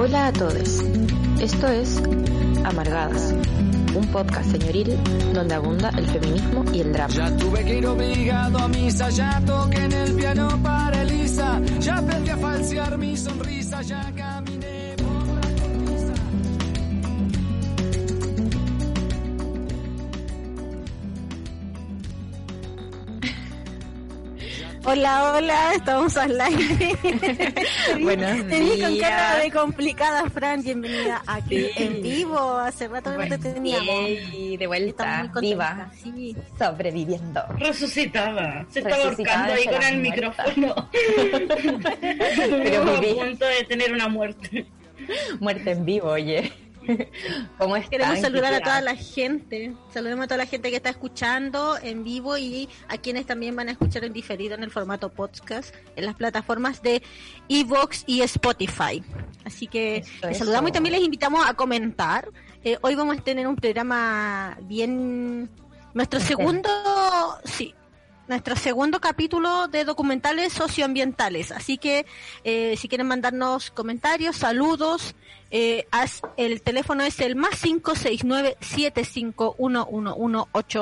Hola 0.00 0.28
a 0.28 0.32
todos. 0.32 0.80
Esto 1.40 1.66
es 1.66 2.00
Amargadas, 2.64 3.34
un 3.96 4.06
podcast 4.12 4.48
señoril 4.52 4.96
donde 5.34 5.56
abunda 5.56 5.90
el 5.90 6.06
feminismo 6.06 6.64
y 6.72 6.82
el 6.82 6.92
drama. 6.92 7.12
Ya 7.12 7.36
tuve 7.36 7.64
que 7.64 7.78
ir 7.78 7.86
obligado 7.88 8.58
a 8.58 8.68
misa, 8.68 9.10
ya 9.10 9.42
toqué 9.44 9.78
en 9.78 9.92
el 9.92 10.14
piano 10.14 10.56
para 10.62 11.02
Elisa, 11.02 11.60
ya 11.80 11.96
aprendí 11.96 12.30
a 12.30 12.36
falsear 12.36 12.96
mi 12.96 13.16
sonrisa, 13.16 13.82
ya 13.82 14.12
Hola, 24.90 25.34
hola, 25.34 25.74
estamos 25.74 26.16
al 26.16 26.40
aire. 26.40 26.96
Buenos 28.00 28.46
Te 28.48 28.58
vi 28.58 28.80
con 28.80 28.98
cara 28.98 29.36
de 29.36 29.50
complicada, 29.50 30.30
Fran. 30.30 30.62
Bienvenida 30.62 31.22
aquí 31.26 31.56
Sí. 31.58 31.70
en 31.76 32.02
vivo. 32.02 32.38
Hace 32.56 32.88
rato 32.88 33.10
que 33.10 33.18
no 33.18 33.28
te 33.28 33.52
teníamos. 33.52 33.86
Yay, 34.08 34.56
de 34.56 34.66
vuelta, 34.66 35.30
viva. 35.42 35.90
Sí. 36.02 36.34
sobreviviendo. 36.58 37.42
resucitada. 37.58 38.64
Se 38.70 38.78
está 38.78 38.96
Resucitada 38.96 39.44
ahorcando 39.44 39.52
ahí 39.52 39.66
con 39.66 39.82
el 39.82 39.98
micrófono. 39.98 40.88
Pero 42.62 42.82
a 42.82 43.00
punto 43.02 43.44
de 43.44 43.64
tener 43.68 43.92
una 43.92 44.08
muerte. 44.08 44.66
Muerte 45.38 45.72
en 45.72 45.84
vivo, 45.84 46.08
oye. 46.08 46.50
¿Cómo 47.58 47.76
están? 47.76 47.90
Queremos 47.90 48.20
saludar 48.20 48.54
a 48.54 48.60
toda 48.60 48.80
la 48.80 48.96
gente. 48.96 49.74
Saludemos 49.92 50.24
a 50.24 50.28
toda 50.28 50.38
la 50.38 50.46
gente 50.46 50.70
que 50.70 50.76
está 50.76 50.90
escuchando 50.90 51.76
en 51.82 52.04
vivo 52.04 52.36
y 52.38 52.68
a 52.88 52.98
quienes 52.98 53.26
también 53.26 53.54
van 53.56 53.68
a 53.68 53.72
escuchar 53.72 54.04
en 54.04 54.12
diferido 54.12 54.54
en 54.54 54.62
el 54.62 54.70
formato 54.70 55.10
podcast 55.10 55.74
en 55.96 56.06
las 56.06 56.14
plataformas 56.14 56.82
de 56.82 57.02
Evox 57.48 58.04
y 58.06 58.22
Spotify. 58.22 59.02
Así 59.44 59.66
que 59.66 59.98
Eso, 59.98 60.10
les 60.22 60.30
eso. 60.30 60.38
saludamos 60.40 60.70
y 60.70 60.72
también 60.72 60.94
les 60.94 61.04
invitamos 61.04 61.46
a 61.46 61.54
comentar. 61.54 62.28
Eh, 62.64 62.78
hoy 62.82 62.94
vamos 62.94 63.18
a 63.18 63.20
tener 63.20 63.46
un 63.46 63.56
programa 63.56 64.58
bien. 64.62 65.50
Nuestro 65.94 66.20
segundo. 66.20 66.68
Sí. 67.44 67.74
Nuestro 68.28 68.56
segundo 68.56 69.00
capítulo 69.00 69.68
de 69.68 69.86
documentales 69.86 70.52
socioambientales. 70.52 71.50
Así 71.50 71.78
que 71.78 72.04
eh, 72.44 72.76
si 72.76 72.86
quieren 72.86 73.06
mandarnos 73.06 73.70
comentarios, 73.70 74.36
saludos, 74.36 75.14
eh, 75.50 75.86
haz- 75.90 76.22
el 76.36 76.60
teléfono 76.62 77.02
es 77.04 77.20
el 77.20 77.34
más 77.36 77.62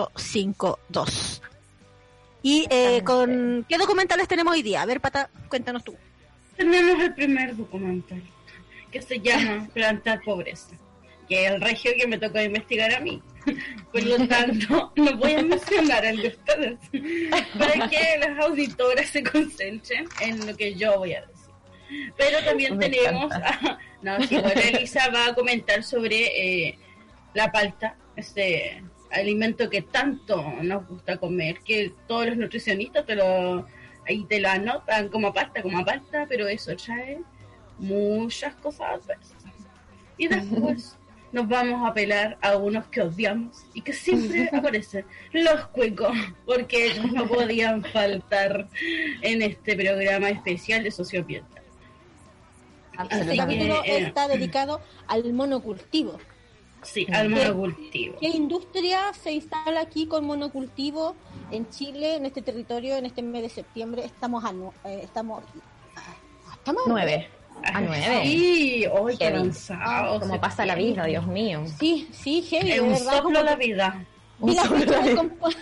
569-75111-852. 0.07 1.41
Y 2.43 2.67
eh, 2.71 3.03
con 3.05 3.65
qué 3.69 3.77
documentales 3.79 4.29
tenemos 4.29 4.53
hoy 4.55 4.63
día? 4.63 4.83
A 4.83 4.87
ver, 4.87 5.01
Pata, 5.01 5.29
cuéntanos 5.49 5.83
tú. 5.85 5.97
Tenemos 6.57 7.03
el 7.03 7.13
primer 7.15 7.57
documental 7.57 8.23
que 8.91 9.03
se 9.03 9.19
llama 9.21 9.69
Plantar 9.75 10.21
Pobreza, 10.25 10.77
que 11.29 11.47
es 11.47 11.53
el 11.53 11.61
regio 11.61 11.91
que 11.99 12.07
me 12.07 12.19
tocó 12.19 12.41
investigar 12.41 12.95
a 12.95 13.01
mí. 13.01 13.21
Por 13.93 14.03
lo 14.05 14.27
tanto, 14.29 14.93
no 14.97 15.17
voy 15.17 15.33
a 15.33 15.43
mencionar 15.43 16.05
el 16.05 16.23
de 16.23 16.29
ustedes 16.29 16.79
para 17.59 17.89
que 17.89 17.99
las 18.21 18.39
auditoras 18.45 19.09
se 19.09 19.23
concentren 19.25 20.07
en 20.21 20.47
lo 20.47 20.57
que 20.57 20.75
yo 20.75 20.99
voy 20.99 21.15
a 21.15 21.21
decir. 21.23 21.36
Pero 22.17 22.45
también 22.45 22.77
Me 22.77 22.89
tenemos, 22.89 23.33
no, 24.03 24.21
sí, 24.23 24.39
bueno, 24.39 24.61
Elisa 24.61 25.09
va 25.11 25.29
a 25.29 25.35
comentar 25.35 25.83
sobre 25.83 26.67
eh, 26.67 26.79
la 27.35 27.51
palta, 27.53 27.97
este 28.17 28.83
alimento 29.11 29.71
que 29.71 29.83
tanto 29.83 30.43
nos 30.63 30.87
gusta 30.89 31.17
comer, 31.17 31.61
que 31.61 31.93
todos 32.07 32.27
los 32.27 32.37
nutricionistas 32.37 33.07
te 33.07 33.15
lo, 33.15 33.67
ahí 34.07 34.25
te 34.25 34.41
lo 34.41 34.49
anotan 34.49 35.09
como 35.09 35.33
palta, 35.33 35.63
como 35.63 35.85
palta, 35.85 36.27
pero 36.29 36.49
eso 36.49 36.75
trae 36.77 37.21
muchas 37.79 38.55
cosas 38.57 39.03
adversas. 39.03 39.45
Y 40.17 40.29
después 40.29 40.97
nos 41.33 41.49
vamos 41.49 41.85
a 41.85 41.91
apelar 41.91 42.39
a 42.41 42.57
unos 42.57 42.87
que 42.87 43.03
odiamos 43.03 43.67
y 43.75 43.83
que 43.83 43.93
siempre 43.93 44.49
aparecen, 44.53 45.05
los 45.33 45.67
cuicos, 45.69 46.17
porque 46.45 46.87
ellos 46.87 47.13
no 47.13 47.27
podían 47.27 47.85
faltar 47.85 48.69
en 49.23 49.43
este 49.43 49.77
programa 49.77 50.31
especial 50.31 50.83
de 50.85 50.91
socioambiental. 50.91 51.63
Este 53.11 53.37
capítulo 53.37 53.83
eh, 53.85 53.99
está 54.07 54.29
dedicado 54.29 54.81
al 55.07 55.33
monocultivo. 55.33 56.19
Sí, 56.83 57.07
al 57.13 57.29
monocultivo. 57.31 58.17
¿Qué 58.21 58.29
industria 58.29 59.13
se 59.13 59.33
instala 59.33 59.81
aquí 59.81 60.07
con 60.07 60.25
monocultivo 60.25 61.17
en 61.51 61.69
Chile, 61.71 62.17
en 62.17 62.27
este 62.27 62.43
territorio, 62.43 62.97
en 62.97 63.07
este 63.07 63.23
mes 63.23 63.43
de 63.43 63.49
septiembre? 63.49 64.05
Estamos 64.05 64.45
a 64.45 64.53
eh, 64.89 65.01
estamos, 65.03 65.43
ah, 65.97 66.15
estamos 66.55 66.87
a 66.87 66.89
Nueve. 66.89 67.29
A 67.65 67.81
nueve. 67.81 68.21
Sí, 68.25 68.85
hoy 68.93 69.17
qué 69.17 69.29
avanzado. 69.29 70.21
Como 70.21 70.39
pasa 70.41 70.67
la 70.67 70.75
vida, 70.75 71.05
Dios 71.07 71.27
mío. 71.27 71.65
Sí, 71.81 72.07
sí, 72.13 72.43
heavy, 72.43 72.73
Es 72.73 72.81
un 72.81 72.91
verdad. 72.93 73.17
soplo 73.17 73.23
como 73.23 73.43
la 73.43 73.57
vida. 73.57 74.07
vi, 74.39 74.55
la 74.55 74.63
Un 74.63 74.69
soplo 74.81 75.03
compu- 75.23 75.57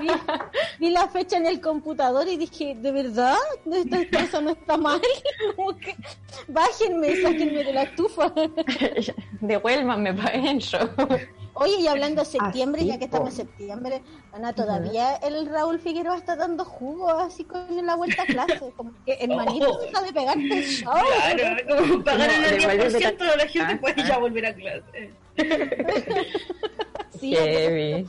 vi, 0.00 0.08
vi 0.80 0.90
la 0.90 1.08
fecha 1.08 1.36
en 1.36 1.46
el 1.46 1.60
computador 1.60 2.26
y 2.28 2.36
dije, 2.36 2.74
¿de 2.74 2.92
verdad? 2.92 3.36
Esta 3.70 4.20
cosa 4.22 4.40
no 4.40 4.50
está 4.50 4.76
mal. 4.76 5.00
Como 5.56 5.76
que, 5.78 5.96
bájenme, 6.48 7.16
sáquenme 7.22 7.64
de 7.64 7.72
la 7.72 7.82
estufa. 7.84 8.32
Devuélvanme 9.40 10.14
para 10.14 10.28
adentro. 10.30 10.78
Oye, 11.54 11.80
y 11.80 11.86
hablando 11.88 12.22
de 12.22 12.26
septiembre, 12.26 12.80
Así, 12.80 12.88
ya 12.90 12.98
que 12.98 13.04
estamos 13.06 13.30
en 13.30 13.36
septiembre, 13.46 14.02
Ana, 14.32 14.52
todavía 14.54 15.16
el 15.16 15.46
Raúl 15.46 15.78
Figueroa 15.78 16.16
está 16.16 16.36
dando 16.36 16.64
jugo 16.64 17.10
así 17.10 17.44
con 17.44 17.84
la 17.84 17.96
vuelta 17.96 18.22
a 18.22 18.26
clase. 18.26 18.72
Como 18.76 18.92
que 19.04 19.18
hermanito, 19.20 19.70
Oh. 19.70 19.80
deja 19.80 20.00
de 20.02 20.12
pegarte 20.12 20.58
el 20.58 20.64
show. 20.64 20.92
Claro, 20.92 21.56
como 21.68 22.04
pagaron 22.04 22.40
No, 22.40 22.48
el 22.48 22.58
devuélvete 22.60 22.98
10% 22.98 23.18
de 23.30 23.36
la 23.36 23.46
gente, 23.48 23.74
Ah, 23.74 23.78
puede 23.80 24.02
ah. 24.02 24.08
ya 24.08 24.18
volver 24.18 24.46
a 24.46 24.54
clase. 24.54 25.10
Sí, 27.18 27.34
Heavy. 27.34 28.06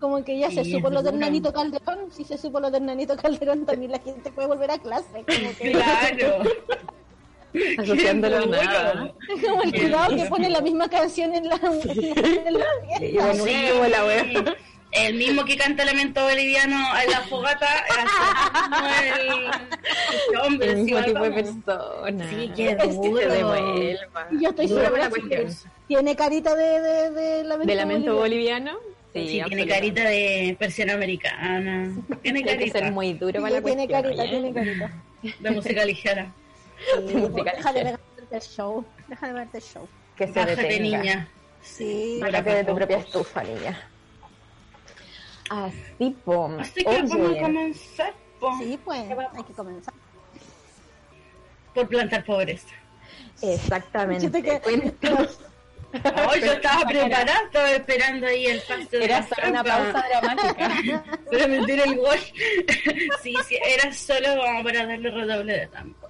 Como 0.00 0.24
que 0.24 0.38
ya 0.38 0.50
se 0.50 0.64
supo 0.64 0.88
lo 0.90 1.02
del 1.02 1.18
nanito 1.18 1.52
Calderón. 1.52 2.10
Si 2.10 2.24
se 2.24 2.38
supo 2.38 2.58
lo 2.58 2.70
del 2.70 2.84
nanito 2.86 3.16
Calderón, 3.16 3.66
también 3.66 3.92
la 3.92 3.98
gente 4.00 4.30
puede 4.30 4.48
volver 4.48 4.70
a 4.70 4.78
clase. 4.78 5.24
Como 5.26 5.56
que, 5.58 5.70
Claro. 5.72 6.42
Asociándolo 7.78 8.36
a 8.38 8.46
nada. 8.46 8.94
duro. 8.94 9.14
como 9.48 9.62
el 9.64 9.72
curado 9.82 10.16
que 10.16 10.24
pone 10.26 10.48
la 10.50 10.60
misma 10.60 10.88
canción 10.88 11.34
en 11.34 11.48
la, 11.48 11.56
en 11.56 12.54
la, 12.54 12.66
en 13.00 13.90
la. 14.44 14.54
El 14.92 15.14
mismo 15.14 15.44
que 15.44 15.56
canta 15.56 15.84
Lamento 15.84 16.20
Boliviano 16.24 16.76
en 17.00 17.10
la 17.12 17.20
fogata, 17.20 17.68
el, 19.20 19.46
el 20.32 20.40
hombre 20.40 20.70
El 20.72 20.76
mismo 20.78 21.02
tipo 21.04 21.20
de 21.22 21.30
persona. 21.30 22.28
Sí, 22.30 22.50
qué 22.56 22.70
Es 22.70 22.76
que 22.76 22.88
Que 22.88 22.92
duro. 22.94 23.18
se 23.20 23.28
devuelva. 23.28 24.28
Y 24.32 24.42
yo 24.42 24.50
estoy 24.50 24.66
segura 24.68 24.90
la 24.90 25.10
que 25.10 25.20
cuestión. 25.20 25.72
tiene 25.86 26.16
carita 26.16 26.54
de, 26.56 26.80
de, 26.80 27.10
de 27.10 27.44
lamento, 27.44 27.68
¿De 27.70 27.74
lamento 27.76 28.14
boliviano. 28.16 28.72
boliviano? 28.72 28.89
Sí, 29.12 29.42
tiene 29.46 29.66
carita 29.66 30.04
de 30.04 30.56
persiana 30.58 30.94
americana. 30.94 31.92
Tiene 32.22 32.38
Hay 32.40 32.44
que 32.44 32.50
carita 32.50 32.78
ser 32.78 32.92
muy 32.92 33.12
duro 33.14 33.32
Sí, 33.32 33.42
para 33.42 33.50
la 33.54 33.62
tiene 33.62 33.88
cuestión. 33.88 34.02
carita, 34.02 34.22
oye. 34.22 34.30
tiene 34.30 34.52
carita. 34.54 35.02
de 35.40 35.50
música 35.50 35.84
ligera. 35.84 36.32
Sí, 37.08 37.14
Música 37.16 37.52
deja 37.56 37.72
de 37.72 37.78
ligera. 37.80 38.00
verte 38.16 38.36
el 38.36 38.42
show. 38.42 38.84
Deja 39.08 39.26
de 39.26 39.32
verte 39.32 39.58
el 39.58 39.64
show. 39.64 39.88
Que 40.16 40.26
se 40.26 40.32
Bájate, 40.32 40.62
detenga. 40.62 40.98
niña. 40.98 41.28
Sí. 41.62 42.18
Sácate 42.20 42.50
de 42.54 42.64
tu 42.64 42.74
propia 42.74 42.98
estufa, 42.98 43.42
niña. 43.42 43.88
Así, 45.50 46.16
po. 46.24 46.46
Así 46.58 46.84
que 46.84 47.02
vamos 47.02 47.12
a 47.36 47.40
comenzar 47.40 48.14
po, 48.38 48.56
Sí, 48.58 48.78
pues 48.84 49.00
hay 49.00 49.42
que 49.44 49.52
comenzar. 49.52 49.92
por 51.74 51.88
plantar 51.88 52.24
pobreza. 52.24 52.68
exactamente. 53.42 54.24
Yo 54.26 54.30
te. 54.30 54.60
Oh, 55.92 56.36
yo 56.36 56.52
estaba 56.52 56.82
preparada, 56.86 57.32
estaba 57.46 57.70
esperando 57.72 58.26
ahí 58.26 58.46
el 58.46 58.60
pase 58.60 58.98
de 58.98 59.08
la 59.08 59.26
una 59.48 59.64
pausa 59.64 60.04
dramática. 60.08 61.04
para 61.30 61.46
meter 61.48 61.80
el 61.80 61.96
gol. 61.96 62.18
sí, 63.22 63.34
sí, 63.48 63.58
era 63.64 63.92
solo 63.92 64.28
como 64.36 64.62
para 64.62 64.86
darle 64.86 65.10
redoble 65.10 65.52
de 65.52 65.66
tampo. 65.66 66.08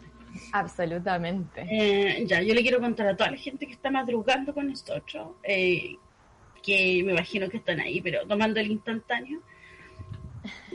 Absolutamente. 0.52 1.66
Eh, 1.71 2.24
ya, 2.27 2.42
yo 2.42 2.54
le 2.54 2.62
quiero 2.62 2.80
contar 2.80 3.09
a 3.09 3.16
toda 3.16 3.30
la 3.30 3.36
gente 3.36 3.66
que 3.66 3.72
está 3.72 3.91
madrugando 3.91 4.53
con 4.53 4.68
nosotros, 4.68 5.28
eh, 5.42 5.97
que 6.62 7.03
me 7.04 7.12
imagino 7.12 7.48
que 7.48 7.59
están 7.59 7.80
ahí, 7.80 8.00
pero 8.00 8.26
tomando 8.26 8.60
el 8.60 8.71
instantáneo, 8.71 9.41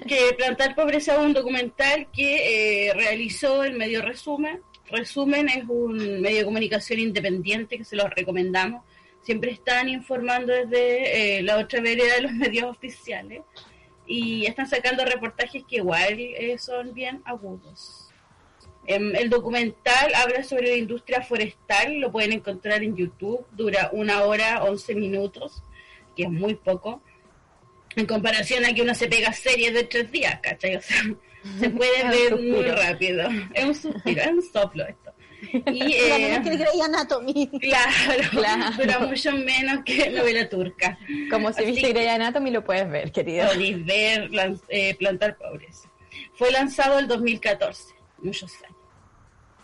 que 0.08 0.34
Plantar 0.38 0.76
Pobreza 0.76 1.16
es 1.16 1.20
un 1.20 1.34
documental 1.34 2.08
que 2.12 2.90
eh, 2.90 2.94
realizó 2.94 3.64
el 3.64 3.78
medio 3.78 4.02
Resumen. 4.02 4.62
Resumen 4.90 5.50
es 5.50 5.66
un 5.68 6.22
medio 6.22 6.40
de 6.40 6.46
comunicación 6.46 7.00
independiente 7.00 7.78
que 7.78 7.84
se 7.84 7.96
los 7.96 8.10
recomendamos. 8.12 8.84
Siempre 9.26 9.52
están 9.52 9.90
informando 9.90 10.54
desde 10.54 11.40
eh, 11.40 11.42
la 11.42 11.58
otra 11.58 11.82
vereda 11.82 12.16
de 12.16 12.22
los 12.22 12.32
medios 12.44 12.66
oficiales 12.66 13.42
y 14.06 14.46
están 14.46 14.68
sacando 14.68 15.04
reportajes 15.04 15.64
que 15.68 15.78
igual 15.78 16.14
eh, 16.20 16.58
son 16.60 16.94
bien 16.94 17.22
agudos. 17.26 18.10
Em, 18.88 19.16
el 19.16 19.32
documental 19.32 20.14
habla 20.14 20.44
sobre 20.44 20.70
la 20.70 20.76
industria 20.76 21.24
forestal, 21.24 22.00
lo 22.00 22.12
pueden 22.12 22.34
encontrar 22.34 22.84
en 22.84 22.96
YouTube, 22.96 23.46
dura 23.52 23.90
una 23.94 24.24
hora, 24.24 24.64
11 24.64 24.94
minutos, 24.94 25.64
que 26.16 26.24
es 26.24 26.30
muy 26.30 26.54
poco, 26.54 27.02
en 27.96 28.06
comparación 28.06 28.64
a 28.64 28.74
que 28.74 28.84
uno 28.84 28.94
se 28.94 29.08
pega 29.08 29.34
series 29.34 29.74
de 29.74 29.86
tres 29.86 30.12
días, 30.12 30.40
¿cachai? 30.40 30.76
O 30.76 30.82
sea, 30.82 30.98
se 31.60 31.70
puede 31.72 32.08
ver 32.10 32.40
muy 32.40 32.66
rápido. 32.66 33.28
Es 33.56 33.66
un 33.66 33.74
suspiro, 33.74 34.22
es 34.22 34.32
un 34.32 34.42
soplo 34.44 34.86
esto. 34.86 35.05
Y, 35.72 35.94
eh, 35.94 36.42
que 36.44 36.58
Grey 36.58 36.82
Anatomy. 36.82 37.50
Claro, 37.60 38.72
dura 38.78 39.00
mucho 39.08 39.32
menos 39.34 39.84
que 39.86 40.10
novela 40.10 40.48
turca. 40.50 40.98
Como 41.30 41.52
si 41.54 41.66
viste 41.66 41.90
Grey 41.90 42.08
Anatomy 42.08 42.52
lo 42.52 42.64
puedes 42.64 42.90
ver, 42.90 43.12
querido. 43.12 43.48
Podéis 43.48 43.86
ver 43.86 44.30
eh, 44.70 44.96
Plantar 44.96 45.38
Pobres. 45.38 45.84
Fue 46.36 46.52
lanzado 46.52 47.00
el 47.00 47.08
2014, 47.08 47.94
muchos 48.20 48.52
años. 48.64 48.78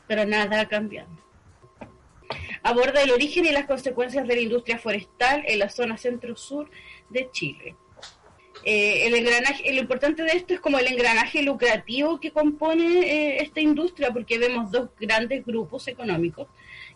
Pero 0.07 0.25
nada 0.25 0.61
ha 0.61 0.67
cambiado. 0.67 1.09
Aborda 2.63 3.01
el 3.01 3.11
origen 3.11 3.45
y 3.45 3.51
las 3.51 3.65
consecuencias 3.65 4.27
de 4.27 4.35
la 4.35 4.41
industria 4.41 4.77
forestal 4.77 5.43
en 5.47 5.59
la 5.59 5.69
zona 5.69 5.97
centro-sur 5.97 6.69
de 7.09 7.29
Chile. 7.31 7.75
Eh, 8.63 9.07
el 9.07 9.15
engranaje, 9.15 9.73
lo 9.73 9.81
importante 9.81 10.23
de 10.23 10.31
esto 10.31 10.53
es 10.53 10.59
como 10.59 10.77
el 10.77 10.87
engranaje 10.87 11.41
lucrativo 11.41 12.19
que 12.19 12.31
compone 12.31 12.99
eh, 12.99 13.37
esta 13.41 13.59
industria, 13.59 14.11
porque 14.11 14.37
vemos 14.37 14.71
dos 14.71 14.89
grandes 14.99 15.45
grupos 15.45 15.87
económicos 15.87 16.47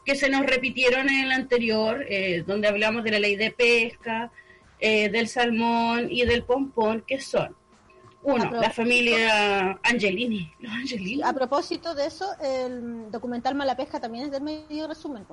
que 0.06 0.16
se 0.16 0.30
nos 0.30 0.46
repitieron 0.46 1.10
en 1.10 1.26
el 1.26 1.32
anterior, 1.32 2.06
eh, 2.08 2.44
donde 2.46 2.68
hablamos 2.68 3.04
de 3.04 3.12
la 3.12 3.20
ley 3.20 3.36
de 3.36 3.52
pesca, 3.52 4.32
del 4.80 5.28
salmón 5.28 6.10
y 6.12 6.26
del 6.26 6.44
pompón, 6.44 7.04
que 7.08 7.20
son 7.20 7.56
uno, 8.22 8.52
la 8.52 8.70
familia 8.70 9.80
Angelini. 9.82 10.52
A 11.24 11.34
propósito 11.34 11.96
de 11.96 12.06
eso, 12.06 12.28
el 12.40 13.10
documental 13.10 13.56
Mala 13.56 13.76
Pesca 13.76 14.00
también 14.00 14.26
es 14.26 14.32
del 14.32 14.44
medio 14.44 14.88
resumen. 14.88 15.26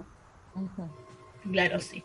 Claro, 1.51 1.81
sí. 1.81 2.05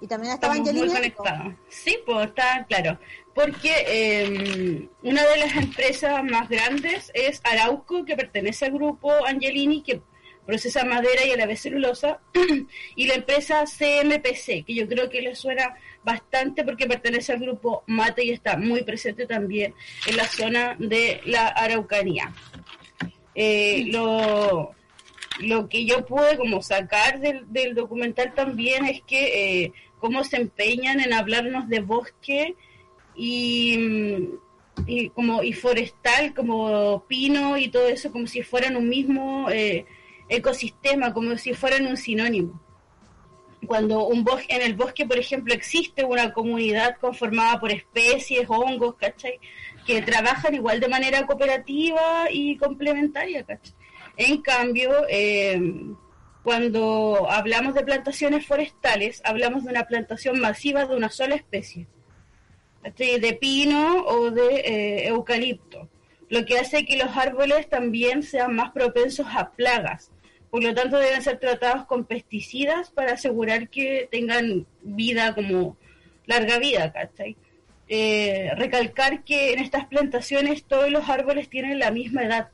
Y 0.00 0.06
también 0.06 0.34
estaba 0.34 0.54
Estamos 0.54 0.74
muy 0.74 0.88
conectados. 0.88 1.54
Sí, 1.68 1.98
pues 2.06 2.28
está 2.28 2.64
claro. 2.68 2.98
Porque 3.34 3.72
em, 3.86 4.88
una 5.02 5.24
de 5.24 5.36
las 5.38 5.56
empresas 5.56 6.22
más 6.24 6.48
grandes 6.48 7.10
es 7.14 7.40
Arauco, 7.44 8.04
que 8.04 8.16
pertenece 8.16 8.66
al 8.66 8.72
grupo 8.72 9.12
Angelini, 9.26 9.82
que 9.82 10.00
procesa 10.46 10.84
madera 10.84 11.26
y 11.26 11.30
a 11.32 11.36
la 11.36 11.46
vez 11.46 11.60
celulosa, 11.60 12.20
y 12.96 13.06
la 13.06 13.14
empresa 13.14 13.64
CMPC, 13.64 14.64
que 14.64 14.74
yo 14.74 14.88
creo 14.88 15.10
que 15.10 15.20
le 15.20 15.34
suena 15.34 15.76
bastante 16.02 16.64
porque 16.64 16.86
pertenece 16.86 17.32
al 17.32 17.40
grupo 17.40 17.84
Mate 17.86 18.24
y 18.24 18.30
está 18.30 18.56
muy 18.56 18.82
presente 18.82 19.26
también 19.26 19.74
en 20.06 20.16
la 20.16 20.26
zona 20.26 20.74
de 20.78 21.20
la 21.26 21.48
Araucanía. 21.48 22.32
Eh, 23.34 23.88
lo, 23.92 24.74
lo 25.40 25.68
que 25.68 25.84
yo 25.84 26.04
pude 26.04 26.36
como 26.36 26.62
sacar 26.62 27.20
del, 27.20 27.74
documental 27.74 28.34
también 28.34 28.84
es 28.86 29.02
que 29.02 29.64
eh, 29.64 29.72
cómo 29.98 30.24
se 30.24 30.36
empeñan 30.36 31.00
en 31.00 31.12
hablarnos 31.12 31.68
de 31.68 31.80
bosque 31.80 32.56
y, 33.14 34.28
y, 34.86 35.08
como 35.10 35.42
y 35.42 35.52
forestal 35.52 36.34
como 36.34 37.04
pino 37.08 37.56
y 37.56 37.68
todo 37.68 37.88
eso 37.88 38.12
como 38.12 38.26
si 38.26 38.42
fueran 38.42 38.76
un 38.76 38.88
mismo 38.88 39.48
eh, 39.50 39.86
ecosistema 40.28 41.12
como 41.12 41.36
si 41.36 41.54
fueran 41.54 41.86
un 41.86 41.96
sinónimo 41.96 42.60
cuando 43.66 44.06
un 44.06 44.24
bosque 44.24 44.54
en 44.54 44.62
el 44.62 44.74
bosque 44.74 45.06
por 45.06 45.18
ejemplo 45.18 45.54
existe 45.54 46.04
una 46.04 46.32
comunidad 46.32 46.96
conformada 47.00 47.60
por 47.60 47.72
especies 47.72 48.46
hongos 48.48 48.94
¿cachai? 48.96 49.40
que 49.86 50.02
trabajan 50.02 50.54
igual 50.54 50.80
de 50.80 50.88
manera 50.88 51.26
cooperativa 51.26 52.28
y 52.30 52.56
complementaria 52.56 53.44
¿cachai? 53.44 53.74
En 54.18 54.42
cambio, 54.42 55.06
em, 55.08 55.96
cuando 56.42 57.30
hablamos 57.30 57.74
de 57.74 57.84
plantaciones 57.84 58.44
forestales, 58.46 59.22
hablamos 59.24 59.64
de 59.64 59.70
una 59.70 59.86
plantación 59.86 60.40
masiva 60.40 60.86
de 60.86 60.96
una 60.96 61.08
sola 61.08 61.36
especie, 61.36 61.86
de 62.96 63.38
pino 63.40 64.04
o 64.06 64.30
de 64.30 64.56
eh, 64.56 65.08
eucalipto, 65.08 65.88
lo 66.30 66.44
que 66.44 66.58
hace 66.58 66.84
que 66.84 66.96
los 66.96 67.16
árboles 67.16 67.68
también 67.68 68.22
sean 68.22 68.54
más 68.54 68.72
propensos 68.72 69.26
a 69.30 69.50
plagas. 69.52 70.10
Por 70.50 70.64
lo 70.64 70.74
tanto, 70.74 70.98
deben 70.98 71.22
ser 71.22 71.38
tratados 71.38 71.86
con 71.86 72.04
pesticidas 72.04 72.90
para 72.90 73.12
asegurar 73.12 73.68
que 73.68 74.08
tengan 74.10 74.66
vida 74.82 75.34
como 75.34 75.76
larga 76.26 76.58
vida, 76.58 76.92
¿cachai? 76.92 77.36
Eh, 77.88 78.50
recalcar 78.56 79.22
que 79.22 79.52
en 79.52 79.60
estas 79.60 79.86
plantaciones 79.86 80.64
todos 80.64 80.90
los 80.90 81.08
árboles 81.08 81.48
tienen 81.48 81.78
la 81.78 81.90
misma 81.90 82.24
edad, 82.24 82.48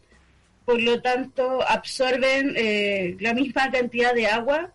por 0.65 0.81
lo 0.81 1.01
tanto 1.03 1.63
absorben 1.67 2.55
eh, 2.57 3.17
la 3.21 3.35
misma 3.35 3.71
cantidad 3.71 4.15
de 4.15 4.27
agua. 4.27 4.73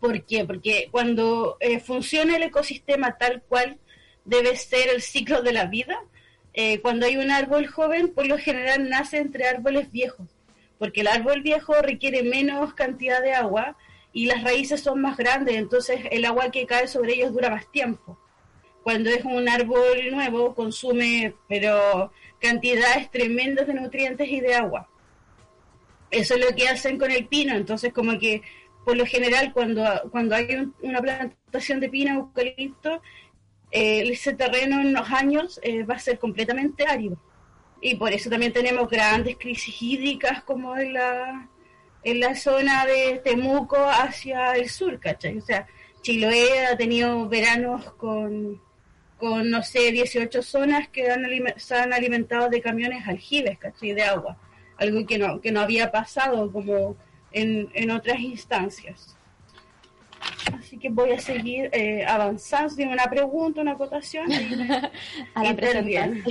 ¿Por 0.00 0.24
qué? 0.24 0.44
Porque 0.44 0.88
cuando 0.90 1.56
eh, 1.60 1.80
funciona 1.80 2.36
el 2.36 2.44
ecosistema 2.44 3.16
tal 3.16 3.42
cual 3.42 3.78
debe 4.24 4.56
ser 4.56 4.88
el 4.88 5.02
ciclo 5.02 5.42
de 5.42 5.52
la 5.52 5.66
vida, 5.66 5.98
eh, 6.52 6.80
cuando 6.80 7.06
hay 7.06 7.16
un 7.16 7.30
árbol 7.30 7.66
joven, 7.66 8.12
por 8.12 8.26
lo 8.26 8.38
general 8.38 8.88
nace 8.88 9.18
entre 9.18 9.48
árboles 9.48 9.90
viejos, 9.90 10.28
porque 10.78 11.00
el 11.00 11.08
árbol 11.08 11.42
viejo 11.42 11.74
requiere 11.82 12.22
menos 12.22 12.74
cantidad 12.74 13.20
de 13.22 13.34
agua 13.34 13.76
y 14.12 14.26
las 14.26 14.44
raíces 14.44 14.80
son 14.80 15.00
más 15.00 15.16
grandes, 15.16 15.56
entonces 15.56 16.02
el 16.12 16.24
agua 16.24 16.50
que 16.52 16.66
cae 16.66 16.86
sobre 16.86 17.14
ellos 17.14 17.32
dura 17.32 17.50
más 17.50 17.70
tiempo. 17.72 18.18
Cuando 18.84 19.10
es 19.10 19.24
un 19.24 19.48
árbol 19.48 20.10
nuevo, 20.12 20.54
consume, 20.54 21.34
pero 21.48 22.12
cantidades 22.38 23.10
tremendas 23.10 23.66
de 23.66 23.74
nutrientes 23.74 24.28
y 24.28 24.40
de 24.40 24.54
agua. 24.54 24.88
Eso 26.10 26.34
es 26.34 26.44
lo 26.44 26.54
que 26.54 26.68
hacen 26.68 26.98
con 26.98 27.10
el 27.10 27.26
pino, 27.26 27.56
entonces 27.56 27.92
como 27.92 28.18
que 28.18 28.42
por 28.84 28.96
lo 28.96 29.06
general 29.06 29.52
cuando, 29.52 29.84
cuando 30.10 30.36
hay 30.36 30.70
una 30.82 31.00
plantación 31.00 31.80
de 31.80 31.88
pino 31.88 32.14
eucalipto, 32.14 33.00
eh, 33.70 34.02
ese 34.12 34.34
terreno 34.34 34.80
en 34.80 34.88
unos 34.88 35.10
años 35.10 35.58
eh, 35.62 35.82
va 35.82 35.94
a 35.94 35.98
ser 35.98 36.18
completamente 36.18 36.86
árido. 36.86 37.16
Y 37.80 37.96
por 37.96 38.12
eso 38.12 38.30
también 38.30 38.52
tenemos 38.52 38.88
grandes 38.88 39.36
crisis 39.36 39.80
hídricas 39.80 40.42
como 40.44 40.76
en 40.76 40.92
la, 40.92 41.48
en 42.02 42.20
la 42.20 42.34
zona 42.34 42.86
de 42.86 43.20
Temuco 43.24 43.76
hacia 43.78 44.52
el 44.52 44.68
sur, 44.68 45.00
¿cachai? 45.00 45.38
O 45.38 45.40
sea, 45.40 45.66
Chiloé 46.02 46.66
ha 46.66 46.76
tenido 46.76 47.26
veranos 47.28 47.92
con 47.94 48.60
con, 49.24 49.48
no 49.48 49.62
sé, 49.62 49.90
18 49.90 50.42
zonas 50.42 50.88
que 50.88 51.10
han 51.10 51.24
se 51.56 51.74
han 51.74 51.94
alimentado 51.94 52.50
de 52.50 52.60
camiones 52.60 53.08
aljibes, 53.08 53.58
¿cachai? 53.58 53.94
De 53.94 54.02
agua. 54.02 54.36
Algo 54.76 55.06
que 55.06 55.16
no, 55.16 55.40
que 55.40 55.50
no 55.50 55.62
había 55.62 55.90
pasado 55.90 56.52
como 56.52 56.94
en, 57.32 57.70
en 57.72 57.90
otras 57.90 58.20
instancias. 58.20 59.16
Así 60.52 60.76
que 60.76 60.90
voy 60.90 61.12
a 61.12 61.18
seguir 61.18 61.70
eh, 61.72 62.04
avanzando. 62.06 62.76
Tiene 62.76 62.92
una 62.92 63.06
pregunta, 63.06 63.62
una 63.62 63.72
acotación. 63.72 64.30
a 65.34 65.42
la 65.42 65.56
presentación. 65.56 66.22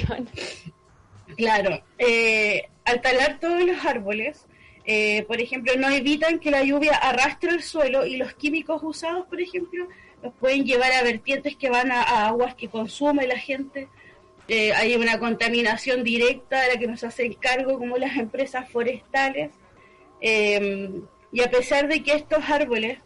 Claro. 1.35 1.83
Eh, 1.97 2.69
al 2.85 3.01
talar 3.01 3.39
todos 3.39 3.63
los 3.63 3.83
árboles, 3.83 4.45
eh, 4.85 5.23
por 5.23 5.41
ejemplo, 5.41 5.73
no 5.77 5.89
evitan 5.89 6.37
que 6.37 6.51
la 6.51 6.63
lluvia 6.63 6.95
arrastre 6.95 7.49
el 7.49 7.63
suelo 7.63 8.05
y 8.05 8.17
los 8.17 8.35
químicos 8.35 8.83
usados, 8.83 9.25
por 9.25 9.41
ejemplo, 9.41 9.87
nos 10.23 10.33
pueden 10.35 10.63
llevar 10.63 10.91
a 10.93 11.03
vertientes 11.03 11.55
que 11.55 11.69
van 11.69 11.91
a, 11.91 12.27
aguas 12.27 12.55
que 12.55 12.69
consume 12.69 13.27
la 13.27 13.37
gente. 13.37 13.89
Eh, 14.47 14.73
hay 14.73 14.95
una 14.95 15.19
contaminación 15.19 16.03
directa 16.03 16.61
de 16.61 16.73
la 16.73 16.79
que 16.79 16.87
nos 16.87 17.03
hace 17.03 17.25
el 17.25 17.37
cargo 17.37 17.77
como 17.77 17.97
las 17.97 18.15
empresas 18.17 18.69
forestales. 18.69 19.51
Em, 20.21 21.03
y 21.31 21.41
a 21.41 21.51
pesar 21.51 21.89
de 21.89 22.01
que 22.01 22.13
estos 22.13 22.49
árboles 22.49 22.99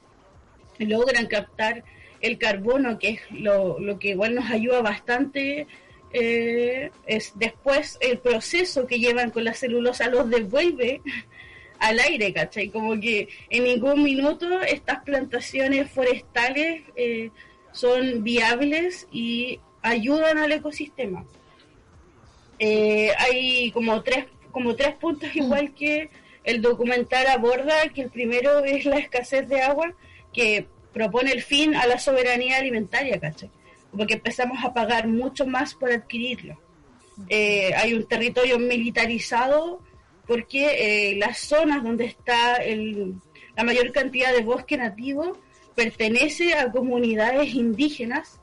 logran 0.77 1.25
captar 1.25 1.83
el 2.21 2.38
carbono, 2.38 3.00
que 3.00 3.09
es 3.09 3.21
lo, 3.31 3.79
lo 3.79 3.97
que 3.97 4.09
igual 4.09 4.36
nos 4.36 4.50
ayuda 4.51 4.81
bastante, 4.81 5.67
eh, 6.13 6.91
es 7.05 7.33
después 7.36 7.97
el 8.00 8.19
proceso 8.19 8.88
que 8.88 9.00
llevan 9.00 9.31
con 9.31 9.43
la 9.43 9.53
celulosa 9.53 10.07
los 10.07 10.29
devuelve 10.29 11.01
al 11.79 12.00
aire, 12.00 12.34
¿cachai? 12.34 12.69
Como 12.69 13.00
que 13.00 13.27
en 13.50 13.63
ningún 13.63 14.03
minuto 14.03 14.62
estas 14.62 15.03
plantaciones 15.03 15.89
forestales 15.91 16.84
eh, 16.96 17.31
son 17.72 18.24
viables 18.24 19.07
y 19.12 19.60
ayudan 19.81 20.38
al 20.38 20.51
ecosistema. 20.51 21.25
Eh, 22.60 23.12
hay 23.19 23.72
como 23.72 24.01
tres, 24.01 24.25
como 24.51 24.75
tres 24.75 24.96
puntos 24.96 25.29
mm. 25.34 25.38
igual 25.38 25.74
que 25.74 26.10
el 26.43 26.62
documental 26.62 27.27
aborda, 27.27 27.89
que 27.93 28.03
el 28.03 28.10
primero 28.10 28.63
es 28.63 28.86
la 28.86 28.98
escasez 28.98 29.48
de 29.48 29.62
agua, 29.62 29.93
que 30.34 30.65
propone 30.93 31.31
el 31.31 31.43
fin 31.43 31.75
a 31.75 31.86
la 31.86 32.00
soberanía 32.00 32.57
alimentaria, 32.57 33.19
¿cachai? 33.19 33.51
Porque 33.96 34.15
empezamos 34.15 34.63
a 34.63 34.74
pagar 34.74 35.07
mucho 35.07 35.46
más 35.46 35.74
por 35.74 35.91
adquirirlo. 35.91 36.57
Eh, 37.29 37.74
hay 37.75 37.93
un 37.93 38.07
territorio 38.07 38.60
militarizado 38.60 39.81
porque 40.27 41.12
eh, 41.12 41.15
las 41.15 41.39
zonas 41.39 41.84
donde 41.84 42.05
está 42.05 42.60
la 43.55 43.63
mayor 43.63 43.91
cantidad 43.91 44.34
de 44.34 44.43
bosque 44.43 44.77
nativo 44.77 45.38
pertenece 45.75 46.53
a 46.55 46.72
comunidades 46.72 47.53
indígenas 47.53 48.39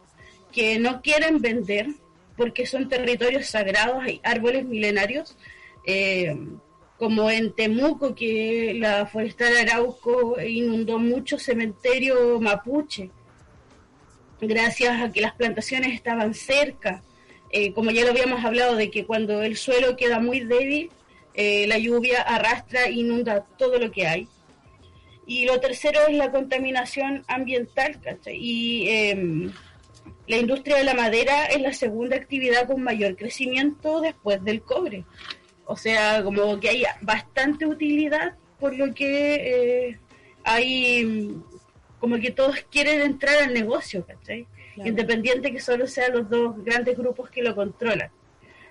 que 0.53 0.79
no 0.79 1.03
quieren 1.03 1.41
vender 1.41 1.88
porque 2.37 2.67
son 2.67 2.88
territorios 2.88 3.47
sagrados, 3.47 4.03
hay 4.03 4.21
árboles 4.23 4.64
milenarios, 4.64 5.37
eh, 5.87 6.37
como 6.99 7.31
en 7.31 7.53
Temuco, 7.53 8.14
que 8.14 8.75
la 8.79 9.07
forestal 9.07 9.57
Arauco 9.57 10.41
inundó 10.41 10.99
mucho 10.99 11.38
cementerio 11.38 12.41
mapuche, 12.41 13.11
gracias 14.41 15.00
a 15.03 15.12
que 15.12 15.21
las 15.21 15.35
plantaciones 15.35 15.93
estaban 15.95 16.35
cerca. 16.35 17.03
Eh, 17.50 17.73
como 17.73 17.93
ya 17.93 18.05
lo 18.05 18.11
habíamos 18.11 18.45
hablado, 18.45 18.75
de 18.75 18.91
que 18.91 19.07
cuando 19.07 19.43
el 19.43 19.57
suelo 19.57 19.97
queda 19.97 20.19
muy 20.19 20.41
débil, 20.41 20.91
eh, 21.35 21.67
la 21.67 21.79
lluvia 21.79 22.23
arrastra 22.23 22.85
e 22.87 22.93
inunda 22.93 23.45
todo 23.59 23.79
lo 23.79 23.91
que 23.91 24.07
hay. 24.07 24.29
Y 25.26 25.47
lo 25.47 25.59
tercero 25.59 26.07
es 26.07 26.17
la 26.17 26.31
contaminación 26.31 27.25
ambiental, 27.26 28.00
¿cachai? 28.00 28.37
Y 28.37 28.88
em, 28.88 29.53
la 30.26 30.37
industria 30.37 30.76
de 30.76 30.85
la 30.85 30.95
madera 30.95 31.47
es 31.47 31.61
la 31.61 31.73
segunda 31.73 32.17
actividad 32.17 32.67
con 32.67 32.83
mayor 32.83 33.17
crecimiento 33.17 34.00
después 34.00 34.43
del 34.45 34.62
cobre. 34.62 35.05
O 35.67 35.76
sea, 35.76 36.23
como 36.23 36.61
que 36.61 36.69
hay 36.69 36.85
bastante 37.00 37.67
utilidad, 37.67 38.35
por 38.61 38.76
lo 38.76 38.95
que 38.95 39.35
eh, 39.88 39.99
hay 40.45 41.35
como 41.99 42.19
que 42.19 42.31
todos 42.31 42.57
quieren 42.71 43.00
entrar 43.00 43.43
al 43.43 43.55
negocio, 43.55 44.05
¿cachai? 44.07 44.47
Independiente 44.76 45.50
que 45.50 45.61
solo 45.61 45.87
sean 45.87 46.12
los 46.12 46.29
dos 46.29 46.62
grandes 46.62 46.99
grupos 46.99 47.31
que 47.31 47.43
lo 47.43 47.55
controlan. 47.55 48.11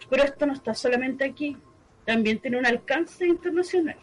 Pero 0.08 0.24
esto 0.24 0.46
no 0.46 0.54
está 0.54 0.76
solamente 0.76 1.26
aquí, 1.26 1.58
también 2.06 2.40
tiene 2.40 2.58
un 2.58 2.66
alcance 2.66 3.26
internacional. 3.26 3.98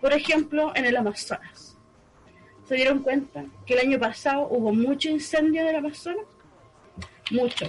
Por 0.00 0.12
ejemplo, 0.12 0.72
en 0.74 0.86
el 0.86 0.96
Amazonas. 0.96 1.76
¿Se 2.66 2.74
dieron 2.74 3.00
cuenta 3.00 3.44
que 3.66 3.74
el 3.74 3.80
año 3.80 3.98
pasado 3.98 4.48
hubo 4.48 4.72
mucho 4.72 5.08
incendio 5.08 5.62
en 5.62 5.68
el 5.68 5.76
Amazonas? 5.76 6.24
Mucho. 7.30 7.66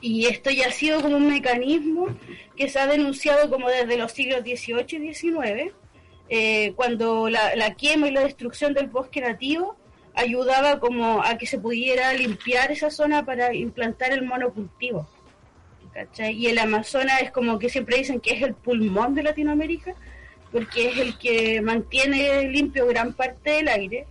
Y 0.00 0.26
esto 0.26 0.50
ya 0.50 0.68
ha 0.68 0.72
sido 0.72 1.00
como 1.00 1.16
un 1.16 1.28
mecanismo 1.28 2.08
que 2.56 2.68
se 2.68 2.78
ha 2.78 2.86
denunciado 2.86 3.48
como 3.48 3.68
desde 3.68 3.96
los 3.96 4.12
siglos 4.12 4.40
XVIII 4.40 5.08
y 5.08 5.14
XIX, 5.14 5.72
eh, 6.28 6.72
cuando 6.74 7.28
la, 7.28 7.54
la 7.56 7.74
quema 7.74 8.08
y 8.08 8.10
la 8.10 8.22
destrucción 8.22 8.74
del 8.74 8.88
bosque 8.88 9.20
nativo 9.20 9.76
ayudaba 10.14 10.78
como 10.80 11.22
a 11.22 11.38
que 11.38 11.46
se 11.46 11.58
pudiera 11.58 12.12
limpiar 12.12 12.70
esa 12.70 12.90
zona 12.90 13.24
para 13.24 13.54
implantar 13.54 14.12
el 14.12 14.24
monocultivo. 14.24 15.08
¿Cachai? 15.92 16.34
Y 16.34 16.46
el 16.46 16.58
Amazonas 16.58 17.22
es 17.22 17.30
como 17.30 17.58
que 17.58 17.68
siempre 17.68 17.98
dicen 17.98 18.20
que 18.20 18.34
es 18.34 18.42
el 18.42 18.54
pulmón 18.54 19.14
de 19.14 19.22
Latinoamérica, 19.22 19.94
porque 20.50 20.88
es 20.88 20.98
el 20.98 21.18
que 21.18 21.60
mantiene 21.62 22.48
limpio 22.48 22.86
gran 22.86 23.12
parte 23.12 23.50
del 23.50 23.68
aire. 23.68 24.06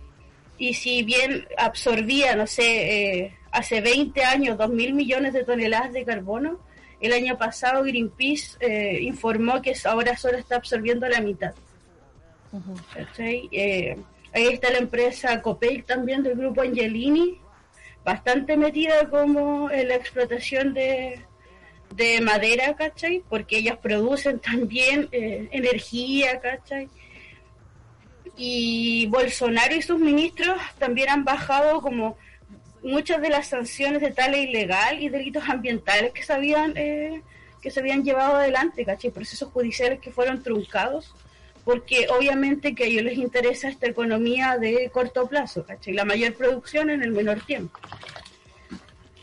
Y 0.58 0.74
si 0.74 1.02
bien 1.02 1.46
absorbía, 1.56 2.36
no 2.36 2.46
sé, 2.46 3.22
eh, 3.24 3.34
hace 3.50 3.80
20 3.80 4.24
años, 4.24 4.58
2 4.58 4.70
mil 4.70 4.94
millones 4.94 5.32
de 5.32 5.44
toneladas 5.44 5.92
de 5.92 6.04
carbono, 6.04 6.58
el 7.00 7.12
año 7.12 7.36
pasado 7.36 7.82
Greenpeace 7.82 8.56
eh, 8.60 9.00
informó 9.02 9.60
que 9.60 9.74
ahora 9.84 10.16
solo 10.16 10.38
está 10.38 10.56
absorbiendo 10.56 11.08
la 11.08 11.20
mitad. 11.20 11.52
Eh, 13.18 13.96
Ahí 14.34 14.46
está 14.46 14.70
la 14.70 14.78
empresa 14.78 15.42
Copec 15.42 15.84
también 15.84 16.22
del 16.22 16.36
grupo 16.36 16.62
Angelini, 16.62 17.38
bastante 18.02 18.56
metida 18.56 19.08
como 19.10 19.70
en 19.70 19.88
la 19.88 19.94
explotación 19.96 20.72
de, 20.72 21.20
madera, 22.20 22.74
¿cachai? 22.76 23.22
Porque 23.28 23.58
ellos 23.58 23.78
producen 23.78 24.38
también 24.40 25.08
eh, 25.12 25.48
energía, 25.52 26.40
¿cachai? 26.40 26.88
Y 28.36 29.06
Bolsonaro 29.06 29.74
y 29.74 29.82
sus 29.82 29.98
ministros 29.98 30.56
también 30.78 31.10
han 31.10 31.24
bajado 31.24 31.80
como 31.80 32.16
muchas 32.82 33.20
de 33.20 33.28
las 33.28 33.48
sanciones 33.48 34.00
de 34.00 34.10
tala 34.10 34.38
ilegal 34.38 35.00
y 35.02 35.08
delitos 35.08 35.48
ambientales 35.48 36.12
que 36.12 36.22
se 36.22 36.32
habían, 36.32 36.72
eh, 36.76 37.22
que 37.60 37.70
se 37.70 37.80
habían 37.80 38.04
llevado 38.04 38.36
adelante, 38.36 38.84
¿cachai? 38.84 39.10
Procesos 39.10 39.50
judiciales 39.50 40.00
que 40.00 40.10
fueron 40.10 40.42
truncados 40.42 41.14
porque 41.64 42.08
obviamente 42.08 42.74
que 42.74 42.84
a 42.84 42.86
ellos 42.86 43.04
les 43.04 43.18
interesa 43.18 43.68
esta 43.68 43.86
economía 43.86 44.58
de 44.58 44.90
corto 44.92 45.28
plazo, 45.28 45.64
¿cachai? 45.64 45.94
La 45.94 46.04
mayor 46.04 46.34
producción 46.34 46.90
en 46.90 47.02
el 47.02 47.12
menor 47.12 47.40
tiempo. 47.44 47.78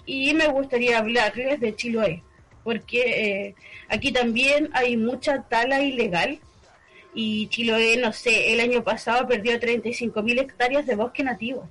Y 0.05 0.33
me 0.33 0.47
gustaría 0.47 0.97
hablarles 0.97 1.59
de 1.59 1.75
Chiloé, 1.75 2.23
porque 2.69 3.01
eh, 3.01 3.55
aquí 3.87 4.11
también 4.11 4.69
hay 4.73 4.95
mucha 4.95 5.41
tala 5.41 5.81
ilegal 5.81 6.37
y 7.15 7.47
Chiloé, 7.47 7.97
no 7.97 8.13
sé, 8.13 8.53
el 8.53 8.59
año 8.59 8.83
pasado 8.83 9.27
perdió 9.27 9.59
35.000 9.59 10.39
hectáreas 10.39 10.85
de 10.85 10.93
bosque 10.93 11.23
nativo. 11.23 11.67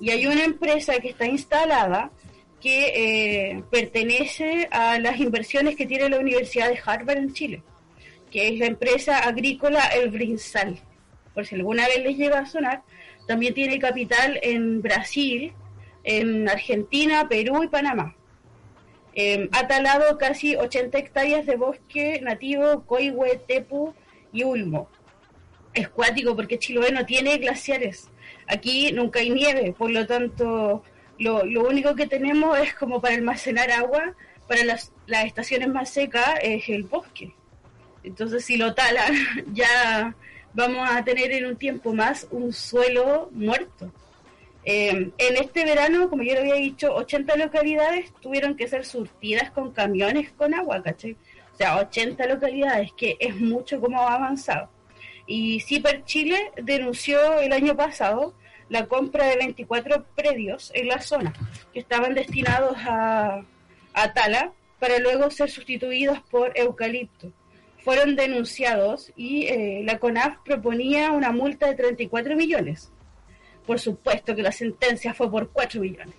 Y 0.00 0.08
hay 0.08 0.26
una 0.26 0.42
empresa 0.44 0.94
que 1.00 1.10
está 1.10 1.26
instalada 1.26 2.10
que 2.62 3.50
eh, 3.50 3.62
pertenece 3.70 4.68
a 4.70 4.98
las 4.98 5.20
inversiones 5.20 5.76
que 5.76 5.84
tiene 5.84 6.08
la 6.08 6.18
Universidad 6.18 6.70
de 6.70 6.80
Harvard 6.82 7.18
en 7.18 7.34
Chile 7.34 7.62
que 8.34 8.48
es 8.48 8.58
la 8.58 8.66
empresa 8.66 9.18
agrícola 9.18 9.84
El 9.94 10.10
Brinsal. 10.10 10.80
Por 11.34 11.46
si 11.46 11.54
alguna 11.54 11.86
vez 11.86 12.02
les 12.02 12.16
llega 12.16 12.40
a 12.40 12.46
sonar, 12.46 12.82
también 13.28 13.54
tiene 13.54 13.78
capital 13.78 14.40
en 14.42 14.82
Brasil, 14.82 15.52
en 16.02 16.48
Argentina, 16.48 17.28
Perú 17.28 17.62
y 17.62 17.68
Panamá. 17.68 18.16
Em, 19.16 19.48
ha 19.52 19.68
talado 19.68 20.18
casi 20.18 20.56
80 20.56 20.98
hectáreas 20.98 21.46
de 21.46 21.56
bosque 21.56 22.20
nativo, 22.20 22.84
coihue, 22.84 23.40
tepu 23.46 23.94
y 24.32 24.42
ulmo. 24.42 24.88
Es 25.72 25.88
cuático 25.88 26.34
porque 26.34 26.58
Chiloé 26.58 26.90
no 26.90 27.06
tiene 27.06 27.38
glaciares. 27.38 28.10
Aquí 28.48 28.92
nunca 28.92 29.20
hay 29.20 29.30
nieve, 29.30 29.72
por 29.76 29.90
lo 29.90 30.06
tanto, 30.06 30.82
lo, 31.18 31.42
único 31.68 31.94
que 31.94 32.06
tenemos 32.06 32.58
es 32.58 32.74
como 32.74 33.00
para 33.00 33.14
almacenar 33.14 33.70
agua 33.70 34.14
para 34.48 34.64
las, 34.64 34.92
las 35.06 35.24
estaciones 35.24 35.68
más 35.68 35.90
secas 35.90 36.34
es 36.42 36.68
el 36.68 36.84
bosque. 36.84 37.34
Entonces, 38.02 38.44
si 38.44 38.56
lo 38.56 38.74
talan, 38.74 39.14
ya 39.52 40.14
vamos 40.52 40.88
a 40.90 41.04
tener 41.04 41.32
en 41.32 41.46
un 41.46 41.56
tiempo 41.56 41.94
más 41.94 42.26
un 42.30 42.52
suelo 42.52 43.30
muerto. 43.32 43.92
Eh, 44.64 45.10
en 45.18 45.36
este 45.36 45.64
verano, 45.64 46.08
como 46.08 46.22
yo 46.22 46.34
lo 46.34 46.40
había 46.40 46.54
dicho, 46.54 46.94
80 46.94 47.36
localidades 47.36 48.12
tuvieron 48.20 48.56
que 48.56 48.68
ser 48.68 48.84
surtidas 48.84 49.50
con 49.50 49.72
camiones 49.72 50.32
con 50.32 50.54
agua, 50.54 50.82
¿cachai? 50.82 51.16
O 51.52 51.56
sea, 51.56 51.78
80 51.78 52.26
localidades, 52.26 52.92
que 52.96 53.16
es 53.20 53.36
mucho 53.36 53.80
como 53.80 54.00
ha 54.00 54.14
avanzado. 54.14 54.68
Y 55.26 55.60
CIPER 55.60 56.04
Chile 56.04 56.50
denunció 56.56 57.40
el 57.40 57.52
año 57.52 57.76
pasado 57.76 58.34
la 58.68 58.86
compra 58.86 59.26
de 59.26 59.36
24 59.36 60.04
predios 60.14 60.72
en 60.74 60.88
la 60.88 61.00
zona 61.00 61.32
que 61.72 61.80
estaban 61.80 62.14
destinados 62.14 62.76
a, 62.78 63.44
a 63.92 64.12
tala 64.12 64.52
para 64.78 64.98
luego 64.98 65.30
ser 65.30 65.50
sustituidos 65.50 66.20
por 66.30 66.52
eucalipto 66.58 67.32
fueron 67.84 68.16
denunciados 68.16 69.12
y 69.14 69.46
eh, 69.46 69.82
la 69.84 69.98
CONAF 69.98 70.38
proponía 70.42 71.12
una 71.12 71.32
multa 71.32 71.66
de 71.66 71.74
34 71.74 72.34
millones. 72.34 72.90
Por 73.66 73.80
supuesto 73.80 74.34
que 74.34 74.42
la 74.42 74.52
sentencia 74.52 75.14
fue 75.14 75.30
por 75.30 75.50
4 75.50 75.80
millones. 75.80 76.14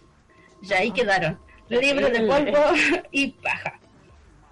Ya 0.61 0.79
ahí 0.79 0.91
quedaron 0.91 1.37
libros 1.69 2.11
de 2.11 2.21
polvo 2.21 2.59
y 3.11 3.31
paja. 3.31 3.79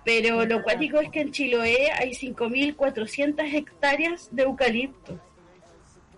Pero 0.04 0.46
lo 0.46 0.64
cuático 0.64 1.00
es 1.00 1.10
que 1.10 1.22
en 1.22 1.32
Chiloé 1.32 1.92
hay 1.92 2.12
5.400 2.12 3.54
hectáreas 3.54 4.28
de 4.32 4.44
eucalipto, 4.44 5.20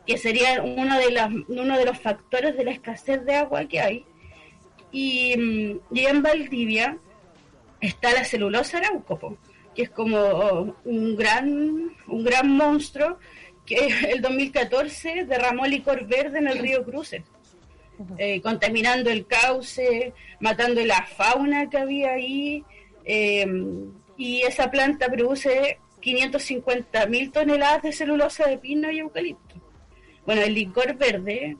que 0.08 0.18
sería 0.18 0.62
uno 0.64 0.98
de, 0.98 1.12
las, 1.12 1.32
uno 1.48 1.78
de 1.78 1.86
los 1.86 2.00
factores 2.00 2.58
de 2.58 2.64
la 2.64 2.72
escasez 2.72 3.24
de 3.26 3.36
agua 3.36 3.66
que 3.66 3.80
hay. 3.80 4.06
Y, 4.92 5.38
mm, 5.38 5.96
y 5.96 6.06
en 6.06 6.24
Valdivia 6.24 6.98
está 7.80 8.12
la 8.12 8.24
celulosa 8.24 8.78
arauco, 8.80 9.38
que 9.76 9.84
es 9.84 9.90
como 9.90 10.76
un 10.84 11.16
gran, 11.16 11.92
un 12.08 12.24
gran 12.24 12.50
monstruo 12.50 13.20
que 13.66 13.88
el 14.12 14.22
2014 14.22 15.26
derramó 15.26 15.66
licor 15.66 16.06
verde 16.06 16.40
en 16.40 16.48
el 16.48 16.60
río 16.60 16.84
Cruces, 16.84 17.24
eh, 18.18 18.42
contaminando 18.42 19.10
el 19.10 19.26
cauce, 19.26 20.14
matando 20.40 20.84
la 20.86 21.06
fauna 21.06 21.70
que 21.70 21.78
había 21.78 22.14
ahí, 22.14 22.64
em, 23.04 23.92
y 24.18 24.42
esa 24.42 24.70
planta 24.72 25.10
produce 25.10 25.80
550 26.02 27.06
mil 27.08 27.32
toneladas 27.32 27.84
de 27.84 27.92
celulosa 27.92 28.48
de 28.48 28.58
pino 28.58 28.92
y 28.92 29.00
eucalipto. 29.00 29.56
Bueno, 30.26 30.42
el 30.42 30.54
licor 30.54 30.96
verde, 30.96 31.58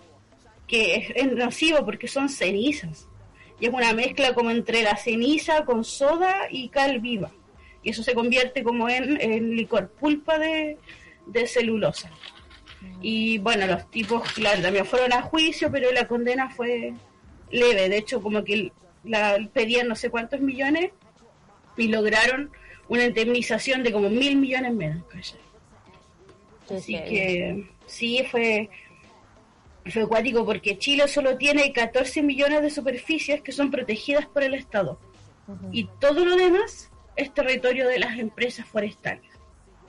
que 0.68 1.14
es 1.16 1.32
nocivo 1.32 1.86
porque 1.86 2.08
son 2.08 2.30
cenizas, 2.30 3.08
y 3.60 3.68
es 3.68 3.74
una 3.74 3.94
mezcla 3.94 4.34
como 4.34 4.52
entre 4.52 4.84
la 4.84 4.98
ceniza 4.98 5.64
con 5.64 5.84
soda 5.84 6.48
y 6.50 6.70
cal 6.70 7.00
viva 7.00 7.32
y 7.86 7.92
eso 7.92 8.02
se 8.02 8.16
convierte 8.16 8.64
como 8.64 8.90
en, 8.90 9.56
licor 9.56 9.90
pulpa 9.90 10.40
de, 10.40 10.78
celulosa. 11.48 12.12
Y 13.02 13.38
bueno, 13.40 13.68
los 13.68 13.90
tipos, 13.90 14.24
claro, 14.34 14.62
también 14.62 14.86
fueron 14.86 15.14
a 15.14 15.22
juicio, 15.22 15.72
pero 15.72 15.92
la 15.92 16.08
condena 16.08 16.50
fue 16.50 16.94
leve. 17.52 17.90
De 17.90 17.98
hecho, 17.98 18.22
como 18.22 18.44
que 18.44 18.72
la, 19.04 19.38
pedían 19.54 19.88
no 19.88 19.96
sé 19.96 20.10
cuántos 20.10 20.40
millones 20.40 20.92
y 21.78 21.88
lograron 21.88 22.52
una 22.88 23.06
indemnización 23.06 23.84
de 23.84 23.92
como 23.92 24.10
mil 24.10 24.38
millones 24.38 24.74
menos. 24.74 25.04
Así 26.70 26.94
que 26.94 27.68
sí, 27.86 28.24
fue, 28.30 28.70
fue 29.86 30.04
acuático 30.04 30.46
porque 30.46 30.78
Chile 30.78 31.08
solo 31.08 31.38
tiene 31.38 31.72
14 31.72 32.24
millones 32.24 32.62
de 32.62 32.70
superficies 32.70 33.42
que 33.42 33.52
son 33.52 33.72
protegidas 33.72 34.26
por 34.26 34.44
el 34.44 34.54
Estado. 34.54 35.00
Y 35.72 35.88
todo 36.00 36.26
lo 36.26 36.36
demás 36.36 36.90
es 37.16 37.34
territorio 37.34 37.88
de 37.88 38.00
las 38.00 38.18
empresas 38.18 38.66
forestales. 38.68 39.35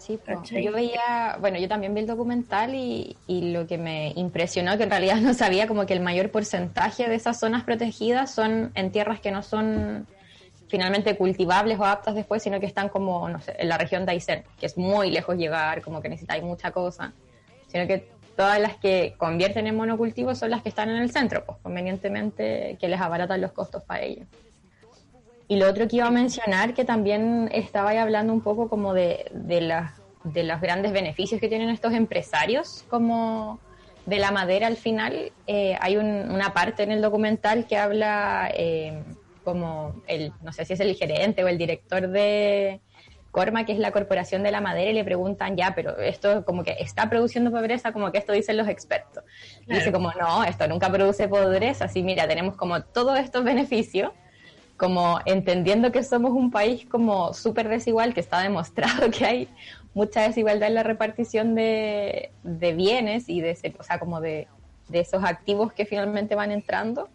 Sí, 0.06 0.62
yo 0.62 0.72
veía, 0.72 1.36
bueno, 1.40 1.58
yo 1.58 1.68
también 1.68 1.92
vi 1.94 2.00
el 2.00 2.06
documental 2.06 2.74
y, 2.74 3.16
y, 3.26 3.52
lo 3.52 3.66
que 3.66 3.76
me 3.76 4.12
impresionó, 4.14 4.76
que 4.76 4.84
en 4.84 4.90
realidad 4.90 5.16
no 5.20 5.34
sabía, 5.34 5.66
como 5.66 5.84
que 5.86 5.94
el 5.94 6.00
mayor 6.00 6.30
porcentaje 6.30 7.08
de 7.08 7.16
esas 7.16 7.40
zonas 7.40 7.64
protegidas 7.64 8.30
son 8.30 8.70
en 8.74 8.92
tierras 8.92 9.20
que 9.20 9.32
no 9.32 9.42
son 9.42 10.06
finalmente 10.68 11.16
cultivables 11.16 11.78
o 11.78 11.84
aptas 11.84 12.14
después, 12.14 12.42
sino 12.42 12.60
que 12.60 12.66
están 12.66 12.88
como, 12.88 13.28
no 13.28 13.40
sé, 13.40 13.56
en 13.58 13.68
la 13.68 13.78
región 13.78 14.04
de 14.04 14.12
Aysén, 14.12 14.44
que 14.58 14.66
es 14.66 14.76
muy 14.76 15.10
lejos 15.10 15.36
llegar, 15.36 15.82
como 15.82 16.00
que 16.00 16.08
necesitáis 16.08 16.42
mucha 16.42 16.70
cosa, 16.70 17.12
sino 17.68 17.86
que 17.86 18.08
todas 18.36 18.60
las 18.60 18.76
que 18.76 19.14
convierten 19.16 19.66
en 19.66 19.76
monocultivo 19.76 20.34
son 20.34 20.50
las 20.50 20.62
que 20.62 20.68
están 20.68 20.90
en 20.90 20.96
el 20.96 21.10
centro, 21.10 21.44
pues 21.44 21.58
convenientemente 21.62 22.76
que 22.80 22.88
les 22.88 23.00
abaratan 23.00 23.40
los 23.40 23.52
costos 23.52 23.82
para 23.82 24.02
ellos. 24.02 24.26
Y 25.48 25.56
lo 25.56 25.68
otro 25.68 25.86
que 25.86 25.96
iba 25.96 26.06
a 26.06 26.10
mencionar, 26.10 26.74
que 26.74 26.84
también 26.84 27.48
estaba 27.52 27.90
ahí 27.90 27.98
hablando 27.98 28.32
un 28.32 28.40
poco 28.40 28.68
como 28.68 28.94
de, 28.94 29.30
de, 29.32 29.84
de 30.24 30.44
los 30.44 30.60
grandes 30.60 30.92
beneficios 30.92 31.40
que 31.40 31.48
tienen 31.48 31.68
estos 31.68 31.92
empresarios, 31.92 32.84
como 32.88 33.60
de 34.06 34.18
la 34.18 34.30
madera 34.30 34.68
al 34.68 34.76
final, 34.76 35.32
eh, 35.46 35.76
hay 35.80 35.96
una 35.96 36.52
parte 36.52 36.84
en 36.84 36.92
el 36.92 37.02
documental 37.02 37.66
que 37.66 37.76
habla 37.76 38.50
eh, 38.54 39.02
como 39.44 40.02
el, 40.06 40.32
no 40.42 40.52
sé 40.52 40.64
si 40.64 40.72
es 40.72 40.80
el 40.80 40.94
gerente 40.94 41.44
o 41.44 41.48
el 41.48 41.58
director 41.58 42.08
de 42.08 42.80
Corma, 43.30 43.66
que 43.66 43.72
es 43.72 43.78
la 43.78 43.92
Corporación 43.92 44.42
de 44.42 44.50
la 44.50 44.60
Madera, 44.60 44.90
y 44.90 44.94
le 44.94 45.04
preguntan, 45.04 45.56
ya, 45.56 45.74
pero 45.74 45.98
esto 45.98 46.44
como 46.44 46.64
que 46.64 46.76
está 46.80 47.10
produciendo 47.10 47.50
pobreza, 47.50 47.92
como 47.92 48.10
que 48.10 48.18
esto 48.18 48.32
dicen 48.32 48.56
los 48.56 48.66
expertos. 48.66 49.24
Dice 49.66 49.92
como, 49.92 50.10
no, 50.12 50.42
esto 50.42 50.66
nunca 50.68 50.90
produce 50.90 51.28
pobreza, 51.28 51.84
así 51.84 52.02
mira, 52.02 52.26
tenemos 52.26 52.56
como 52.56 52.82
todos 52.82 53.18
estos 53.18 53.44
beneficios, 53.44 54.10
como 54.76 55.20
entendiendo 55.24 55.92
que 55.92 56.02
somos 56.02 56.32
un 56.32 56.50
país 56.50 56.86
como 56.86 57.32
súper 57.32 57.68
desigual, 57.68 58.14
que 58.14 58.20
está 58.20 58.40
demostrado 58.40 59.10
que 59.16 59.24
hay 59.24 59.48
mucha 59.94 60.22
desigualdad 60.22 60.68
en 60.68 60.74
la 60.74 60.82
repartición 60.82 61.54
de, 61.54 62.30
bienes 62.42 63.28
y 63.28 63.40
de, 63.40 63.56
o 63.78 63.82
sea, 63.82 63.98
como 63.98 64.20
de, 64.20 64.48
de 64.88 65.00
esos 65.00 65.24
activos 65.24 65.72
que 65.72 65.86
finalmente 65.86 66.34
van 66.34 66.50
entrando 66.50 67.08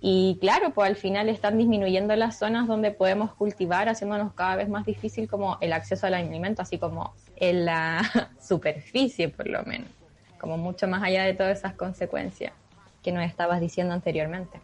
y 0.00 0.38
claro, 0.40 0.70
pues 0.70 0.88
al 0.88 0.96
final 0.96 1.28
están 1.28 1.58
disminuyendo 1.58 2.16
las 2.16 2.38
zonas 2.38 2.66
donde 2.66 2.90
podemos 2.90 3.34
cultivar, 3.34 3.88
haciéndonos 3.88 4.32
cada 4.32 4.56
vez 4.56 4.68
más 4.68 4.86
difícil 4.86 5.28
como 5.28 5.58
el 5.60 5.74
acceso 5.74 6.06
al 6.06 6.14
alimento, 6.14 6.62
así 6.62 6.78
como 6.78 7.12
en 7.36 7.66
la 7.66 8.00
superficie 8.40 9.28
por 9.28 9.46
lo 9.46 9.62
menos, 9.64 9.90
como 10.40 10.56
mucho 10.56 10.88
más 10.88 11.02
allá 11.02 11.24
de 11.24 11.34
todas 11.34 11.58
esas 11.58 11.74
consecuencias 11.74 12.54
que 13.02 13.12
nos 13.12 13.24
estabas 13.24 13.60
diciendo 13.60 13.92
anteriormente. 13.92 14.60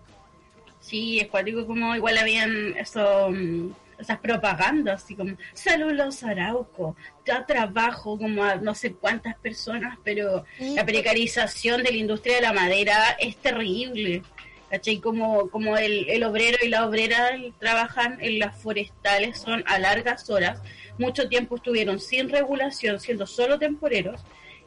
Sí, 0.87 1.19
es 1.19 1.27
cuático 1.27 1.67
como 1.67 1.97
igual 1.97 2.17
habían 2.17 2.77
eso, 2.77 3.29
mm, 3.31 3.73
esas 3.99 4.19
propagandas, 4.21 5.03
así 5.03 5.17
como 5.17 5.37
saludos 5.53 6.23
Arauco, 6.23 6.95
da 7.25 7.45
trabajo 7.45 8.17
como 8.17 8.45
a 8.45 8.55
no 8.55 8.73
sé 8.73 8.93
cuántas 8.93 9.37
personas, 9.37 9.99
pero 10.05 10.45
la 10.61 10.87
precarización 10.87 11.83
de 11.83 11.91
la 11.91 11.97
industria 11.97 12.37
de 12.37 12.43
la 12.43 12.53
madera 12.53 13.17
es 13.19 13.37
terrible. 13.37 14.23
¿cachai? 14.71 14.99
Como, 14.99 15.49
como 15.51 15.77
el, 15.77 16.09
el, 16.09 16.25
obrero 16.25 16.59
y 16.63 16.69
la 16.69 16.87
obrera 16.87 17.31
trabajan 17.59 18.19
en 18.21 18.39
las 18.41 18.57
forestales, 18.57 19.39
son 19.39 19.65
a 19.67 19.79
largas 19.79 20.29
horas, 20.31 20.61
mucho 20.99 21.29
tiempo 21.29 21.57
estuvieron 21.57 21.99
sin 22.01 22.29
regulación, 22.29 23.01
siendo 23.01 23.27
solo 23.27 23.59
temporeros, 23.59 24.21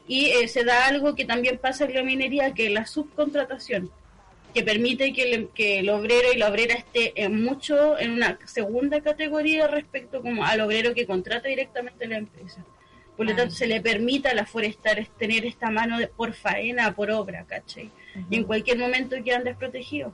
y 0.06 0.30
eh, 0.30 0.48
se 0.48 0.64
da 0.64 0.86
algo 0.86 1.14
que 1.14 1.24
también 1.24 1.58
pasa 1.58 1.84
en 1.84 1.94
la 1.94 2.02
minería, 2.02 2.52
que 2.52 2.66
es 2.66 2.72
la 2.72 2.86
subcontratación, 2.86 3.90
que 4.52 4.62
permite 4.62 5.12
que 5.12 5.32
el, 5.32 5.48
que 5.48 5.78
el 5.80 5.90
obrero 5.90 6.32
y 6.32 6.38
la 6.38 6.48
obrera 6.48 6.74
esté 6.74 7.12
en 7.22 7.42
mucho 7.42 7.98
en 7.98 8.12
una 8.12 8.38
segunda 8.44 9.00
categoría 9.00 9.66
respecto 9.66 10.22
como 10.22 10.44
al 10.44 10.60
obrero 10.60 10.94
que 10.94 11.06
contrata 11.06 11.48
directamente 11.48 12.06
la 12.06 12.18
empresa. 12.18 12.64
Por 13.16 13.26
lo 13.26 13.36
tanto, 13.36 13.54
se 13.54 13.66
le 13.66 13.82
permite 13.82 14.28
a 14.28 14.34
las 14.34 14.48
forestales 14.48 15.10
tener 15.10 15.44
esta 15.44 15.70
mano 15.70 15.98
de, 15.98 16.06
por 16.06 16.32
faena, 16.32 16.94
por 16.94 17.10
obra, 17.10 17.44
¿cachai? 17.46 17.90
y 18.30 18.36
en 18.36 18.44
cualquier 18.44 18.78
momento 18.78 19.16
quedan 19.24 19.44
desprotegidos. 19.44 20.12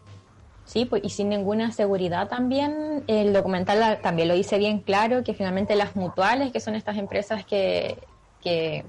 Sí, 0.64 0.84
pues, 0.84 1.02
y 1.04 1.10
sin 1.10 1.28
ninguna 1.28 1.70
seguridad 1.70 2.28
también. 2.28 3.04
El 3.06 3.32
documental 3.32 4.00
también 4.02 4.28
lo 4.28 4.34
dice 4.34 4.58
bien 4.58 4.80
claro, 4.80 5.22
que 5.22 5.34
finalmente 5.34 5.76
las 5.76 5.94
mutuales, 5.94 6.50
que 6.50 6.58
son 6.58 6.74
estas 6.74 6.98
empresas 6.98 7.44
que, 7.44 7.96
que 8.42 8.84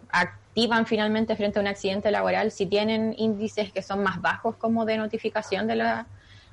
activan 0.58 0.88
finalmente 0.88 1.36
frente 1.36 1.60
a 1.60 1.62
un 1.62 1.68
accidente 1.68 2.10
laboral, 2.10 2.50
si 2.50 2.66
tienen 2.66 3.14
índices 3.16 3.72
que 3.72 3.84
son 3.84 4.02
más 4.02 4.20
bajos 4.22 4.56
como 4.56 4.86
de 4.86 4.98
notificación 4.98 5.68
de 5.68 5.76
la 5.76 6.08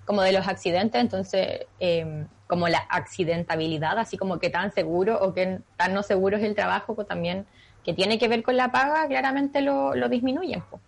como 0.04 0.20
de 0.20 0.32
los 0.32 0.46
accidentes, 0.46 1.00
entonces 1.00 1.64
em, 1.80 2.26
como 2.46 2.68
la 2.68 2.80
accidentabilidad, 2.90 3.98
así 3.98 4.18
como 4.18 4.38
que 4.38 4.50
tan 4.50 4.72
seguro 4.72 5.18
o 5.22 5.32
que 5.32 5.60
tan 5.78 5.94
no 5.94 6.02
seguro 6.02 6.36
es 6.36 6.42
el 6.42 6.54
trabajo, 6.54 6.94
pues 6.94 7.08
también 7.08 7.46
que 7.82 7.94
tiene 7.94 8.18
que 8.18 8.28
ver 8.28 8.42
con 8.42 8.58
la 8.58 8.70
paga, 8.70 9.08
claramente 9.08 9.62
lo, 9.62 9.94
lo 9.94 10.10
disminuyen. 10.10 10.62
Pues 10.68 10.82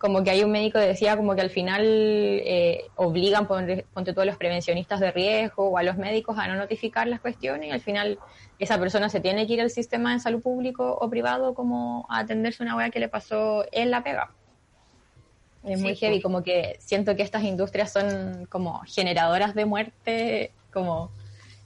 como 0.00 0.24
que 0.24 0.30
hay 0.30 0.42
un 0.42 0.50
médico 0.50 0.78
que 0.78 0.86
decía 0.86 1.14
como 1.14 1.34
que 1.34 1.42
al 1.42 1.50
final 1.50 1.84
eh, 1.84 2.86
obligan, 2.96 3.46
ponte, 3.46 3.84
todos 3.92 4.24
los 4.24 4.38
prevencionistas 4.38 4.98
de 4.98 5.10
riesgo 5.10 5.68
o 5.68 5.76
a 5.76 5.82
los 5.82 5.98
médicos 5.98 6.38
a 6.38 6.48
no 6.48 6.54
notificar 6.54 7.06
las 7.06 7.20
cuestiones 7.20 7.68
y 7.68 7.70
al 7.70 7.82
final 7.82 8.18
esa 8.58 8.78
persona 8.78 9.10
se 9.10 9.20
tiene 9.20 9.46
que 9.46 9.52
ir 9.52 9.60
al 9.60 9.68
sistema 9.68 10.14
de 10.14 10.20
salud 10.20 10.40
público 10.40 10.96
o 10.98 11.10
privado 11.10 11.52
como 11.52 12.06
a 12.08 12.20
atenderse 12.20 12.62
una 12.62 12.76
hueá 12.76 12.88
que 12.88 12.98
le 12.98 13.10
pasó 13.10 13.66
en 13.72 13.90
la 13.90 14.02
pega. 14.02 14.32
Es 15.64 15.78
muy 15.78 15.94
heavy, 15.94 16.22
como 16.22 16.42
que 16.42 16.78
siento 16.80 17.14
que 17.14 17.22
estas 17.22 17.44
industrias 17.44 17.92
son 17.92 18.46
como 18.46 18.80
generadoras 18.86 19.54
de 19.54 19.66
muerte, 19.66 20.52
como 20.72 21.10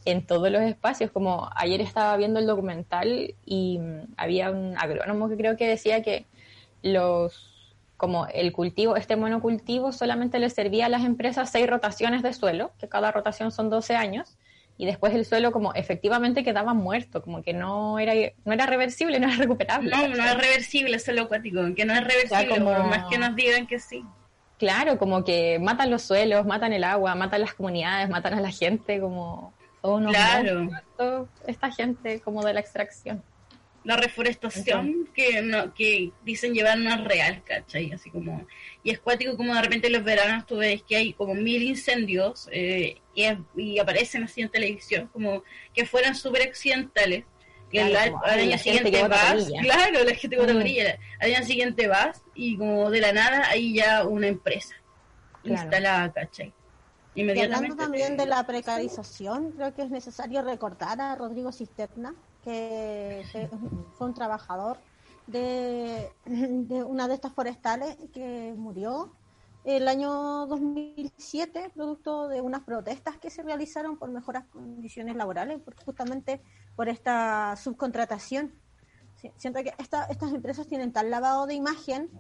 en 0.05 0.27
todos 0.27 0.51
los 0.51 0.63
espacios. 0.63 1.13
Como 1.13 1.49
ayer 1.55 1.81
estaba 1.81 2.17
viendo 2.17 2.41
el 2.41 2.47
documental 2.49 3.37
y 3.47 3.79
había 4.17 4.51
un 4.51 4.77
agrónomo 4.77 5.29
que 5.29 5.37
creo 5.37 5.57
que 5.57 5.69
decía 5.69 6.03
que 6.03 6.27
los 6.83 7.54
como 7.97 8.27
el 8.27 8.53
cultivo, 8.53 8.97
este 8.97 9.17
monocultivo 9.17 9.93
solamente 9.93 10.39
le 10.39 10.51
servía 10.51 10.87
a 10.87 10.89
las 10.89 11.05
empresas 11.05 11.51
seis 11.51 11.69
rotaciones 11.69 12.23
de 12.23 12.33
suelo, 12.33 12.73
que 12.79 12.89
cada 12.89 13.13
rotación 13.13 13.53
son 13.53 13.71
12 13.71 13.97
años, 13.97 14.37
y 14.77 14.87
después 14.87 15.15
el 15.15 15.25
suelo 15.25 15.53
como 15.53 15.73
efectivamente 15.75 16.43
quedaba 16.43 16.75
muerto, 16.75 17.23
como 17.23 17.43
que 17.43 17.53
no 17.53 17.99
era, 17.99 18.13
no 18.45 18.53
era 18.53 18.67
reversible, 18.67 19.21
no 19.21 19.29
era 19.29 19.37
recuperable. 19.37 19.91
No, 19.91 20.09
no 20.09 20.25
es 20.25 20.37
reversible, 20.37 20.97
eso 20.97 21.13
es 21.13 21.17
lo 21.17 21.25
acuático, 21.25 21.61
que 21.77 21.85
no 21.85 21.95
es 21.95 22.05
reversible, 22.05 22.61
por 22.61 22.85
más 22.85 23.05
que 23.09 23.19
nos 23.19 23.35
digan 23.37 23.67
que 23.67 23.79
sí. 23.79 24.05
Claro, 24.59 24.99
como 24.99 25.25
que 25.25 25.59
matan 25.59 25.91
los 25.91 26.03
suelos, 26.03 26.47
matan 26.47 26.73
el 26.73 26.85
agua, 26.85 27.15
matan 27.15 27.41
las 27.41 27.55
comunidades, 27.55 28.09
matan 28.09 28.35
a 28.35 28.41
la 28.41 28.51
gente, 28.51 29.01
como 29.01 29.53
claro. 29.83 30.69
esta 31.47 31.71
gente 31.71 32.21
como 32.21 32.43
de 32.45 32.55
la 32.55 32.61
extracción 32.61 33.23
la 33.85 33.97
reforestación 33.97 35.09
que 35.15 35.43
no, 35.43 35.75
que 35.75 36.11
dicen 36.25 36.55
llevar 36.55 36.79
no 36.79 36.91
es 36.91 37.05
real, 37.05 37.43
¿cachai? 37.45 37.93
Así 37.93 38.11
como, 38.11 38.47
y 38.83 38.91
es 38.91 38.99
cuático 38.99 39.37
como 39.37 39.55
de 39.55 39.61
repente 39.61 39.91
los 39.91 40.03
veranos 40.03 40.47
tú 40.47 40.57
ves 40.57 40.83
que 40.83 40.97
hay 40.97 41.13
como 41.13 41.35
mil 41.35 41.63
incendios 41.63 42.49
eh, 42.51 42.97
y, 43.15 43.79
aparecen 43.79 44.25
así 44.25 44.41
en 44.41 44.49
televisión 44.49 45.09
como 45.13 45.45
que 45.75 45.85
fueran 45.87 46.15
súper 46.15 46.43
accidentales. 46.43 47.25
Que 47.71 47.81
al, 47.81 47.97
año 47.97 48.57
siguiente 48.57 49.03
vas, 49.09 49.51
claro, 49.61 50.05
la 50.05 50.15
gente 50.15 50.37
mm. 50.37 50.41
al 51.21 51.35
año 51.35 51.45
siguiente 51.45 51.89
vas 51.89 52.23
y 52.33 52.57
como 52.57 52.89
de 52.89 53.01
la 53.01 53.13
nada 53.13 53.49
hay 53.49 53.75
ya 53.75 54.07
una 54.07 54.29
empresa 54.29 54.77
instalada, 55.43 56.13
¿cachai? 56.13 56.53
Inmediatamente. 57.17 57.55
hablando 57.55 57.77
también 57.77 58.17
de 58.17 58.27
la 58.27 58.45
precarización, 58.47 59.53
creo 59.53 59.75
que 59.75 59.83
es 59.83 59.91
necesario 59.91 60.43
recordar 60.43 61.01
a 61.01 61.17
Rodrigo 61.17 61.51
Cisterna, 61.53 62.15
que 62.45 63.25
fue 63.99 64.07
un 64.07 64.15
trabajador 64.15 64.79
de, 65.27 66.13
una 66.87 67.09
de 67.09 67.15
estas 67.15 67.33
forestales 67.33 67.97
que 68.13 68.55
murió 68.57 69.13
el 69.65 69.89
año 69.89 70.47
2007, 70.47 71.71
producto 71.75 72.29
de 72.29 72.43
unas 72.43 72.63
protestas 72.65 73.17
que 73.17 73.31
se 73.31 73.43
realizaron 73.43 73.97
por 73.97 74.11
mejoras 74.11 74.45
condiciones 74.53 75.17
laborales, 75.17 75.63
justamente 75.87 76.43
por 76.77 76.91
esta 76.91 77.57
subcontratación. 77.57 78.53
Siento 79.37 79.63
que 79.63 79.73
estas 79.79 80.33
empresas 80.35 80.67
tienen 80.67 80.93
tal 80.93 81.11
lavado 81.11 81.47
de 81.47 81.55
imagen, 81.55 82.11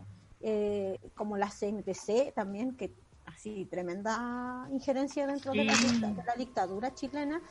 eh, 0.41 0.99
como 1.15 1.37
la 1.37 1.51
CNTC 1.51 2.33
también, 2.35 2.77
que 2.77 2.95
así 3.27 3.67
tremenda 3.67 4.67
injerencia 4.71 5.27
dentro 5.27 5.53
de 5.53 5.65
la 5.65 6.35
dictadura 6.37 6.95
chilena, 6.95 7.43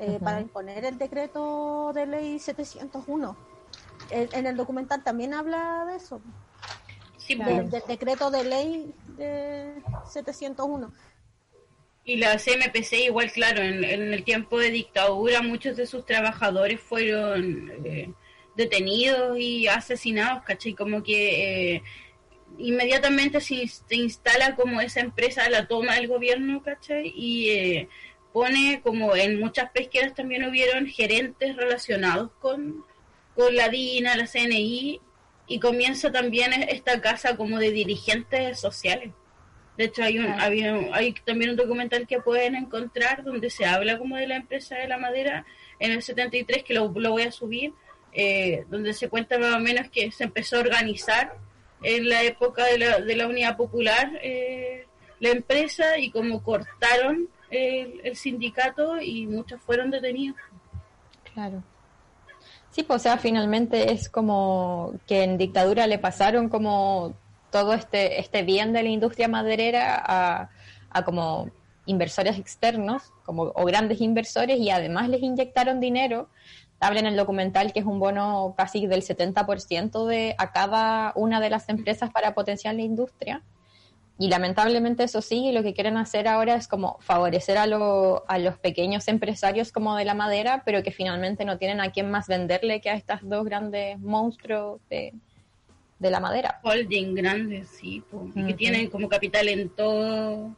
eh, 0.00 0.18
para 0.22 0.40
imponer 0.40 0.84
el 0.86 0.96
decreto 0.96 1.92
de 1.94 2.06
ley 2.06 2.38
701. 2.38 3.36
en 4.10 4.46
el 4.46 4.56
documental 4.56 5.04
también 5.04 5.34
habla 5.34 5.84
de 5.86 5.96
eso. 5.96 6.22
Sí, 7.18 7.34
del, 7.34 7.70
decreto 7.70 8.30
de 8.30 8.44
ley 8.44 8.94
de 9.18 9.74
701. 10.10 10.90
Y 12.06 12.16
la 12.16 12.38
CMPC 12.38 12.92
igual, 13.04 13.30
claro, 13.30 13.60
en, 13.60 13.84
el 13.84 14.24
tiempo 14.24 14.58
de 14.58 14.70
dictadura 14.70 15.42
muchos 15.42 15.76
de 15.76 15.86
sus 15.86 16.06
trabajadores 16.06 16.80
fueron 16.80 17.70
eh, 17.84 18.10
detenidos 18.56 19.38
y 19.38 19.68
asesinados, 19.68 20.42
¿cachai? 20.44 20.72
Como 20.72 21.02
que 21.02 21.74
eh, 21.74 21.82
inmediatamente 22.56 23.38
se, 23.42 23.68
se, 23.68 23.96
instala 23.96 24.56
como 24.56 24.80
esa 24.80 25.00
empresa 25.00 25.48
la 25.50 25.68
toma 25.68 25.96
del 25.96 26.08
gobierno, 26.08 26.62
¿cachai? 26.62 27.12
Y 27.14 27.86
pone 28.32 28.80
como 28.82 29.14
en 29.16 29.40
muchas 29.40 29.70
pesqueras 29.70 30.14
también 30.14 30.44
hubieron 30.44 30.86
gerentes 30.86 31.56
relacionados 31.56 32.30
con, 32.40 32.84
con 33.34 33.54
la 33.54 33.68
DINA, 33.68 34.16
la 34.16 34.26
CNI, 34.26 35.00
y 35.46 35.58
comienza 35.58 36.12
también 36.12 36.52
esta 36.52 37.00
casa 37.00 37.36
como 37.36 37.58
de 37.58 37.72
dirigentes 37.72 38.60
sociales. 38.60 39.12
De 39.76 39.84
hecho, 39.84 40.02
hay, 40.02 40.18
un, 40.18 40.26
había, 40.26 40.76
hay 40.92 41.12
también 41.24 41.50
un 41.50 41.56
documental 41.56 42.06
que 42.06 42.20
pueden 42.20 42.54
encontrar 42.54 43.24
donde 43.24 43.50
se 43.50 43.64
habla 43.64 43.98
como 43.98 44.16
de 44.16 44.28
la 44.28 44.36
empresa 44.36 44.76
de 44.76 44.86
la 44.86 44.98
madera 44.98 45.46
en 45.78 45.92
el 45.92 46.02
73, 46.02 46.62
que 46.62 46.74
lo, 46.74 46.92
lo 46.94 47.10
voy 47.10 47.22
a 47.22 47.32
subir, 47.32 47.72
eh, 48.12 48.64
donde 48.68 48.92
se 48.92 49.08
cuenta 49.08 49.38
más 49.38 49.54
o 49.54 49.58
menos 49.58 49.88
que 49.88 50.12
se 50.12 50.24
empezó 50.24 50.56
a 50.56 50.60
organizar 50.60 51.34
en 51.82 52.08
la 52.08 52.22
época 52.22 52.64
de 52.66 52.78
la, 52.78 53.00
de 53.00 53.16
la 53.16 53.26
Unidad 53.26 53.56
Popular 53.56 54.20
eh, 54.22 54.86
la 55.18 55.30
empresa 55.30 55.98
y 55.98 56.10
como 56.10 56.42
cortaron 56.42 57.28
el, 57.50 58.16
sindicato 58.16 59.00
y 59.00 59.26
muchos 59.26 59.60
fueron 59.60 59.90
detenidos. 59.90 60.38
Claro. 61.34 61.62
Sí, 62.70 62.82
pues 62.82 63.00
o 63.00 63.02
sea, 63.02 63.18
finalmente 63.18 63.92
es 63.92 64.08
como 64.08 64.94
que 65.06 65.24
en 65.24 65.38
dictadura 65.38 65.86
le 65.86 65.98
pasaron 65.98 66.48
como 66.48 67.14
todo 67.50 67.74
este, 67.74 68.20
este 68.20 68.42
bien 68.42 68.72
de 68.72 68.82
la 68.82 68.88
industria 68.88 69.26
maderera 69.26 70.02
a, 70.04 70.50
a 70.90 71.04
como 71.04 71.50
inversores 71.86 72.38
externos 72.38 73.12
como, 73.24 73.52
o 73.54 73.64
grandes 73.64 74.00
inversores 74.00 74.58
y 74.58 74.70
además 74.70 75.08
les 75.08 75.22
inyectaron 75.22 75.80
dinero. 75.80 76.28
Habla 76.78 77.00
en 77.00 77.06
el 77.06 77.16
documental 77.16 77.72
que 77.72 77.80
es 77.80 77.86
un 77.86 77.98
bono 77.98 78.54
casi 78.56 78.86
del 78.86 79.02
70% 79.02 80.06
de, 80.06 80.34
a 80.38 80.52
cada 80.52 81.12
una 81.14 81.40
de 81.40 81.50
las 81.50 81.68
empresas 81.68 82.10
para 82.10 82.34
potenciar 82.34 82.74
la 82.74 82.82
industria. 82.82 83.42
Y 84.20 84.28
lamentablemente 84.28 85.02
eso 85.04 85.22
sí, 85.22 85.50
lo 85.50 85.62
que 85.62 85.72
quieren 85.72 85.96
hacer 85.96 86.28
ahora 86.28 86.54
es 86.54 86.68
como 86.68 86.98
favorecer 87.00 87.56
a, 87.56 87.66
lo, 87.66 88.22
a 88.28 88.38
los 88.38 88.58
pequeños 88.58 89.08
empresarios 89.08 89.72
como 89.72 89.96
de 89.96 90.04
la 90.04 90.12
madera, 90.12 90.62
pero 90.66 90.82
que 90.82 90.90
finalmente 90.90 91.46
no 91.46 91.56
tienen 91.56 91.80
a 91.80 91.90
quién 91.90 92.10
más 92.10 92.28
venderle 92.28 92.82
que 92.82 92.90
a 92.90 92.96
estas 92.96 93.26
dos 93.26 93.46
grandes 93.46 93.98
monstruos 93.98 94.78
de, 94.90 95.14
de 95.98 96.10
la 96.10 96.20
madera. 96.20 96.60
Holding 96.62 97.14
grandes, 97.14 97.70
sí, 97.70 98.02
y 98.34 98.44
que 98.44 98.52
tienen 98.52 98.90
como 98.90 99.08
capital 99.08 99.48
en 99.48 99.70
todo 99.70 100.54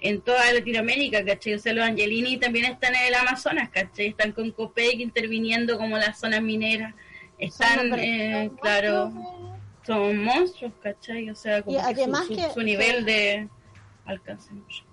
en 0.00 0.20
toda 0.20 0.52
Latinoamérica, 0.52 1.24
¿cachai? 1.24 1.54
O 1.54 1.58
sea, 1.58 1.72
los 1.72 1.84
Angelini 1.84 2.36
también 2.36 2.66
están 2.66 2.94
en 2.94 3.08
el 3.08 3.14
Amazonas, 3.14 3.70
¿cachai? 3.70 4.06
Están 4.06 4.30
con 4.30 4.52
COPEC 4.52 5.00
interviniendo 5.00 5.78
como 5.78 5.98
las 5.98 6.20
zonas 6.20 6.42
mineras. 6.42 6.94
Están, 7.38 7.92
eh, 7.98 8.52
claro, 8.62 9.12
son 9.94 10.24
monstruos, 10.24 10.72
¿cachai? 10.82 11.30
O 11.30 11.34
sea, 11.34 11.62
como 11.62 11.76
Y 11.76 11.80
que 11.80 11.86
además 12.02 12.26
su, 12.26 12.34
su- 12.34 12.40
que- 12.40 12.50
su 12.50 12.62
nivel 12.62 13.04
de 13.04 13.48
alcance. 14.04 14.52
mucho. 14.52 14.84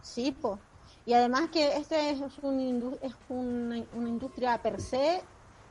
Sí, 0.00 0.32
po. 0.32 0.60
Y 1.04 1.12
además 1.12 1.50
que 1.50 1.76
este 1.76 2.10
es, 2.10 2.20
un 2.42 2.98
es 3.02 3.14
una, 3.28 3.84
una 3.92 4.08
industria 4.08 4.60
per 4.62 4.80
se 4.80 5.22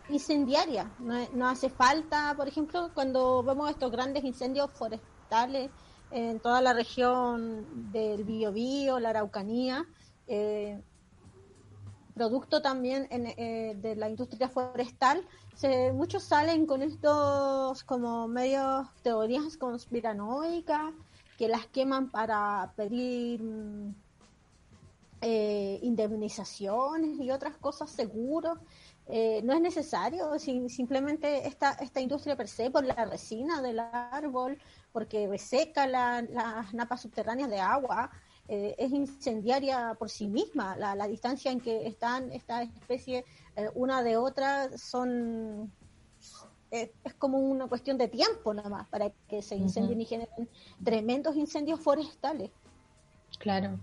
incendiaria. 0.10 0.94
No, 1.00 1.14
no 1.34 1.48
hace 1.48 1.70
falta, 1.70 2.34
por 2.36 2.48
ejemplo, 2.48 2.92
cuando 2.94 3.44
vemos 3.44 3.70
estos 3.70 3.92
grandes 3.92 4.24
incendios 4.24 4.72
forestales 4.78 5.72
en 6.10 6.40
toda 6.42 6.62
la 6.62 6.74
región 6.74 7.68
del 7.92 8.24
Biobío, 8.24 9.00
la 9.00 9.10
Araucanía, 9.12 9.86
eh, 10.28 10.82
producto 12.20 12.62
también 12.62 13.08
en, 13.12 13.28
eh, 13.28 13.76
de 13.78 13.96
la 13.96 14.10
industria 14.10 14.50
forestal, 14.50 15.26
se, 15.54 15.94
muchos 15.94 16.24
salen 16.24 16.66
con 16.66 16.82
estos 16.82 17.84
como 17.86 18.28
medios 18.28 18.88
teorías 19.04 19.56
conspiranoicas 19.58 20.94
que 21.38 21.48
las 21.48 21.68
queman 21.68 22.12
para 22.12 22.74
pedir 22.76 23.42
mm, 23.42 23.96
eh, 25.22 25.80
indemnizaciones 25.82 27.20
y 27.20 27.32
otras 27.32 27.58
cosas 27.58 27.92
seguros. 27.92 28.58
Eh, 29.08 29.42
no 29.44 29.54
es 29.54 29.62
necesario, 29.62 30.38
sim- 30.40 30.70
simplemente 30.70 31.48
esta, 31.48 31.72
esta 31.74 32.00
industria 32.00 32.36
per 32.38 32.48
se, 32.48 32.70
por 32.72 32.86
la 32.86 33.06
resina 33.06 33.62
del 33.62 33.80
árbol, 33.80 34.60
porque 34.92 35.28
reseca 35.28 35.88
la- 35.88 36.22
las 36.22 36.74
napas 36.74 37.02
subterráneas 37.02 37.50
de 37.50 37.60
agua, 37.60 38.12
eh, 38.50 38.76
es 38.78 38.92
incendiaria 38.92 39.96
por 40.00 40.10
sí 40.10 40.28
misma. 40.28 40.76
La, 40.76 40.96
la 40.96 41.08
distancia 41.08 41.52
en 41.52 41.62
que 41.62 41.88
están 41.88 42.32
estas 42.32 42.68
especies 42.76 43.24
eh, 43.56 43.70
una 43.76 44.02
de 44.04 44.18
otra 44.18 44.76
son 44.78 45.72
es, 46.72 46.90
es 47.04 47.14
como 47.16 47.38
una 47.40 47.68
cuestión 47.68 47.98
de 47.98 48.08
tiempo 48.08 48.54
nada 48.54 48.70
más 48.70 48.88
para 48.90 49.12
que 49.28 49.42
se 49.42 49.56
incendien 49.56 50.02
y 50.02 50.06
generen 50.06 50.50
tremendos 50.84 51.36
incendios 51.36 51.80
forestales. 51.80 52.52
Claro. 53.40 53.80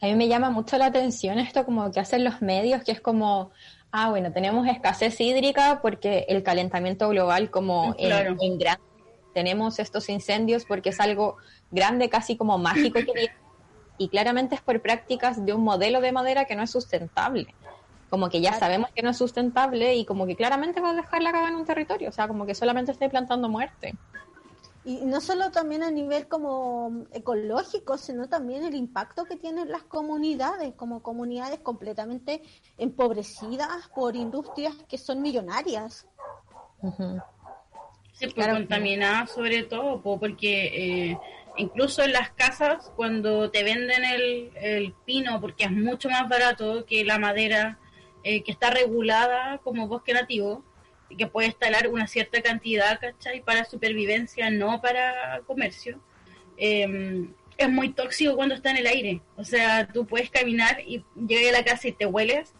A 0.00 0.06
mí 0.06 0.14
me 0.16 0.26
llama 0.28 0.50
mucho 0.50 0.76
la 0.78 0.86
atención 0.86 1.38
esto 1.38 1.64
como 1.64 1.90
que 1.92 2.00
hacen 2.00 2.24
los 2.24 2.42
medios, 2.42 2.82
que 2.82 2.90
es 2.92 3.00
como, 3.00 3.52
ah, 3.92 4.10
bueno, 4.10 4.32
tenemos 4.32 4.66
escasez 4.66 5.20
hídrica 5.20 5.78
porque 5.80 6.26
el 6.28 6.42
calentamiento 6.42 7.08
global 7.08 7.50
como 7.50 7.94
en- 7.98 8.08
Claro. 8.08 8.36
en, 8.40 8.58
gran- 8.58 8.80
tenemos 9.32 9.78
estos 9.78 10.08
incendios 10.08 10.64
porque 10.66 10.88
es 10.90 11.00
algo 11.00 11.36
grande, 11.70 12.10
casi 12.10 12.36
como 12.36 12.58
mágico 12.58 12.98
que 12.98 13.30
y 13.98 14.08
claramente 14.08 14.54
es 14.54 14.60
por 14.62 14.80
prácticas 14.82 15.44
de 15.44 15.54
un 15.54 15.62
modelo 15.62 16.00
de 16.00 16.12
madera 16.12 16.44
que 16.44 16.56
no 16.56 16.62
es 16.62 16.70
sustentable. 16.70 17.54
Como 18.10 18.28
que 18.28 18.40
ya 18.40 18.52
sabemos 18.52 18.90
que 18.94 19.02
no 19.02 19.10
es 19.10 19.16
sustentable 19.16 19.94
y 19.94 20.04
como 20.04 20.26
que 20.26 20.36
claramente 20.36 20.80
va 20.80 20.90
a 20.90 20.94
dejar 20.94 21.22
la 21.22 21.32
caga 21.32 21.48
en 21.48 21.54
un 21.54 21.64
territorio, 21.64 22.10
o 22.10 22.12
sea, 22.12 22.28
como 22.28 22.44
que 22.44 22.54
solamente 22.54 22.92
esté 22.92 23.08
plantando 23.08 23.48
muerte. 23.48 23.98
Y 24.84 25.04
no 25.04 25.20
solo 25.20 25.50
también 25.52 25.84
a 25.84 25.90
nivel 25.90 26.26
como 26.26 27.06
ecológico, 27.12 27.96
sino 27.96 28.28
también 28.28 28.64
el 28.64 28.74
impacto 28.74 29.24
que 29.24 29.36
tienen 29.36 29.70
las 29.70 29.84
comunidades, 29.84 30.74
como 30.74 31.02
comunidades 31.02 31.60
completamente 31.60 32.42
empobrecidas 32.76 33.88
por 33.94 34.16
industrias 34.16 34.74
que 34.88 34.98
son 34.98 35.22
millonarias. 35.22 36.06
Ujú. 36.82 37.22
Sí, 38.12 38.26
pues 38.26 38.34
Claro. 38.34 38.54
contaminada 38.54 39.26
sobre 39.26 39.62
todo, 39.62 40.02
po, 40.02 40.18
porque 40.18 41.10
eh, 41.12 41.20
incluso 41.56 42.02
en 42.02 42.12
las 42.12 42.30
casas, 42.30 42.90
cuando 42.96 43.50
te 43.50 43.62
venden 43.62 44.04
el, 44.04 44.50
el 44.56 44.94
pino, 45.04 45.40
porque 45.40 45.64
es 45.64 45.70
mucho 45.70 46.08
más 46.08 46.28
barato 46.28 46.84
que 46.86 47.04
la 47.04 47.18
madera 47.18 47.78
eh, 48.24 48.42
que 48.42 48.52
está 48.52 48.70
regulada 48.70 49.58
como 49.64 49.88
bosque 49.88 50.12
nativo, 50.12 50.64
y 51.10 51.16
que 51.16 51.26
puede 51.26 51.48
instalar 51.48 51.88
una 51.88 52.06
cierta 52.06 52.40
cantidad, 52.40 52.98
¿cachai? 52.98 53.42
Para 53.42 53.66
supervivencia, 53.66 54.48
no 54.48 54.80
para 54.80 55.42
comercio. 55.46 56.00
eh, 56.56 57.28
es 57.58 57.68
muy 57.68 57.92
tóxico 57.92 58.34
cuando 58.34 58.54
está 58.54 58.70
en 58.70 58.78
el 58.78 58.86
aire. 58.86 59.20
O 59.36 59.44
sea, 59.44 59.86
tú 59.92 60.06
puedes 60.06 60.30
caminar 60.30 60.80
y 60.86 61.04
llegas 61.28 61.54
a 61.54 61.58
la 61.58 61.64
casa 61.64 61.88
y 61.88 61.92
te 61.92 62.06
hueles 62.06 62.54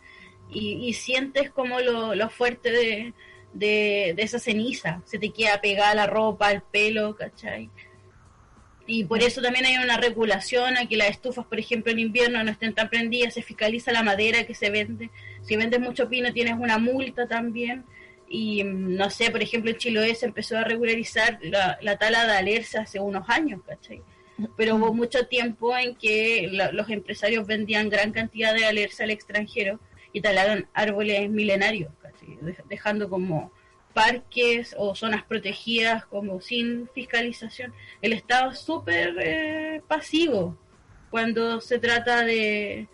y, 0.51 0.87
y 0.87 0.93
sientes 0.93 1.51
como 1.51 1.81
lo, 1.81 2.15
lo 2.15 2.29
fuerte 2.29 2.71
de, 2.71 3.15
de, 3.55 4.13
de 4.15 4.23
esa 4.23 4.39
ceniza. 4.39 5.01
Se 5.07 5.19
te 5.19 5.31
queda 5.31 5.61
pegada 5.61 5.95
la 5.95 6.07
ropa, 6.07 6.53
el 6.53 6.63
pelo, 6.63 7.17
¿cachai? 7.17 7.71
Y 8.87 9.05
por 9.05 9.23
eso 9.23 9.41
también 9.41 9.65
hay 9.65 9.77
una 9.77 9.97
regulación 9.97 10.77
a 10.77 10.87
que 10.89 10.97
las 10.97 11.11
estufas, 11.11 11.47
por 11.47 11.59
ejemplo, 11.59 11.93
en 11.93 12.01
invierno 12.01 12.43
no 12.43 12.51
estén 12.51 12.75
tan 12.75 12.89
prendidas, 12.91 13.35
se 13.35 13.43
fiscaliza 13.43 13.93
la 13.93 14.03
madera 14.03 14.45
que 14.45 14.55
se 14.55 14.71
vende. 14.71 15.11
Si 15.43 15.57
vendes 15.57 15.79
mucho 15.81 16.09
pino 16.09 16.33
tienes 16.33 16.55
una 16.59 16.79
multa 16.79 17.27
también. 17.29 17.85
Y 18.29 18.65
mm, 18.65 18.97
no 18.97 19.09
sé, 19.11 19.31
por 19.31 19.43
ejemplo, 19.43 19.71
en 19.71 19.77
Chiloé 19.77 20.15
se 20.15 20.27
empezó 20.27 20.57
a 20.59 20.65
regularizar 20.65 21.39
la, 21.43 21.79
la 21.83 21.97
tala 21.97 22.27
de 22.27 22.33
alerce 22.33 22.79
hace 22.79 22.99
unos 22.99 23.29
años, 23.29 23.61
¿cachai? 23.67 24.03
Pero 24.57 24.77
hubo 24.77 24.93
mucho 24.95 25.27
tiempo 25.27 25.77
en 25.77 25.95
que 25.95 26.49
la- 26.51 26.73
los 26.73 26.89
empresarios 26.91 27.47
vendían 27.47 27.89
gran 27.91 28.11
cantidad 28.11 28.53
de 28.55 28.65
alerce 28.65 29.05
al 29.05 29.11
extranjero 29.11 29.79
y 30.13 30.23
talaron 30.23 30.67
árboles 30.75 31.31
milenarios, 31.31 31.93
¿cachai? 32.03 32.37
Dej- 32.41 32.65
dejando 32.69 33.09
como 33.09 33.53
parques 33.93 34.75
o 34.79 34.95
zonas 34.95 35.23
protegidas 35.25 36.05
como 36.07 36.41
sin 36.41 36.89
fiscalización. 36.95 37.73
El 38.01 38.13
Estado 38.13 38.51
es 38.51 38.59
súper 38.59 39.17
eh, 39.21 39.83
pasivo 39.87 40.57
cuando 41.11 41.61
se 41.61 41.79
trata 41.79 42.25
de, 42.25 42.89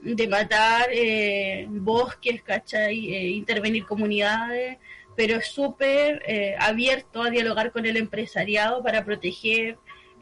de 0.00 0.28
matar 0.28 0.88
eh, 0.92 1.66
bosques, 1.68 2.42
¿cachai? 2.42 3.12
Eh, 3.12 3.28
intervenir 3.30 3.84
comunidades, 3.84 4.78
pero 5.16 5.36
es 5.36 5.48
súper 5.48 6.22
eh, 6.26 6.54
abierto 6.58 7.22
a 7.22 7.30
dialogar 7.30 7.72
con 7.72 7.86
el 7.86 7.96
empresariado 7.96 8.82
para 8.82 9.04
proteger 9.04 9.78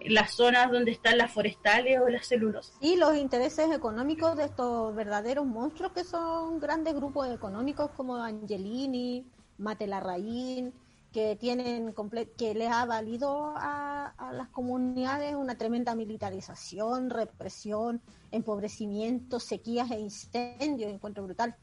las 0.06 0.34
zonas 0.34 0.70
donde 0.70 0.90
están 0.90 1.18
las 1.18 1.32
forestales 1.32 2.00
o 2.00 2.08
las 2.08 2.26
celulosas. 2.26 2.76
Y 2.80 2.96
los 2.96 3.16
intereses 3.16 3.70
económicos 3.70 4.36
de 4.36 4.44
estos 4.44 4.94
verdaderos 4.94 5.46
monstruos 5.46 5.92
que 5.92 6.04
son 6.04 6.60
grandes 6.60 6.94
grupos 6.94 7.32
económicos 7.32 7.90
como 7.96 8.16
Angelini, 8.16 9.24
Matelarraín, 9.58 10.72
que 11.12 11.36
tienen 11.36 11.94
que 12.36 12.54
les 12.54 12.70
ha 12.72 12.84
valido 12.86 13.52
a, 13.56 14.08
a 14.18 14.32
las 14.32 14.48
comunidades 14.48 15.34
una 15.36 15.56
tremenda 15.56 15.94
militarización, 15.94 17.08
represión, 17.08 18.02
empobrecimiento, 18.32 19.38
sequías 19.38 19.90
e 19.92 20.00
incendios, 20.00 20.90
encuentro 20.90 21.22
brutal. 21.22 21.54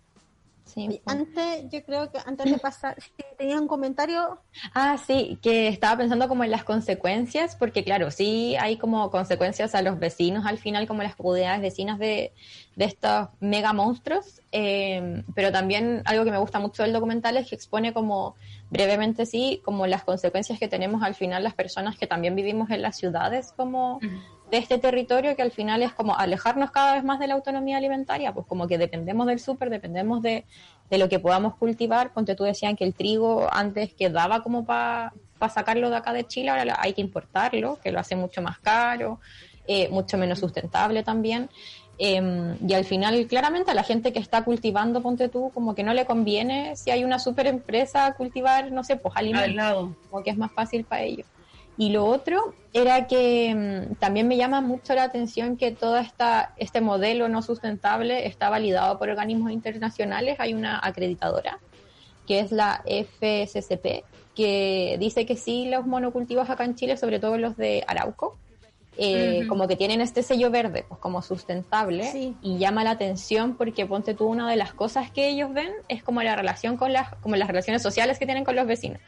Sí, 0.73 0.87
Oye, 0.87 1.01
pues. 1.03 1.17
antes, 1.17 1.65
yo 1.69 1.83
creo 1.83 2.11
que 2.11 2.19
antes 2.25 2.49
de 2.49 2.57
pasar, 2.57 2.95
si 3.01 3.11
tenías 3.37 3.59
un 3.59 3.67
comentario, 3.67 4.39
Ah, 4.73 4.97
sí, 4.97 5.37
que 5.41 5.67
estaba 5.67 5.97
pensando 5.97 6.27
como 6.27 6.43
en 6.43 6.51
las 6.51 6.63
consecuencias, 6.63 7.55
porque 7.55 7.83
claro, 7.83 8.11
sí 8.11 8.55
hay 8.57 8.77
como 8.77 9.09
consecuencias 9.11 9.75
a 9.75 9.81
los 9.81 9.99
vecinos 9.99 10.45
al 10.45 10.57
final, 10.57 10.87
como 10.87 11.03
las 11.03 11.15
comunidades 11.15 11.61
vecinas 11.61 11.99
de, 11.99 12.33
de 12.75 12.85
estos 12.85 13.27
mega 13.39 13.73
monstruos, 13.73 14.41
eh, 14.51 15.23
pero 15.35 15.51
también 15.51 16.01
algo 16.05 16.23
que 16.23 16.31
me 16.31 16.37
gusta 16.37 16.59
mucho 16.59 16.83
del 16.83 16.93
documental 16.93 17.37
es 17.37 17.49
que 17.49 17.55
expone 17.55 17.93
como 17.93 18.35
brevemente, 18.69 19.25
sí, 19.25 19.61
como 19.65 19.87
las 19.87 20.03
consecuencias 20.03 20.57
que 20.57 20.67
tenemos 20.67 21.03
al 21.03 21.15
final 21.15 21.43
las 21.43 21.53
personas 21.53 21.97
que 21.97 22.07
también 22.07 22.35
vivimos 22.35 22.69
en 22.69 22.81
las 22.81 22.97
ciudades, 22.97 23.53
como 23.57 23.99
de 24.51 24.57
este 24.57 24.77
territorio 24.77 25.35
que 25.35 25.41
al 25.41 25.51
final 25.51 25.81
es 25.81 25.93
como 25.93 26.15
alejarnos 26.15 26.71
cada 26.71 26.93
vez 26.93 27.03
más 27.03 27.19
de 27.19 27.27
la 27.27 27.33
autonomía 27.33 27.77
alimentaria, 27.77 28.33
pues 28.33 28.45
como 28.45 28.67
que 28.67 28.77
dependemos 28.77 29.25
del 29.25 29.39
súper, 29.39 29.69
dependemos 29.69 30.21
de, 30.21 30.45
de 30.89 30.97
lo 30.97 31.09
que 31.09 31.19
podamos 31.19 31.55
cultivar. 31.55 32.13
Ponte 32.13 32.35
tú 32.35 32.43
decían 32.43 32.75
que 32.75 32.83
el 32.83 32.93
trigo 32.93 33.47
antes 33.51 33.93
quedaba 33.93 34.43
como 34.43 34.65
para 34.65 35.13
para 35.41 35.51
sacarlo 35.51 35.89
de 35.89 35.95
acá 35.95 36.13
de 36.13 36.27
Chile, 36.27 36.51
ahora 36.51 36.77
hay 36.79 36.93
que 36.93 37.01
importarlo, 37.01 37.79
que 37.81 37.91
lo 37.91 37.99
hace 37.99 38.15
mucho 38.15 38.43
más 38.43 38.59
caro, 38.59 39.19
eh, 39.65 39.89
mucho 39.89 40.15
menos 40.15 40.37
sustentable 40.37 41.01
también. 41.01 41.49
Em, 41.97 42.57
y 42.67 42.73
al 42.73 42.85
final, 42.85 43.25
claramente, 43.25 43.71
a 43.71 43.73
la 43.73 43.83
gente 43.83 44.13
que 44.13 44.19
está 44.19 44.43
cultivando, 44.43 45.01
ponte 45.01 45.29
tú, 45.29 45.49
como 45.51 45.73
que 45.73 45.83
no 45.83 45.95
le 45.95 46.05
conviene 46.05 46.75
si 46.75 46.91
hay 46.91 47.03
una 47.03 47.17
super 47.17 47.47
empresa 47.47 48.13
cultivar, 48.13 48.71
no 48.71 48.83
sé, 48.83 48.97
pues 48.97 49.15
alimentos, 49.17 49.89
como 50.11 50.23
que 50.23 50.29
es 50.29 50.37
más 50.37 50.51
fácil 50.51 50.83
para 50.83 51.01
ellos. 51.01 51.25
Y 51.81 51.89
lo 51.89 52.05
otro 52.05 52.53
era 52.73 53.07
que 53.07 53.55
mm, 53.55 53.95
también 53.95 54.27
me 54.27 54.37
llama 54.37 54.61
mucho 54.61 54.93
la 54.93 55.01
atención 55.01 55.57
que 55.57 55.71
todo 55.71 55.97
esta, 55.97 56.53
este 56.57 56.79
modelo 56.79 57.27
no 57.27 57.41
sustentable 57.41 58.27
está 58.27 58.51
validado 58.51 58.99
por 58.99 59.09
organismos 59.09 59.51
internacionales. 59.51 60.35
Hay 60.37 60.53
una 60.53 60.79
acreditadora, 60.79 61.57
que 62.27 62.39
es 62.39 62.51
la 62.51 62.83
FSCP, 62.85 64.03
que 64.35 64.97
dice 64.99 65.25
que 65.25 65.35
sí, 65.35 65.69
los 65.71 65.87
monocultivos 65.87 66.51
acá 66.51 66.65
en 66.65 66.75
Chile, 66.75 66.97
sobre 66.97 67.19
todo 67.19 67.39
los 67.39 67.57
de 67.57 67.83
Arauco, 67.87 68.37
eh, 68.97 69.47
como 69.49 69.67
que 69.67 69.75
tienen 69.75 70.01
este 70.01 70.21
sello 70.21 70.51
verde, 70.51 70.85
pues 70.87 70.99
como 70.99 71.23
sustentable, 71.23 72.35
y 72.43 72.59
llama 72.59 72.83
la 72.83 72.91
atención 72.91 73.55
porque 73.55 73.87
ponte 73.87 74.13
tú 74.13 74.27
una 74.27 74.47
de 74.47 74.55
las 74.55 74.75
cosas 74.75 75.09
que 75.09 75.29
ellos 75.29 75.51
ven 75.51 75.71
es 75.87 76.03
como 76.03 76.21
la 76.21 76.35
relación 76.35 76.77
con 76.77 76.93
las, 76.93 77.15
como 77.15 77.37
las 77.37 77.47
relaciones 77.47 77.81
sociales 77.81 78.19
que 78.19 78.25
tienen 78.27 78.45
con 78.45 78.55
los 78.55 78.67
vecinos 78.67 79.01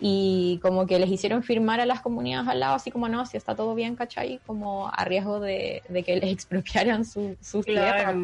y 0.00 0.58
como 0.62 0.86
que 0.86 0.98
les 0.98 1.10
hicieron 1.10 1.42
firmar 1.42 1.80
a 1.80 1.86
las 1.86 2.00
comunidades 2.00 2.48
al 2.48 2.60
lado, 2.60 2.74
así 2.74 2.90
como 2.90 3.08
no, 3.08 3.24
si 3.26 3.36
está 3.36 3.54
todo 3.54 3.74
bien, 3.74 3.96
¿cachai? 3.96 4.40
Como 4.46 4.88
a 4.92 5.04
riesgo 5.04 5.40
de, 5.40 5.82
que 6.04 6.16
les 6.16 6.30
expropiaran 6.32 7.04
su, 7.04 7.36
sus 7.40 7.64
tierras. 7.64 8.14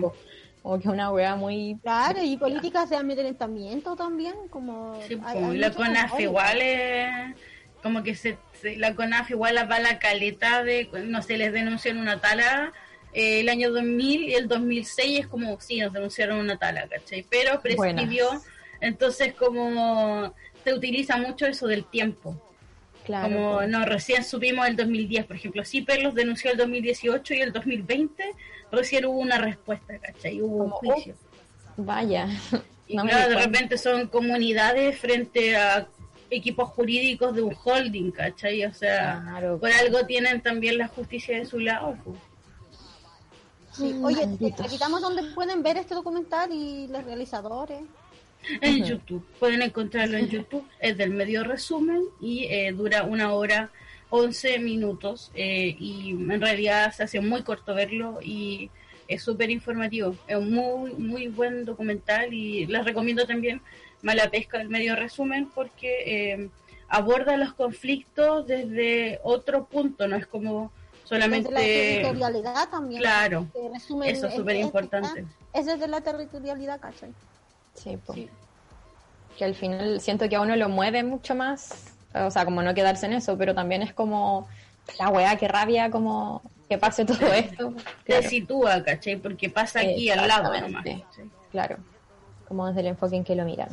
Como 0.62 0.78
que 0.78 0.84
es 0.86 0.94
una 0.94 1.10
wea 1.10 1.34
muy... 1.34 1.76
Claro, 1.82 2.22
y 2.22 2.36
políticas 2.36 2.88
de 2.88 2.96
ambientamiento 2.96 3.96
también, 3.96 4.34
como... 4.48 4.96
Sí, 5.08 5.16
pues, 5.16 5.58
la 5.58 5.72
CONAF 5.72 6.20
igual 6.20 6.60
es... 6.60 7.34
Como 7.82 8.04
que 8.04 8.14
se, 8.14 8.38
la 8.76 8.94
CONAF 8.94 9.30
igual 9.30 9.56
va 9.68 9.76
a 9.76 9.80
la 9.80 9.98
caleta 9.98 10.62
de... 10.62 10.88
No 11.06 11.20
sé, 11.20 11.36
les 11.36 11.52
denuncian 11.52 11.98
una 11.98 12.20
tala 12.20 12.72
eh, 13.12 13.40
el 13.40 13.48
año 13.48 13.72
2000 13.72 14.22
y 14.22 14.34
el 14.34 14.46
2006 14.46 15.20
es 15.20 15.26
como, 15.26 15.60
sí, 15.60 15.80
nos 15.80 15.92
denunciaron 15.92 16.38
una 16.38 16.56
tala, 16.56 16.86
¿cachai? 16.88 17.26
Pero 17.28 17.60
prescribió, 17.60 18.28
entonces 18.80 19.34
como 19.34 20.32
se 20.64 20.74
utiliza 20.74 21.16
mucho 21.16 21.46
eso 21.46 21.66
del 21.66 21.84
tiempo. 21.84 22.40
Claro, 23.04 23.34
Como 23.34 23.62
no, 23.62 23.84
recién 23.84 24.22
supimos 24.22 24.66
el 24.68 24.76
2010, 24.76 25.26
por 25.26 25.36
ejemplo, 25.36 25.64
CIPER 25.64 26.02
los 26.02 26.14
denunció 26.14 26.52
el 26.52 26.56
2018 26.56 27.34
y 27.34 27.40
el 27.40 27.52
2020 27.52 28.24
recién 28.70 29.04
hubo 29.06 29.18
una 29.18 29.38
respuesta, 29.38 29.98
¿cachai? 29.98 30.40
Hubo 30.40 30.64
un 30.64 30.70
juicio. 30.70 31.14
vaya. 31.76 32.28
Y 32.88 32.96
claro, 32.98 33.30
de 33.30 33.36
repente 33.36 33.78
son 33.78 34.08
comunidades 34.08 34.98
frente 34.98 35.56
a 35.56 35.86
equipos 36.28 36.68
jurídicos 36.70 37.34
de 37.34 37.40
un 37.40 37.56
holding, 37.64 38.10
¿cachai? 38.10 38.66
O 38.66 38.74
sea, 38.74 39.24
por 39.58 39.70
algo 39.70 40.04
tienen 40.04 40.42
también 40.42 40.76
la 40.76 40.88
justicia 40.88 41.38
de 41.38 41.46
su 41.46 41.58
lado. 41.58 41.96
Pues. 42.04 42.18
Sí. 43.72 43.98
Oye, 44.02 44.28
quitamos 44.68 45.00
donde 45.00 45.22
pueden 45.32 45.62
ver 45.62 45.78
este 45.78 45.94
documental 45.94 46.52
y 46.52 46.88
los 46.88 47.02
realizadores 47.04 47.80
en 48.60 48.84
YouTube. 48.84 49.24
Pueden 49.38 49.62
encontrarlo 49.62 50.16
en 50.16 50.28
YouTube, 50.28 50.66
es 50.80 50.96
del 50.96 51.10
medio 51.10 51.44
resumen 51.44 52.02
y 52.20 52.44
eh, 52.44 52.72
dura 52.72 53.04
una 53.04 53.32
hora 53.32 53.70
11 54.10 54.58
minutos 54.58 55.30
eh, 55.34 55.74
y 55.78 56.10
en 56.10 56.40
realidad 56.40 56.92
se 56.92 57.04
hace 57.04 57.20
muy 57.20 57.42
corto 57.42 57.74
verlo 57.74 58.18
y 58.22 58.70
es 59.08 59.22
súper 59.22 59.50
informativo. 59.50 60.14
Es 60.26 60.36
un 60.36 60.52
muy, 60.52 60.92
muy 60.94 61.28
buen 61.28 61.64
documental 61.64 62.32
y 62.32 62.66
les 62.66 62.84
recomiendo 62.84 63.26
también 63.26 63.60
Mala 64.02 64.30
Pesca 64.30 64.58
del 64.58 64.68
medio 64.68 64.96
resumen 64.96 65.48
porque 65.54 66.32
eh, 66.32 66.48
aborda 66.88 67.36
los 67.36 67.54
conflictos 67.54 68.46
desde 68.46 69.18
otro 69.22 69.64
punto, 69.64 70.06
no 70.06 70.16
es 70.16 70.26
como 70.26 70.72
solamente... 71.04 71.50
Desde 71.50 72.02
la 72.02 72.02
territorialidad 72.02 72.68
también. 72.68 73.00
Claro, 73.00 73.46
eso 73.74 74.02
es 74.28 74.34
súper 74.34 74.56
importante. 74.56 75.24
Es 75.54 75.66
desde 75.66 75.88
la 75.88 76.00
territorialidad, 76.00 76.80
¿cachai? 76.80 77.12
Sí, 77.74 77.98
Que 79.36 79.44
al 79.44 79.54
final 79.54 80.00
siento 80.00 80.28
que 80.28 80.36
a 80.36 80.40
uno 80.40 80.56
lo 80.56 80.68
mueve 80.68 81.02
mucho 81.02 81.34
más, 81.34 81.94
o 82.14 82.30
sea, 82.30 82.44
como 82.44 82.62
no 82.62 82.74
quedarse 82.74 83.06
en 83.06 83.14
eso, 83.14 83.36
pero 83.36 83.54
también 83.54 83.82
es 83.82 83.92
como 83.92 84.48
la 84.98 85.08
weá, 85.08 85.36
que 85.36 85.48
rabia, 85.48 85.90
como 85.90 86.42
que 86.68 86.78
pase 86.78 87.04
todo 87.04 87.26
esto. 87.32 87.74
Te 88.04 88.22
sitúa, 88.22 88.82
¿cachai? 88.82 89.16
Porque 89.16 89.48
pasa 89.50 89.80
aquí 89.80 90.10
al 90.10 90.26
lado 90.26 90.58
nomás. 90.60 90.84
Claro, 91.50 91.76
como 92.48 92.66
desde 92.66 92.80
el 92.80 92.86
enfoque 92.88 93.16
en 93.16 93.24
que 93.24 93.34
lo 93.34 93.44
miran. 93.44 93.68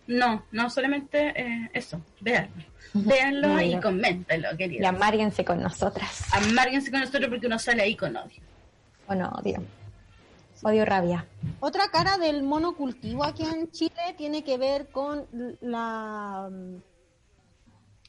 No, 0.05 0.45
no 0.51 0.69
solamente 0.69 1.33
eh, 1.35 1.71
eso, 1.73 1.99
véanlo. 2.19 2.63
Véanlo 2.93 3.59
y 3.61 3.79
coméntenlo, 3.79 4.49
queridos. 4.55 4.83
Y 4.83 4.85
amárguense 4.85 5.43
con 5.43 5.59
nosotras. 5.61 6.31
Amárguense 6.33 6.91
con 6.91 6.99
nosotros 6.99 7.27
porque 7.29 7.47
uno 7.47 7.57
sale 7.57 7.81
ahí 7.81 7.95
con 7.95 8.15
odio. 8.15 8.39
No, 9.09 9.29
odio. 9.29 9.63
Odio 10.63 10.85
rabia. 10.85 11.27
Otra 11.59 11.89
cara 11.91 12.17
del 12.17 12.41
monocultivo 12.41 13.25
aquí 13.25 13.43
en 13.43 13.69
Chile 13.71 14.15
tiene 14.17 14.45
que 14.45 14.57
ver 14.57 14.89
con 14.91 15.27
la, 15.59 16.49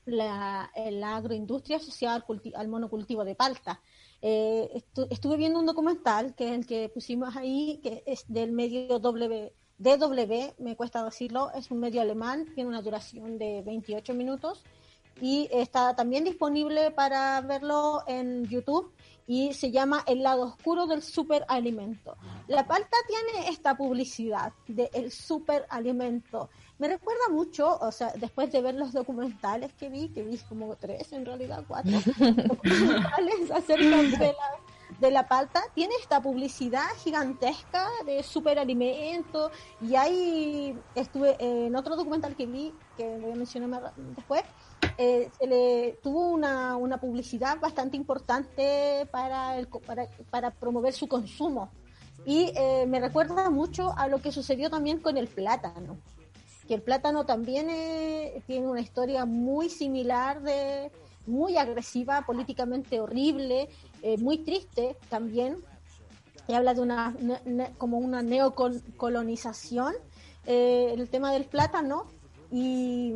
la, 0.05 0.71
agroindustria 1.17 1.79
asociada 1.79 2.25
al, 2.55 2.69
monocultivo 2.69 3.25
de 3.25 3.35
palta. 3.35 3.81
Eh, 4.23 4.85
estuve 5.11 5.37
viendo 5.37 5.59
un 5.59 5.67
documental 5.67 6.35
que 6.37 6.47
es 6.47 6.53
el 6.53 6.67
que 6.67 6.89
pusimos 6.89 7.37
ahí, 7.37 7.81
que 7.83 8.05
es 8.07 8.25
del 8.29 8.53
medio 8.53 9.01
w, 9.01 9.53
DW, 9.79 10.55
me 10.59 10.77
cuesta 10.77 11.05
decirlo, 11.05 11.51
es 11.55 11.73
un 11.73 11.81
medio 11.81 12.01
alemán, 12.03 12.47
tiene 12.55 12.71
una 12.71 12.83
duración 12.83 13.37
de 13.37 13.63
28 13.63 14.15
minutos 14.15 14.63
y 15.21 15.49
está 15.53 15.95
también 15.95 16.25
disponible 16.25 16.91
para 16.91 17.41
verlo 17.41 18.03
en 18.07 18.45
YouTube 18.49 18.93
y 19.27 19.55
se 19.55 19.71
llama 19.71 20.03
El 20.07 20.23
lado 20.23 20.43
oscuro 20.43 20.87
del 20.87 21.03
superalimento. 21.03 22.17
La 22.47 22.67
palta 22.67 22.97
tiene 23.07 23.49
esta 23.49 23.77
publicidad 23.77 24.53
de 24.69 24.91
el 24.93 25.11
superalimento. 25.11 26.51
Me 26.79 26.89
recuerda 26.89 27.29
mucho, 27.31 27.79
o 27.81 27.91
sea, 27.91 28.13
después 28.17 28.53
de 28.53 28.61
ver 28.61 28.75
los 28.75 28.93
documentales 28.93 29.73
que 29.75 29.89
vi, 29.89 30.09
que 30.09 30.23
vi 30.23 30.37
como 30.39 30.77
tres 30.77 31.13
en 31.13 31.25
realidad, 31.25 31.65
cuatro 31.67 31.93
documentales 32.19 33.51
acerca 33.51 34.03
de 34.03 34.19
la, 34.19 34.99
de 35.01 35.11
la 35.11 35.27
palta, 35.27 35.63
tiene 35.75 35.95
esta 36.01 36.21
publicidad 36.21 36.85
gigantesca 37.03 37.89
de 38.05 38.23
superalimento 38.23 39.51
y 39.81 39.95
ahí 39.95 40.79
estuve 40.95 41.37
en 41.39 41.75
otro 41.77 41.97
documental 41.97 42.37
que 42.37 42.47
vi, 42.47 42.75
que 42.97 43.19
voy 43.19 43.33
a 43.33 43.37
mencionar 43.37 43.95
después, 43.97 44.43
eh, 44.99 45.31
se 45.39 45.47
le 45.47 45.99
tuvo 46.03 46.29
una, 46.29 46.77
una 46.77 46.99
publicidad 46.99 47.59
bastante 47.61 47.97
importante 47.97 49.07
para, 49.11 49.59
el, 49.59 49.67
para, 49.67 50.09
para 50.31 50.51
promover 50.51 50.93
su 50.93 51.09
consumo. 51.09 51.71
Y 52.25 52.53
eh, 52.57 52.87
me 52.87 53.01
recuerda 53.01 53.51
mucho 53.51 53.93
a 53.97 54.09
lo 54.09 54.21
que 54.21 54.33
sucedió 54.33 54.71
también 54.71 55.01
con 55.01 55.17
el 55.17 55.29
plátano, 55.29 55.99
que 56.67 56.75
el 56.75 56.83
plátano 56.83 57.27
también 57.27 57.69
eh, 57.69 58.43
tiene 58.47 58.67
una 58.67 58.81
historia 58.81 59.25
muy 59.27 59.69
similar 59.69 60.41
de 60.41 60.91
muy 61.27 61.57
agresiva, 61.57 62.23
políticamente 62.23 63.01
horrible, 63.01 63.69
muy 64.19 64.39
triste 64.39 64.97
también. 65.09 65.57
Y 66.47 66.53
habla 66.53 66.75
de 66.75 66.83
una 66.83 67.17
como 67.79 67.97
una 67.97 68.23
neocolonización 68.23 69.95
el 70.45 71.09
tema 71.09 71.33
del 71.33 71.47
plátano 71.47 72.05
y 72.51 73.15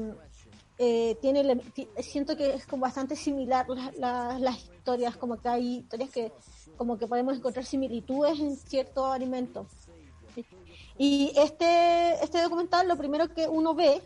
eh, 0.79 1.17
tiene 1.21 1.61
siento 2.01 2.37
que 2.37 2.55
es 2.55 2.67
como 2.67 2.83
bastante 2.83 3.17
similar 3.17 3.67
las 3.99 4.59
historias 4.63 5.17
como 5.17 5.41
que 5.41 5.49
hay 5.49 5.77
historias 5.79 6.11
que 6.11 6.33
como 6.77 6.97
que 6.97 7.07
podemos 7.07 7.37
encontrar 7.37 7.65
similitudes 7.65 8.39
en 8.39 8.57
ciertos 8.57 9.11
alimentos 9.13 9.67
y 10.97 11.33
este 11.37 12.23
este 12.23 12.41
documental 12.43 12.87
lo 12.87 12.97
primero 12.97 13.29
que 13.29 13.49
uno 13.49 13.75
ve 13.75 14.01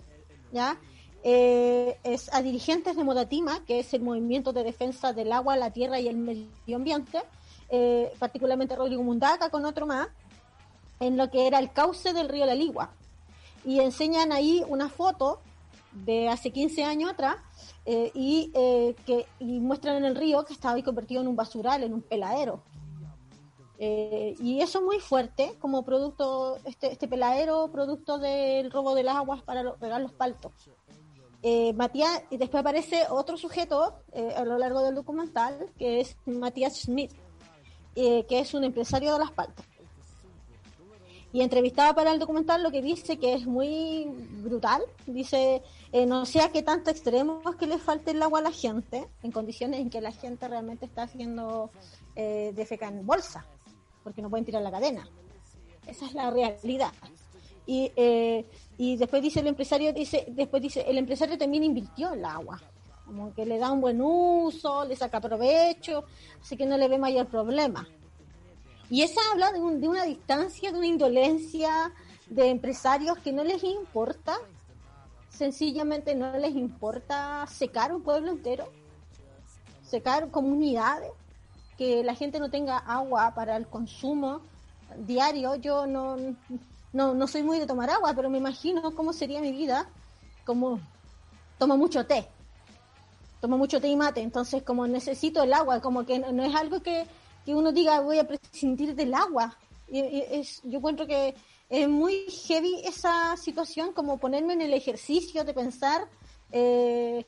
ya 0.52 0.78
eh, 1.24 1.98
es 2.02 2.32
a 2.34 2.42
dirigentes 2.42 2.96
de 2.96 3.04
Modatima, 3.04 3.64
que 3.64 3.78
es 3.78 3.94
el 3.94 4.02
movimiento 4.02 4.52
de 4.52 4.64
defensa 4.64 5.12
del 5.12 5.32
agua, 5.32 5.56
la 5.56 5.70
tierra 5.70 6.00
y 6.00 6.08
el 6.08 6.16
medio 6.16 6.74
ambiente, 6.74 7.22
eh, 7.68 8.12
particularmente 8.18 8.74
Rodrigo 8.74 9.04
Mundaca 9.04 9.48
con 9.48 9.64
otro 9.64 9.86
más, 9.86 10.08
en 10.98 11.16
lo 11.16 11.30
que 11.30 11.46
era 11.46 11.60
el 11.60 11.72
cauce 11.72 12.12
del 12.12 12.28
río 12.28 12.44
La 12.44 12.56
Ligua. 12.56 12.90
Y 13.64 13.78
enseñan 13.78 14.32
ahí 14.32 14.64
una 14.66 14.88
foto 14.88 15.40
de 15.92 16.28
hace 16.28 16.50
15 16.50 16.84
años 16.84 17.10
atrás 17.10 17.36
eh, 17.84 18.10
y, 18.14 18.50
que, 19.06 19.26
y 19.38 19.60
muestran 19.60 19.96
en 19.96 20.04
el 20.04 20.16
río 20.16 20.44
que 20.44 20.52
estaba 20.52 20.74
ahí 20.74 20.82
convertido 20.82 21.20
en 21.20 21.28
un 21.28 21.36
basural, 21.36 21.82
en 21.82 21.94
un 21.94 22.02
peladero. 22.02 22.62
y 23.78 24.60
eso 24.60 24.78
es 24.78 24.84
muy 24.84 25.00
fuerte 25.00 25.54
como 25.58 25.84
producto, 25.84 26.56
este, 26.64 26.92
este 26.92 27.08
peladero, 27.08 27.70
producto 27.72 28.18
del 28.18 28.70
robo 28.70 28.94
de 28.94 29.02
las 29.02 29.16
aguas 29.16 29.42
para 29.42 29.62
regar 29.80 30.00
los 30.00 30.12
paltos. 30.12 30.52
Eh, 31.44 31.72
Matías, 31.72 32.22
y 32.30 32.36
después 32.36 32.60
aparece 32.60 33.02
otro 33.10 33.36
sujeto 33.36 34.00
eh, 34.12 34.32
a 34.36 34.44
lo 34.44 34.58
largo 34.58 34.80
del 34.82 34.94
documental, 34.94 35.66
que 35.76 36.00
es 36.00 36.16
Matías 36.24 36.88
eh, 37.96 38.24
que 38.28 38.38
es 38.38 38.54
un 38.54 38.62
empresario 38.62 39.12
de 39.12 39.18
las 39.18 39.32
paltas. 39.32 39.66
Y 41.32 41.40
entrevistado 41.40 41.94
para 41.94 42.12
el 42.12 42.18
documental 42.18 42.62
lo 42.62 42.70
que 42.70 42.82
dice 42.82 43.18
que 43.18 43.34
es 43.34 43.46
muy 43.46 44.06
brutal, 44.42 44.82
dice, 45.06 45.62
no 46.06 46.26
sea 46.26 46.50
que 46.50 46.62
tanto 46.62 46.90
extremo 46.90 47.40
es 47.48 47.56
que 47.56 47.66
le 47.66 47.78
falte 47.78 48.10
el 48.10 48.22
agua 48.22 48.40
a 48.40 48.42
la 48.42 48.52
gente, 48.52 49.08
en 49.22 49.32
condiciones 49.32 49.80
en 49.80 49.88
que 49.88 50.00
la 50.00 50.12
gente 50.12 50.46
realmente 50.46 50.84
está 50.84 51.04
haciendo 51.04 51.70
defeca 52.14 52.88
en 52.88 53.06
bolsa, 53.06 53.46
porque 54.04 54.20
no 54.20 54.28
pueden 54.28 54.44
tirar 54.44 54.62
la 54.62 54.70
cadena. 54.70 55.08
Esa 55.86 56.04
es 56.04 56.12
la 56.12 56.30
realidad. 56.30 56.92
Y 57.66 57.90
y 58.78 58.96
después 58.96 59.22
dice 59.22 59.40
el 59.40 59.46
empresario, 59.46 59.92
dice, 59.92 60.24
después 60.28 60.60
dice, 60.60 60.84
el 60.88 60.98
empresario 60.98 61.38
también 61.38 61.62
invirtió 61.62 62.12
el 62.12 62.24
agua, 62.24 62.60
como 63.06 63.32
que 63.32 63.46
le 63.46 63.58
da 63.58 63.70
un 63.70 63.80
buen 63.80 64.00
uso, 64.02 64.84
le 64.84 64.96
saca 64.96 65.20
provecho, 65.20 66.04
así 66.40 66.56
que 66.56 66.66
no 66.66 66.76
le 66.76 66.88
ve 66.88 66.98
mayor 66.98 67.26
problema. 67.26 67.86
Y 68.92 69.00
esa 69.00 69.22
habla 69.30 69.50
de, 69.52 69.58
de 69.78 69.88
una 69.88 70.04
distancia, 70.04 70.70
de 70.70 70.76
una 70.76 70.86
indolencia 70.86 71.94
de 72.28 72.50
empresarios 72.50 73.16
que 73.20 73.32
no 73.32 73.42
les 73.42 73.64
importa, 73.64 74.36
sencillamente 75.30 76.14
no 76.14 76.36
les 76.36 76.54
importa 76.54 77.46
secar 77.46 77.94
un 77.94 78.02
pueblo 78.02 78.30
entero, 78.30 78.68
secar 79.82 80.30
comunidades, 80.30 81.10
que 81.78 82.04
la 82.04 82.14
gente 82.14 82.38
no 82.38 82.50
tenga 82.50 82.76
agua 82.76 83.32
para 83.34 83.56
el 83.56 83.66
consumo 83.66 84.42
diario. 84.98 85.54
Yo 85.54 85.86
no, 85.86 86.18
no, 86.92 87.14
no 87.14 87.26
soy 87.26 87.42
muy 87.42 87.58
de 87.58 87.66
tomar 87.66 87.88
agua, 87.88 88.12
pero 88.14 88.28
me 88.28 88.36
imagino 88.36 88.94
cómo 88.94 89.14
sería 89.14 89.40
mi 89.40 89.52
vida 89.52 89.88
como 90.44 90.80
tomo 91.56 91.78
mucho 91.78 92.04
té. 92.04 92.28
Tomo 93.40 93.56
mucho 93.56 93.80
té 93.80 93.88
y 93.88 93.96
mate, 93.96 94.20
entonces 94.20 94.62
como 94.62 94.86
necesito 94.86 95.42
el 95.42 95.54
agua, 95.54 95.80
como 95.80 96.04
que 96.04 96.18
no, 96.18 96.44
es 96.44 96.54
algo 96.54 96.82
que, 96.82 97.06
uno 97.48 97.72
diga 97.72 98.00
voy 98.00 98.18
a 98.18 98.26
prescindir 98.26 98.94
del 98.94 99.14
agua. 99.14 99.56
Y, 99.88 100.00
es, 100.00 100.60
yo 100.64 100.78
encuentro 100.78 101.06
que 101.06 101.34
es 101.68 101.88
muy 101.88 102.26
heavy 102.46 102.82
esa 102.84 103.36
situación, 103.36 103.92
como 103.92 104.18
ponerme 104.18 104.52
en 104.52 104.62
el 104.62 104.74
ejercicio 104.74 105.44
de 105.44 105.54
pensar 105.54 106.06
eh, 106.52 107.24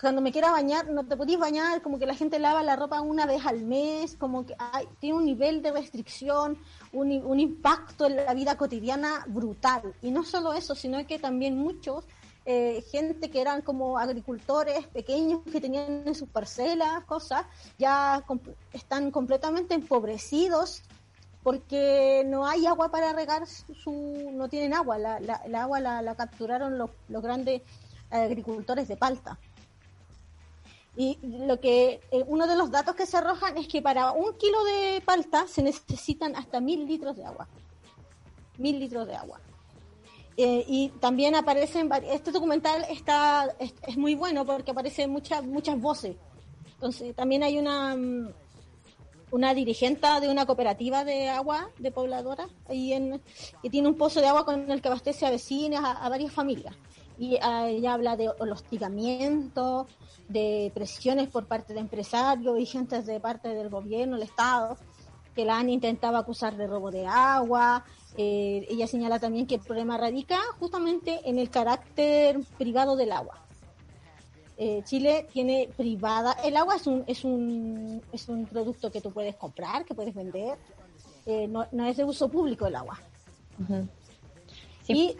cuando 0.00 0.20
me 0.20 0.30
quiera 0.30 0.52
bañar, 0.52 0.88
no 0.88 1.04
te 1.04 1.16
podéis 1.16 1.38
bañar, 1.38 1.82
como 1.82 1.98
que 1.98 2.06
la 2.06 2.14
gente 2.14 2.38
lava 2.38 2.62
la 2.62 2.76
ropa 2.76 3.00
una 3.00 3.26
vez 3.26 3.44
al 3.44 3.62
mes, 3.62 4.14
como 4.16 4.46
que 4.46 4.54
hay, 4.58 4.86
tiene 5.00 5.16
un 5.16 5.24
nivel 5.24 5.60
de 5.60 5.72
restricción, 5.72 6.56
un, 6.92 7.10
un, 7.24 7.40
impacto 7.40 8.06
en 8.06 8.16
la 8.16 8.32
vida 8.32 8.56
cotidiana 8.56 9.24
brutal. 9.26 9.94
Y 10.02 10.10
no 10.12 10.22
solo 10.22 10.52
eso, 10.52 10.76
sino 10.76 11.04
que 11.06 11.18
también 11.18 11.58
muchos, 11.58 12.04
eh, 12.50 12.82
gente 12.90 13.30
que 13.30 13.42
eran 13.42 13.60
como 13.60 13.98
agricultores 13.98 14.86
pequeños 14.86 15.42
que 15.52 15.60
tenían 15.60 16.04
en 16.06 16.14
sus 16.14 16.30
parcelas, 16.30 17.04
cosas, 17.04 17.44
ya 17.78 18.24
están 18.72 19.10
completamente 19.10 19.74
empobrecidos 19.74 20.80
porque 21.42 22.24
no 22.26 22.46
hay 22.46 22.64
agua 22.64 22.90
para 22.90 23.12
regar 23.12 23.46
su, 23.46 24.30
no 24.32 24.48
tienen 24.48 24.72
agua, 24.72 24.96
la, 24.96 25.20
la, 25.20 25.62
agua 25.62 25.78
la, 25.80 26.00
la 26.00 26.14
capturaron 26.14 26.78
los, 26.78 26.88
los 27.10 27.22
grandes 27.22 27.60
agricultores 28.08 28.88
de 28.88 28.96
palta. 28.96 29.38
Y 30.96 31.18
lo 31.22 31.60
que 31.60 32.00
eh, 32.10 32.24
uno 32.28 32.46
de 32.46 32.56
los 32.56 32.70
datos 32.70 32.94
que 32.94 33.04
se 33.04 33.18
arrojan 33.18 33.58
es 33.58 33.68
que 33.68 33.82
para 33.82 34.12
un 34.12 34.38
kilo 34.38 34.64
de 34.64 35.02
palta 35.04 35.46
se 35.46 35.62
necesitan 35.62 36.34
hasta 36.34 36.60
mil 36.60 36.86
litros 36.86 37.14
de 37.14 37.26
agua. 37.26 37.46
Mil 38.56 38.80
litros 38.80 39.06
de 39.06 39.16
agua. 39.16 39.38
Eh, 40.40 40.64
y 40.68 40.90
también 41.00 41.34
aparecen, 41.34 41.90
este 42.12 42.30
documental 42.30 42.86
está 42.88 43.52
es, 43.58 43.96
muy 43.96 44.14
bueno 44.14 44.46
porque 44.46 44.70
aparecen 44.70 45.10
muchas 45.10 45.44
muchas 45.44 45.80
voces. 45.80 46.14
Entonces 46.74 47.12
también 47.16 47.42
hay 47.42 47.58
una 47.58 47.96
mm, 47.96 48.28
una 49.32 49.52
dirigente 49.52 50.06
de 50.20 50.28
una 50.28 50.46
cooperativa 50.46 51.04
de 51.04 51.28
agua 51.28 51.70
de 51.78 51.90
pobladora 51.90 52.48
ahí 52.68 52.92
en, 52.92 53.20
que 53.60 53.68
tiene 53.68 53.88
un 53.88 53.96
pozo 53.96 54.20
de 54.20 54.28
agua 54.28 54.44
con 54.44 54.70
el 54.70 54.80
que 54.80 54.86
abastece 54.86 55.26
a 55.26 55.30
vecinas, 55.30 55.82
a, 55.84 56.08
varias 56.08 56.32
familias. 56.32 56.76
Y 57.18 57.36
ah, 57.42 57.68
ella 57.68 57.94
habla 57.94 58.16
de 58.16 58.28
hostigamiento, 58.28 59.88
de 60.28 60.70
presiones 60.72 61.28
por 61.28 61.46
parte 61.46 61.74
de 61.74 61.80
empresarios 61.80 62.60
y 62.60 62.64
gente 62.64 63.02
de 63.02 63.18
parte 63.18 63.48
del 63.48 63.70
gobierno, 63.70 64.14
el 64.14 64.22
Estado, 64.22 64.76
que 65.38 65.44
la 65.44 65.56
han 65.56 65.70
intentado 65.70 66.16
acusar 66.16 66.56
de 66.56 66.66
robo 66.66 66.90
de 66.90 67.06
agua. 67.06 67.84
Eh, 68.16 68.66
ella 68.68 68.88
señala 68.88 69.20
también 69.20 69.46
que 69.46 69.54
el 69.54 69.60
problema 69.60 69.96
radica 69.96 70.36
justamente 70.58 71.20
en 71.26 71.38
el 71.38 71.48
carácter 71.48 72.40
privado 72.58 72.96
del 72.96 73.12
agua. 73.12 73.38
Eh, 74.56 74.82
Chile 74.82 75.28
tiene 75.32 75.68
privada, 75.76 76.32
el 76.42 76.56
agua 76.56 76.74
es 76.74 76.88
un, 76.88 77.04
es 77.06 77.22
un, 77.22 78.02
es 78.12 78.28
un 78.28 78.46
producto 78.46 78.90
que 78.90 79.00
tú 79.00 79.12
puedes 79.12 79.36
comprar, 79.36 79.84
que 79.84 79.94
puedes 79.94 80.12
vender, 80.12 80.58
eh, 81.24 81.46
no, 81.46 81.64
no, 81.70 81.86
es 81.86 81.96
de 81.96 82.02
uso 82.02 82.28
público 82.28 82.66
el 82.66 82.74
agua. 82.74 82.98
Y 84.88 85.14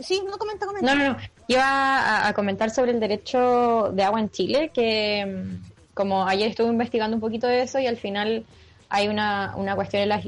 sí, 0.00 0.22
no 0.28 0.36
comenta, 0.36 0.66
comenta. 0.66 0.94
No, 0.94 1.02
no, 1.02 1.12
no. 1.14 1.18
Iba 1.46 2.28
a, 2.28 2.34
comentar 2.34 2.68
sobre 2.68 2.90
el 2.90 3.00
derecho 3.00 3.90
de 3.90 4.02
agua 4.02 4.20
en 4.20 4.28
Chile, 4.28 4.70
que 4.74 5.24
mm, 5.24 5.94
como 5.94 6.26
ayer 6.26 6.50
estuve 6.50 6.68
investigando 6.68 7.16
un 7.16 7.22
poquito 7.22 7.46
de 7.46 7.62
eso 7.62 7.78
y 7.78 7.86
al 7.86 7.96
final 7.96 8.44
hay 8.90 9.08
una, 9.08 9.54
una 9.56 9.74
cuestión 9.74 10.02
en 10.02 10.08
la 10.08 10.22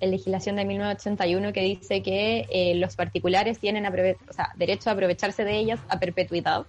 legislación 0.00 0.56
de 0.56 0.64
1981 0.64 1.52
que 1.52 1.60
dice 1.62 2.02
que 2.02 2.46
eh, 2.50 2.74
los 2.76 2.94
particulares 2.94 3.58
tienen 3.58 3.86
o 3.86 4.32
sea, 4.32 4.52
derecho 4.56 4.90
a 4.90 4.92
aprovecharse 4.92 5.44
de 5.44 5.56
ellas 5.56 5.80
a 5.88 5.98
perpetuidad. 5.98 6.64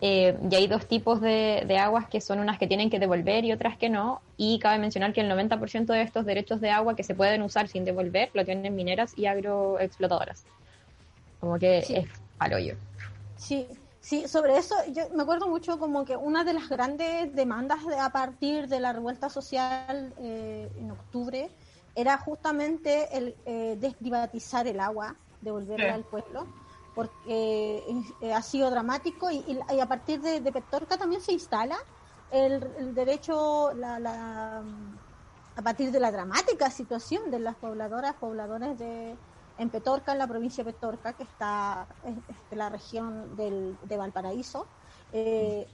Eh, 0.00 0.36
y 0.50 0.54
hay 0.54 0.66
dos 0.66 0.86
tipos 0.86 1.20
de, 1.20 1.62
de, 1.66 1.78
aguas 1.78 2.08
que 2.08 2.20
son 2.20 2.40
unas 2.40 2.58
que 2.58 2.66
tienen 2.66 2.90
que 2.90 2.98
devolver 2.98 3.44
y 3.44 3.52
otras 3.52 3.78
que 3.78 3.88
no. 3.88 4.20
Y 4.36 4.58
cabe 4.58 4.78
mencionar 4.78 5.12
que 5.12 5.20
el 5.20 5.30
90% 5.30 5.86
de 5.86 6.02
estos 6.02 6.26
derechos 6.26 6.60
de 6.60 6.70
agua 6.70 6.96
que 6.96 7.04
se 7.04 7.14
pueden 7.14 7.42
usar 7.42 7.68
sin 7.68 7.84
devolver 7.84 8.30
lo 8.34 8.44
tienen 8.44 8.74
mineras 8.74 9.16
y 9.16 9.26
agroexplotadoras. 9.26 10.44
Como 11.40 11.58
que 11.58 11.78
es 11.78 12.08
palo 12.36 12.58
yo. 12.58 12.74
Sí, 13.36 13.68
sí, 14.04 14.28
sobre 14.28 14.58
eso 14.58 14.74
yo 14.92 15.08
me 15.14 15.22
acuerdo 15.22 15.48
mucho 15.48 15.78
como 15.78 16.04
que 16.04 16.14
una 16.14 16.44
de 16.44 16.52
las 16.52 16.68
grandes 16.68 17.34
demandas 17.34 17.84
de, 17.86 17.98
a 17.98 18.10
partir 18.10 18.68
de 18.68 18.78
la 18.78 18.92
revuelta 18.92 19.30
social 19.30 20.12
eh, 20.18 20.70
en 20.78 20.90
octubre 20.90 21.50
era 21.94 22.18
justamente 22.18 23.16
el 23.16 23.34
eh, 23.46 23.76
desprivatizar 23.80 24.66
el 24.66 24.78
agua, 24.80 25.16
devolverla 25.40 25.94
al 25.94 26.04
pueblo, 26.04 26.46
porque 26.94 27.82
eh, 28.20 28.34
ha 28.34 28.42
sido 28.42 28.70
dramático 28.70 29.30
y, 29.30 29.58
a 29.80 29.86
partir 29.86 30.20
de, 30.20 30.40
Petorca 30.52 30.98
también 30.98 31.22
se 31.22 31.32
instala 31.32 31.78
el, 32.30 32.94
derecho, 32.94 33.72
la, 33.74 33.98
la, 34.00 34.62
a 35.56 35.62
partir 35.62 35.92
de 35.92 36.00
la 36.00 36.10
dramática 36.10 36.68
situación 36.70 37.30
de 37.30 37.38
las 37.38 37.54
pobladoras, 37.54 38.14
pobladores 38.14 38.78
de, 38.78 39.16
en 39.58 39.70
Petorca, 39.70 40.12
en 40.12 40.18
la 40.18 40.26
provincia 40.26 40.64
de 40.64 40.72
Petorca, 40.72 41.12
que 41.12 41.22
está 41.22 41.86
en 42.04 42.22
la 42.58 42.68
región 42.68 43.36
del, 43.36 43.76
de 43.84 43.96
Valparaíso. 43.96 44.66
Eh, 45.12 45.66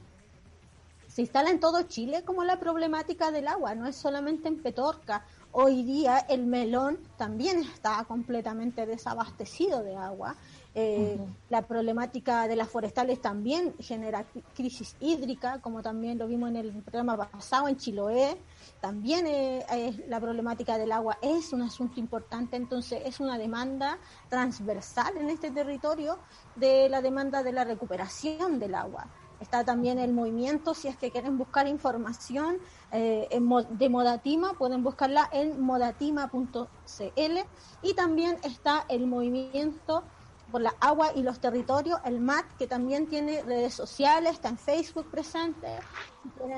se 1.10 1.22
instala 1.22 1.50
en 1.50 1.58
todo 1.58 1.82
Chile 1.82 2.22
como 2.24 2.44
la 2.44 2.60
problemática 2.60 3.32
del 3.32 3.48
agua, 3.48 3.74
no 3.74 3.86
es 3.86 3.96
solamente 3.96 4.48
en 4.48 4.62
Petorca. 4.62 5.24
Hoy 5.50 5.82
día 5.82 6.18
el 6.28 6.46
melón 6.46 6.98
también 7.16 7.58
está 7.58 8.04
completamente 8.04 8.86
desabastecido 8.86 9.82
de 9.82 9.96
agua. 9.96 10.36
Eh, 10.72 11.18
la 11.48 11.62
problemática 11.62 12.46
de 12.46 12.54
las 12.54 12.68
forestales 12.68 13.20
también 13.20 13.74
genera 13.80 14.24
crisis 14.54 14.94
hídrica, 15.00 15.60
como 15.60 15.82
también 15.82 16.16
lo 16.16 16.28
vimos 16.28 16.50
en 16.50 16.56
el 16.56 16.72
programa 16.82 17.16
pasado 17.16 17.66
en 17.66 17.76
Chiloé. 17.76 18.36
También 18.80 19.26
eh, 19.26 20.04
la 20.08 20.20
problemática 20.20 20.78
del 20.78 20.92
agua 20.92 21.18
es 21.22 21.52
un 21.52 21.62
asunto 21.62 21.98
importante, 21.98 22.56
entonces 22.56 23.02
es 23.04 23.18
una 23.18 23.36
demanda 23.36 23.98
transversal 24.28 25.16
en 25.16 25.30
este 25.30 25.50
territorio 25.50 26.18
de 26.54 26.88
la 26.88 27.02
demanda 27.02 27.42
de 27.42 27.52
la 27.52 27.64
recuperación 27.64 28.60
del 28.60 28.76
agua. 28.76 29.08
Está 29.40 29.64
también 29.64 29.98
el 29.98 30.12
movimiento, 30.12 30.74
si 30.74 30.86
es 30.86 30.96
que 30.98 31.10
quieren 31.10 31.38
buscar 31.38 31.66
información 31.66 32.58
eh, 32.92 33.26
de 33.70 33.88
Modatima, 33.88 34.52
pueden 34.52 34.84
buscarla 34.84 35.28
en 35.32 35.60
modatima.cl 35.60 37.38
y 37.82 37.94
también 37.94 38.36
está 38.44 38.84
el 38.88 39.06
movimiento 39.06 40.04
por 40.50 40.60
la 40.60 40.74
agua 40.80 41.12
y 41.14 41.22
los 41.22 41.40
territorios, 41.40 42.00
el 42.04 42.20
MAT, 42.20 42.44
que 42.58 42.66
también 42.66 43.06
tiene 43.06 43.42
redes 43.42 43.74
sociales, 43.74 44.32
está 44.32 44.48
en 44.48 44.58
Facebook 44.58 45.06
presente, 45.10 45.68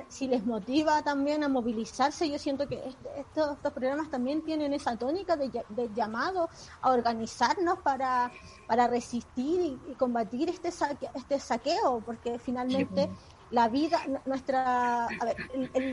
si 0.09 0.29
les 0.29 0.45
motiva 0.45 1.03
también 1.03 1.45
a 1.45 1.49
movilizarse, 1.49 2.29
yo 2.29 2.39
siento 2.39 2.69
que 2.69 2.77
este, 2.77 3.21
estos, 3.21 3.57
estos, 3.57 3.73
programas 3.73 4.11
también 4.11 4.43
tienen 4.43 4.73
esa 4.73 4.97
tónica 4.97 5.37
de, 5.37 5.51
llamado 5.95 6.49
a 6.81 6.91
organizarnos 6.91 7.79
para, 7.81 8.31
para 8.67 8.89
resistir 8.89 9.79
y, 9.89 9.95
combatir 9.95 10.49
este, 10.49 10.71
este 11.15 11.39
saqueo, 11.39 12.03
porque 12.05 12.39
finalmente 12.39 13.09
la 13.51 13.69
vida, 13.69 14.01
nuestra, 14.25 15.07
a 15.07 15.25
ver, 15.25 15.37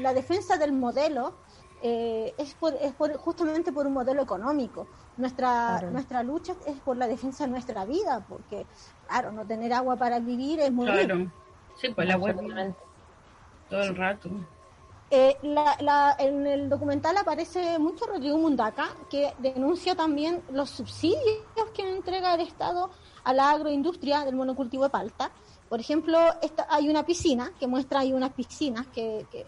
la 0.01 0.13
defensa 0.13 0.57
del 0.57 0.71
modelo, 0.71 1.35
eh, 1.81 2.33
es, 2.37 2.53
por, 2.55 2.73
es 2.75 2.93
por, 2.93 3.15
justamente 3.17 3.71
por 3.71 3.87
un 3.87 3.93
modelo 3.93 4.21
económico. 4.21 4.87
Nuestra, 5.17 5.81
nuestra 5.91 6.23
lucha 6.23 6.55
es 6.65 6.77
por 6.79 6.97
la 6.97 7.07
defensa 7.07 7.45
de 7.45 7.51
nuestra 7.51 7.85
vida, 7.85 8.25
porque, 8.27 8.65
claro, 9.07 9.31
no 9.31 9.45
tener 9.45 9.73
agua 9.73 9.95
para 9.95 10.19
vivir 10.19 10.59
es 10.59 10.71
muy 10.71 10.85
Claro, 10.85 11.31
sí, 11.75 11.89
pues 11.89 12.07
la 12.07 12.13
agua 12.13 12.33
todo 13.69 13.83
el 13.83 13.95
rato. 13.95 14.29
Eh, 15.11 15.37
la, 15.41 15.75
la, 15.79 16.15
en 16.19 16.45
el 16.45 16.69
documental 16.69 17.17
aparece 17.17 17.79
mucho 17.79 18.05
Rodrigo 18.05 18.37
Mundaca, 18.37 18.89
que 19.09 19.33
denuncia 19.39 19.95
también 19.95 20.41
los 20.51 20.69
subsidios 20.69 21.43
que 21.73 21.95
entrega 21.95 22.35
el 22.35 22.41
Estado 22.41 22.89
a 23.23 23.33
la 23.33 23.51
agroindustria 23.51 24.23
del 24.23 24.35
monocultivo 24.35 24.83
de 24.83 24.89
palta. 24.89 25.31
Por 25.67 25.79
ejemplo, 25.79 26.19
esta, 26.41 26.67
hay 26.69 26.89
una 26.89 27.05
piscina 27.05 27.51
que 27.59 27.67
muestra, 27.67 27.99
hay 27.99 28.13
unas 28.13 28.31
piscinas 28.33 28.87
que, 28.87 29.25
que 29.31 29.45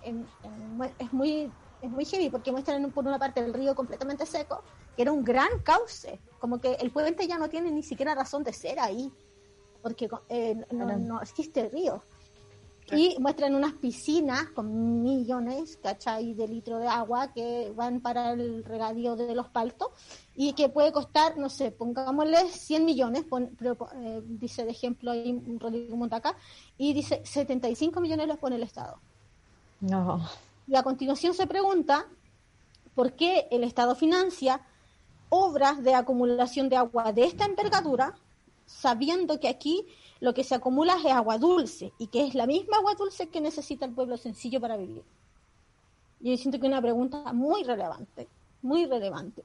es 1.00 1.14
muy 1.14 1.52
es 1.82 1.90
muy 1.90 2.06
heavy 2.06 2.30
porque 2.30 2.52
muestran 2.52 2.92
por 2.92 3.06
una 3.06 3.20
parte 3.20 3.40
el 3.40 3.54
río 3.54 3.76
completamente 3.76 4.26
seco, 4.26 4.64
que 4.96 5.02
era 5.02 5.12
un 5.12 5.24
gran 5.24 5.60
cauce, 5.64 6.20
como 6.40 6.60
que 6.60 6.74
el 6.76 6.92
puente 6.92 7.28
ya 7.28 7.38
no 7.38 7.50
tiene 7.50 7.72
ni 7.72 7.84
siquiera 7.84 8.16
razón 8.16 8.44
de 8.44 8.54
ser 8.54 8.80
ahí, 8.80 9.12
porque 9.82 10.10
eh, 10.30 10.56
no, 10.72 11.22
existe 11.22 11.70
río. 11.70 12.04
Y 12.94 13.16
muestran 13.20 13.56
unas 13.56 13.74
piscinas 13.74 14.50
con 14.50 15.02
millones, 15.02 15.80
¿cachai?, 15.82 16.34
de 16.34 16.46
litros 16.48 16.82
de 16.82 16.88
agua 16.88 17.32
que 17.32 17.72
van 17.74 18.02
para 18.02 18.34
el 18.34 18.66
regadío 18.66 19.16
de 19.16 19.34
los 19.34 19.48
paltos 19.48 19.90
y 20.36 20.54
que 20.54 20.68
puede 20.68 20.92
costar, 20.92 21.38
no 21.38 21.50
sé, 21.50 21.72
pongámosle 21.72 22.50
100 22.50 22.84
millones, 22.84 23.24
eh, 23.96 24.22
dice 24.26 24.66
de 24.66 24.72
ejemplo 24.72 25.12
ahí 25.12 25.42
Rodrigo 25.58 25.96
Montaca, 25.96 26.36
y 26.78 26.94
dice 26.94 27.22
75 27.24 28.02
millones 28.02 28.28
los 28.28 28.38
pone 28.38 28.58
el 28.58 28.64
Estado. 28.64 29.00
No. 29.80 30.28
Y 30.72 30.78
a 30.78 30.84
continuación 30.84 31.34
se 31.34 31.48
pregunta 31.48 32.08
por 32.96 33.12
qué 33.12 33.46
el 33.52 33.66
Estado 33.66 33.94
financia 33.94 34.62
obras 35.28 35.84
de 35.84 35.94
acumulación 35.94 36.70
de 36.70 36.78
agua 36.78 37.12
de 37.12 37.26
esta 37.26 37.44
envergadura, 37.44 38.16
sabiendo 38.66 39.38
que 39.42 39.50
aquí 39.50 39.86
lo 40.22 40.34
que 40.34 40.46
se 40.46 40.56
acumula 40.56 40.96
es 40.96 41.12
agua 41.12 41.38
dulce 41.38 41.92
y 41.98 42.08
que 42.08 42.26
es 42.26 42.36
la 42.36 42.48
misma 42.48 42.78
agua 42.78 42.96
dulce 42.96 43.28
que 43.28 43.42
necesita 43.42 43.86
el 43.86 43.92
pueblo 43.92 44.16
sencillo 44.16 44.62
para 44.62 44.78
vivir. 44.78 45.04
Yo 46.22 46.38
siento 46.38 46.58
que 46.58 46.68
es 46.68 46.72
una 46.72 46.82
pregunta 46.82 47.34
muy 47.34 47.64
relevante, 47.64 48.30
muy 48.62 48.86
relevante. 48.86 49.44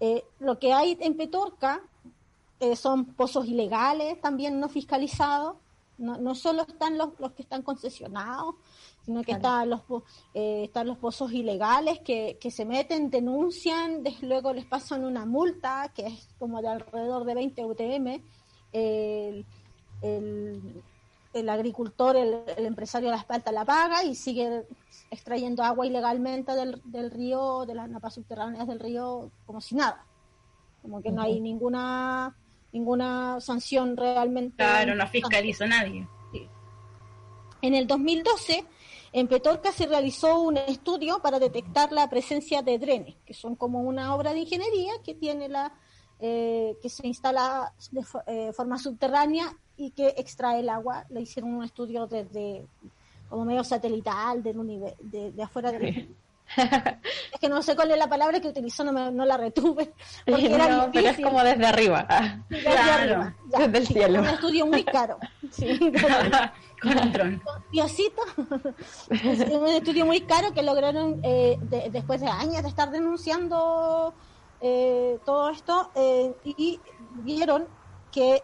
Eh, 0.00 0.22
lo 0.38 0.58
que 0.58 0.74
hay 0.74 0.98
en 1.00 1.16
Petorca 1.16 1.80
eh, 2.60 2.76
son 2.76 3.06
pozos 3.06 3.46
ilegales, 3.46 4.20
también 4.20 4.60
no 4.60 4.68
fiscalizados. 4.68 5.56
No, 5.98 6.16
no 6.16 6.34
solo 6.34 6.62
están 6.62 6.98
los, 6.98 7.10
los 7.20 7.32
que 7.32 7.42
están 7.42 7.62
concesionados, 7.62 8.56
sino 9.04 9.22
que 9.22 9.32
están, 9.32 9.70
los, 9.70 9.80
eh, 10.34 10.64
están 10.64 10.86
los 10.86 10.98
pozos 10.98 11.32
ilegales 11.32 12.00
que, 12.00 12.38
que 12.40 12.50
se 12.50 12.64
meten, 12.64 13.10
denuncian, 13.10 14.02
luego 14.22 14.52
les 14.52 14.64
pasan 14.64 15.04
una 15.04 15.26
multa 15.26 15.92
que 15.94 16.06
es 16.06 16.28
como 16.38 16.62
de 16.62 16.68
alrededor 16.68 17.24
de 17.24 17.34
20 17.34 17.64
UTM. 17.64 18.22
El, 18.72 19.44
el, 21.32 21.48
agricultor, 21.48 22.16
el, 22.16 22.66
empresario 22.66 23.08
de 23.08 23.16
la 23.16 23.20
espalda 23.20 23.52
la 23.52 23.64
paga 23.64 24.04
y 24.04 24.14
sigue 24.14 24.66
extrayendo 25.10 25.62
agua 25.62 25.86
ilegalmente 25.86 26.52
del, 26.52 26.80
del 26.84 27.10
río, 27.10 27.66
de 27.66 27.74
las 27.74 27.88
napas 27.88 28.14
subterráneas 28.14 28.66
del 28.66 28.80
río, 28.80 29.30
como 29.46 29.60
si 29.60 29.74
nada. 29.74 30.04
Como 30.80 31.00
que 31.00 31.12
no 31.12 31.22
hay 31.22 31.40
ninguna 31.40 32.34
ninguna 32.72 33.40
sanción 33.40 33.96
realmente. 33.96 34.56
Claro, 34.56 34.94
no 34.94 35.06
fiscaliza 35.08 35.66
nadie. 35.66 36.06
En 37.60 37.74
el 37.74 37.86
2012 37.86 38.64
en 39.12 39.28
Petorca 39.28 39.70
se 39.72 39.86
realizó 39.86 40.40
un 40.40 40.56
estudio 40.56 41.20
para 41.20 41.38
detectar 41.38 41.92
la 41.92 42.08
presencia 42.08 42.62
de 42.62 42.78
drenes, 42.78 43.16
que 43.26 43.34
son 43.34 43.54
como 43.56 43.82
una 43.82 44.14
obra 44.14 44.32
de 44.32 44.40
ingeniería 44.40 44.92
que 45.04 45.14
tiene 45.14 45.48
la 45.48 45.72
eh, 46.18 46.76
que 46.80 46.88
se 46.88 47.06
instala 47.06 47.74
de 47.90 48.04
eh, 48.26 48.52
forma 48.52 48.78
subterránea 48.78 49.56
y 49.76 49.90
que 49.90 50.14
extrae 50.16 50.60
el 50.60 50.68
agua. 50.68 51.04
Le 51.10 51.20
hicieron 51.20 51.54
un 51.54 51.64
estudio 51.64 52.06
desde 52.06 52.64
como 53.28 53.44
medio 53.44 53.64
satelital 53.64 54.42
del 54.42 54.56
de, 55.00 55.32
de 55.32 55.42
afuera 55.42 55.72
del 55.72 56.14
es 56.56 57.40
que 57.40 57.48
no 57.48 57.62
sé 57.62 57.74
cuál 57.74 57.90
es 57.90 57.98
la 57.98 58.08
palabra 58.08 58.40
que 58.40 58.48
utilizó, 58.48 58.84
no, 58.84 59.10
no 59.10 59.24
la 59.24 59.36
retuve. 59.36 59.92
Porque 60.26 60.54
era 60.54 60.90
pero 60.92 61.08
es 61.08 61.16
como 61.20 61.42
desde 61.42 61.66
arriba. 61.66 62.06
Desde 62.48 62.68
arriba. 62.78 63.34
desde 63.44 63.78
el 63.78 63.86
cielo. 63.86 64.20
Un 64.20 64.26
estudio 64.26 64.66
muy 64.66 64.84
caro. 64.84 65.18
Sí, 65.52 65.78
con 66.80 66.98
un. 66.98 67.42
Diosito. 67.70 68.22
un 68.38 69.68
estudio 69.68 70.06
muy 70.06 70.22
caro 70.22 70.52
que 70.54 70.62
lograron 70.62 71.20
eh, 71.22 71.58
después 71.90 72.22
de 72.22 72.28
años 72.28 72.62
de 72.62 72.68
estar 72.70 72.90
denunciando 72.90 74.14
eh, 74.62 75.18
todo 75.26 75.50
esto 75.50 75.90
eh, 75.94 76.34
y 76.44 76.80
vieron 77.16 77.68
que 78.10 78.42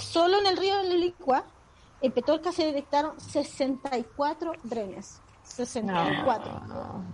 solo 0.00 0.40
en 0.40 0.46
el 0.46 0.56
río 0.56 0.76
de 0.78 0.88
Lilicua, 0.88 1.44
en 2.02 2.10
Petorca 2.10 2.50
se 2.50 2.66
detectaron 2.66 3.20
64 3.20 4.52
drenes. 4.64 5.22
64. 5.44 7.04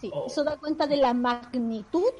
Sí, 0.00 0.12
eso 0.26 0.44
da 0.44 0.56
cuenta 0.58 0.86
de 0.86 0.96
la 0.96 1.14
magnitud 1.14 2.12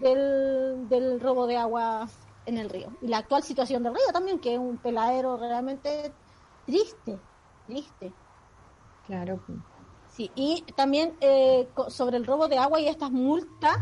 del, 0.00 0.88
del 0.88 1.20
robo 1.20 1.46
de 1.46 1.56
agua 1.56 2.08
en 2.46 2.58
el 2.58 2.70
río. 2.70 2.92
Y 3.02 3.08
la 3.08 3.18
actual 3.18 3.42
situación 3.42 3.82
del 3.82 3.94
río 3.94 4.06
también, 4.12 4.40
que 4.40 4.54
es 4.54 4.58
un 4.58 4.78
peladero 4.78 5.36
realmente 5.36 6.12
triste, 6.64 7.20
triste. 7.66 8.12
Claro. 9.06 9.40
Sí, 10.08 10.30
y 10.34 10.62
también 10.74 11.16
eh, 11.20 11.68
sobre 11.88 12.16
el 12.16 12.26
robo 12.26 12.48
de 12.48 12.58
agua 12.58 12.80
y 12.80 12.88
estas 12.88 13.10
multas, 13.10 13.76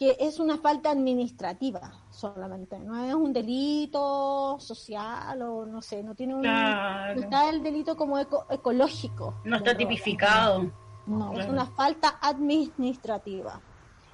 que 0.00 0.16
es 0.18 0.40
una 0.40 0.56
falta 0.56 0.90
administrativa 0.90 1.92
solamente, 2.10 2.78
no 2.78 3.04
es 3.04 3.12
un 3.12 3.34
delito 3.34 4.58
social 4.58 5.42
o 5.42 5.66
no 5.66 5.82
sé, 5.82 6.02
no 6.02 6.14
tiene 6.14 6.34
un... 6.34 6.40
No 6.40 7.20
está 7.20 7.50
el 7.50 7.62
delito 7.62 7.94
como 7.98 8.18
ecológico. 8.18 9.34
No 9.44 9.58
está 9.58 9.76
tipificado. 9.76 10.72
No, 11.06 11.38
es 11.38 11.46
una 11.46 11.66
falta 11.66 12.18
administrativa. 12.22 13.60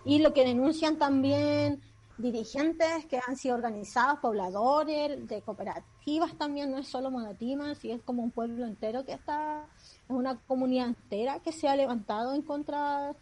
Y 0.04 0.18
lo 0.18 0.32
que 0.34 0.44
denuncian 0.44 0.96
también 0.96 1.80
dirigentes 2.18 3.06
que 3.06 3.20
han 3.24 3.36
sido 3.36 3.54
organizados, 3.54 4.18
pobladores, 4.18 5.28
de 5.28 5.40
cooperativas 5.42 6.34
también, 6.36 6.72
no 6.72 6.78
es 6.78 6.88
solo 6.88 7.12
Monatima, 7.12 7.76
si 7.76 7.92
es 7.92 8.02
como 8.02 8.24
un 8.24 8.32
pueblo 8.32 8.66
entero 8.66 9.04
que 9.04 9.12
está, 9.12 9.66
es 9.76 10.10
una 10.10 10.36
comunidad 10.48 10.88
entera 10.88 11.38
que 11.38 11.52
se 11.52 11.68
ha 11.68 11.76
levantado 11.76 12.34
en 12.34 12.42
contra, 12.42 13.14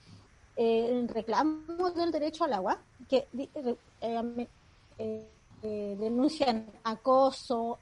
eh, 0.57 0.89
en 0.91 1.09
reclamo 1.09 1.91
del 1.91 2.13
derecho 2.13 2.45
al 2.45 2.53
agua, 2.53 2.79
que 3.09 3.27
eh, 3.37 5.27
eh, 5.67 5.97
denuncian 5.99 6.67
acoso, 6.83 7.79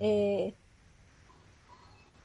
eh, 0.00 0.52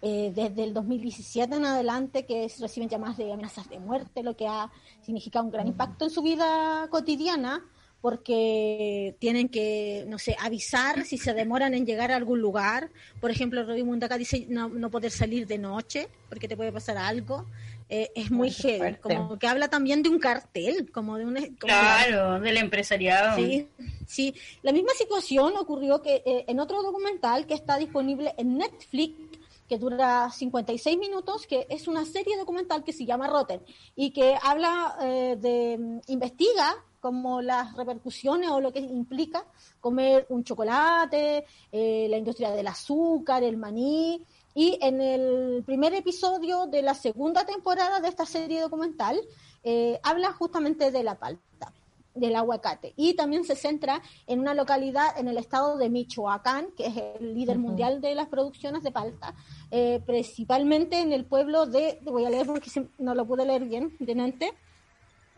eh, 0.01 0.31
desde 0.33 0.63
el 0.63 0.73
2017 0.73 1.57
en 1.57 1.65
adelante 1.65 2.25
que 2.25 2.51
reciben 2.59 2.89
llamadas 2.89 3.17
de 3.17 3.31
amenazas 3.31 3.69
de 3.69 3.77
muerte, 3.77 4.23
lo 4.23 4.35
que 4.35 4.47
ha 4.47 4.71
significado 5.03 5.45
un 5.45 5.51
gran 5.51 5.67
impacto 5.67 6.05
en 6.05 6.09
su 6.09 6.23
vida 6.23 6.87
cotidiana 6.89 7.63
porque 8.01 9.15
tienen 9.19 9.47
que, 9.47 10.05
no 10.07 10.17
sé, 10.17 10.35
avisar 10.39 11.05
si 11.05 11.19
se 11.19 11.35
demoran 11.35 11.75
en 11.75 11.85
llegar 11.85 12.11
a 12.11 12.15
algún 12.15 12.41
lugar. 12.41 12.89
Por 13.19 13.29
ejemplo, 13.29 13.63
Rodrigo 13.63 13.85
Mundaca 13.85 14.17
dice 14.17 14.47
no, 14.49 14.69
no 14.69 14.89
poder 14.89 15.11
salir 15.11 15.45
de 15.45 15.59
noche 15.59 16.09
porque 16.29 16.47
te 16.47 16.57
puede 16.57 16.71
pasar 16.71 16.97
algo. 16.97 17.45
Eh, 17.93 18.09
es 18.15 18.31
muy 18.31 18.49
heavy, 18.51 18.95
como 19.01 19.37
que 19.37 19.47
habla 19.47 19.67
también 19.67 20.01
de 20.01 20.07
un 20.07 20.17
cartel, 20.17 20.89
como 20.93 21.17
de 21.17 21.25
un... 21.25 21.35
claro, 21.59 22.39
del 22.39 22.55
empresariado. 22.55 23.35
Sí, 23.35 23.67
sí. 24.07 24.33
La 24.61 24.71
misma 24.71 24.93
situación 24.93 25.57
ocurrió 25.57 26.01
que 26.01 26.23
eh, 26.25 26.45
en 26.47 26.61
otro 26.61 26.83
documental 26.83 27.45
que 27.45 27.53
está 27.53 27.75
disponible 27.75 28.33
en 28.37 28.57
Netflix, 28.57 29.37
que 29.67 29.77
dura 29.77 30.29
56 30.31 30.97
minutos, 30.99 31.45
que 31.45 31.67
es 31.69 31.89
una 31.89 32.05
serie 32.05 32.37
documental 32.37 32.85
que 32.85 32.93
se 32.93 33.05
llama 33.05 33.27
Rotten 33.27 33.59
y 33.93 34.11
que 34.11 34.37
habla 34.41 34.95
eh, 35.01 35.35
de, 35.37 36.01
investiga 36.07 36.73
como 37.01 37.41
las 37.41 37.75
repercusiones 37.75 38.51
o 38.51 38.61
lo 38.61 38.71
que 38.71 38.79
implica 38.79 39.43
comer 39.81 40.27
un 40.29 40.45
chocolate, 40.45 41.45
la 41.73 42.17
industria 42.17 42.51
del 42.51 42.67
azúcar, 42.67 43.43
el 43.43 43.57
maní, 43.57 44.23
y 44.53 44.77
en 44.81 45.01
el 45.01 45.63
primer 45.65 45.93
episodio 45.93 46.67
de 46.67 46.81
la 46.81 46.93
segunda 46.93 47.45
temporada 47.45 47.99
de 47.99 48.09
esta 48.09 48.25
serie 48.25 48.61
documental, 48.61 49.19
eh, 49.63 49.99
habla 50.03 50.33
justamente 50.33 50.91
de 50.91 51.03
la 51.03 51.15
palta. 51.15 51.73
del 52.13 52.35
aguacate. 52.35 52.93
Y 52.97 53.13
también 53.13 53.45
se 53.45 53.55
centra 53.55 54.01
en 54.27 54.41
una 54.41 54.53
localidad 54.53 55.17
en 55.17 55.29
el 55.29 55.37
estado 55.37 55.77
de 55.77 55.89
Michoacán, 55.89 56.67
que 56.75 56.87
es 56.87 56.97
el 56.97 57.33
líder 57.33 57.57
mundial 57.57 58.01
de 58.01 58.15
las 58.15 58.27
producciones 58.27 58.83
de 58.83 58.91
palta, 58.91 59.33
eh, 59.71 60.01
principalmente 60.05 60.99
en 60.99 61.13
el 61.13 61.23
pueblo 61.23 61.67
de, 61.67 61.99
voy 62.03 62.25
a 62.25 62.29
leer 62.29 62.47
porque 62.47 62.69
no 62.97 63.15
lo 63.15 63.25
pude 63.25 63.45
leer 63.45 63.63
bien, 63.63 63.95
de 63.99 64.15
Nante. 64.15 64.53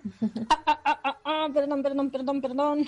Ah, 0.49 0.99
ah, 1.03 1.17
ah, 1.23 1.47
perdón, 1.53 1.83
perdón, 1.83 2.09
perdón, 2.09 2.41
perdón. 2.41 2.85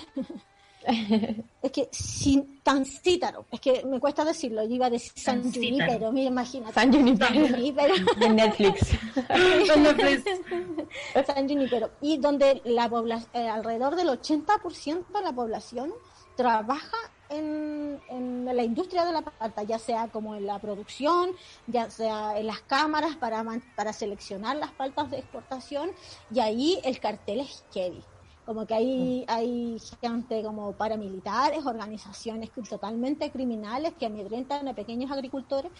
es 1.62 1.72
que 1.72 1.88
sin 1.90 2.62
tan 2.62 2.84
cítaro, 2.84 3.46
es 3.50 3.60
que 3.60 3.84
me 3.84 3.98
cuesta 3.98 4.24
decirlo, 4.24 4.62
yo 4.64 4.74
iba 4.74 4.86
a 4.86 4.90
decir 4.90 5.12
San 5.16 5.52
Junipero, 5.52 6.12
mira, 6.12 6.28
imagínate. 6.28 6.74
San 6.74 6.92
Junipero. 6.92 7.94
de 8.18 8.28
Netflix. 8.28 8.92
San 11.26 11.48
Junipero. 11.48 11.90
Y 12.00 12.18
donde 12.18 12.62
la 12.64 12.88
población, 12.88 13.30
eh, 13.34 13.48
alrededor 13.48 13.96
del 13.96 14.08
80% 14.08 15.06
de 15.12 15.22
la 15.22 15.32
población 15.32 15.92
trabaja 16.36 16.96
en, 17.30 18.00
en, 18.08 18.44
la 18.44 18.62
industria 18.62 19.04
de 19.04 19.12
la 19.12 19.22
palta, 19.22 19.64
ya 19.64 19.80
sea 19.80 20.06
como 20.08 20.36
en 20.36 20.46
la 20.46 20.60
producción, 20.60 21.30
ya 21.66 21.90
sea 21.90 22.38
en 22.38 22.46
las 22.46 22.60
cámaras 22.60 23.16
para, 23.16 23.44
para 23.74 23.92
seleccionar 23.92 24.56
las 24.56 24.70
paltas 24.70 25.10
de 25.10 25.18
exportación, 25.18 25.90
y 26.30 26.38
ahí 26.38 26.78
el 26.84 27.00
cartel 27.00 27.40
es 27.40 27.64
heavy 27.72 28.04
como 28.46 28.64
que 28.64 28.74
hay, 28.74 29.24
hay 29.26 29.76
gente 30.00 30.42
como 30.44 30.72
paramilitares, 30.72 31.66
organizaciones 31.66 32.50
totalmente 32.68 33.30
criminales 33.32 33.94
que 33.98 34.06
amedrentan 34.06 34.68
a 34.68 34.74
pequeños 34.74 35.10
agricultores 35.10 35.72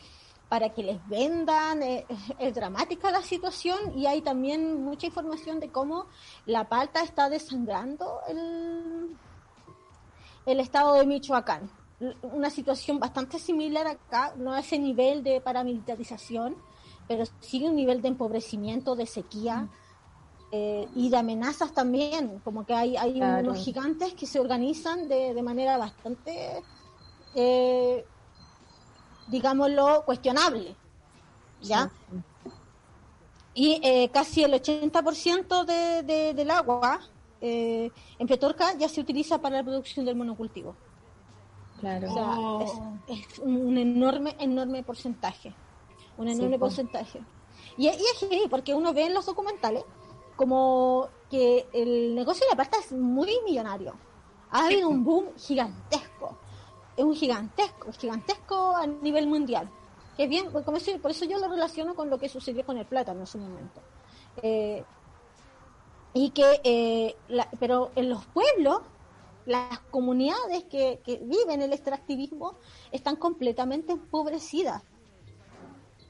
para 0.49 0.71
que 0.71 0.83
les 0.83 1.09
vendan. 1.09 1.83
Eh, 1.83 2.05
es 2.41 2.55
dramática 2.55 3.13
la 3.13 3.23
situación 3.23 3.97
y 3.97 4.07
hay 4.07 4.21
también 4.21 4.83
mucha 4.83 5.07
información 5.07 5.61
de 5.61 5.71
cómo 5.71 6.07
la 6.45 6.69
palta 6.69 7.03
está 7.03 7.31
desangrando 7.31 8.19
el, 8.29 9.17
el 10.45 10.61
estado 10.61 10.95
de 10.95 11.07
Michoacán. 11.07 11.71
Una 12.23 12.51
situación 12.51 12.99
bastante 12.99 13.39
similar 13.39 13.87
acá, 13.87 14.35
no 14.37 14.53
a 14.53 14.61
ese 14.61 14.79
nivel 14.79 15.23
de 15.23 15.41
paramilitarización, 15.41 16.57
pero 17.09 17.25
sí 17.41 17.65
un 17.65 17.77
nivel 17.77 18.03
de 18.03 18.09
empobrecimiento, 18.09 18.97
de 18.97 19.07
sequía. 19.07 19.69
Eh, 20.53 20.89
y 20.95 21.11
de 21.11 21.17
amenazas 21.17 21.73
también, 21.73 22.41
como 22.45 22.65
que 22.65 22.73
hay, 22.73 22.97
hay 22.97 23.21
unos 23.21 23.59
gigantes 23.59 24.15
que 24.15 24.27
se 24.27 24.39
organizan 24.39 25.09
de, 25.09 25.35
de 25.35 25.43
manera 25.43 25.77
bastante, 25.77 26.63
eh, 27.35 28.05
digámoslo, 29.27 30.05
cuestionable, 30.07 30.77
¿ya? 31.61 31.91
Y 33.55 33.81
eh, 33.83 34.09
casi 34.13 34.45
el 34.45 34.53
80% 34.53 35.65
de, 35.65 36.03
de, 36.05 36.35
del 36.35 36.51
agua 36.51 37.01
en 37.41 38.27
Petorca 38.27 38.77
ya 38.77 38.89
se 38.89 39.01
utiliza 39.01 39.39
para 39.39 39.57
la 39.57 39.63
producción 39.63 40.05
del 40.05 40.17
monocultivo. 40.17 40.75
Claro. 41.81 42.11
O 42.11 42.67
sea, 42.67 43.15
es, 43.15 43.39
un 43.41 43.77
enorme, 43.79 44.35
enorme 44.39 44.83
porcentaje. 44.83 45.55
Un 46.17 46.29
enorme 46.29 46.59
porcentaje. 46.59 47.21
Y, 47.77 47.89
y 47.89 47.89
es 47.89 48.49
porque 48.49 48.75
uno 48.75 48.93
ve 48.95 49.07
en 49.07 49.15
los 49.15 49.27
documentales 49.27 49.85
como 50.37 51.09
que 51.31 51.67
el 51.73 52.15
negocio 52.15 52.47
de 52.47 52.51
la 52.51 52.57
pasta 52.57 52.79
es 52.79 52.93
muy 52.93 53.33
millonario. 53.45 53.95
Ha 54.51 54.67
habido 54.67 54.89
un 54.89 55.03
boom 55.03 55.35
gigantesco. 55.37 56.39
Es 56.97 57.05
un 57.05 57.15
gigantesco, 57.15 57.93
gigantesco 57.93 58.77
a 58.77 58.87
nivel 58.87 59.27
mundial. 59.27 59.69
Que 60.17 60.27
bien, 60.29 60.51
por 60.51 60.77
eso, 60.77 60.99
por 60.99 61.11
eso 61.11 61.25
yo 61.25 61.39
lo 61.39 61.49
relaciono 61.49 61.95
con 61.95 62.09
lo 62.09 62.19
que 62.19 62.29
sucedió 62.29 62.65
con 62.65 62.79
el 62.79 62.87
plátano 62.87 63.21
en 63.21 63.27
su 63.27 63.39
momento. 63.39 63.83
Eh, 64.43 64.85
y 66.15 66.31
que, 66.31 66.61
eh, 66.65 67.17
pero 67.59 67.91
en 67.97 68.09
los 68.09 68.25
pueblos, 68.27 68.81
las 69.45 69.79
comunidades 69.91 70.65
que, 70.65 71.01
que 71.05 71.19
viven 71.19 71.61
el 71.61 71.73
extractivismo 71.73 72.55
están 72.91 73.17
completamente 73.17 73.93
empobrecidas. 73.93 74.83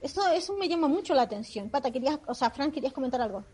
Eso, 0.00 0.28
eso 0.28 0.54
me 0.54 0.68
llama 0.68 0.86
mucho 0.86 1.14
la 1.14 1.22
atención. 1.22 1.68
Pata, 1.68 1.90
querías, 1.90 2.20
o 2.26 2.34
sea, 2.34 2.50
Frank, 2.50 2.72
querías 2.72 2.92
comentar 2.92 3.20
algo. 3.20 3.44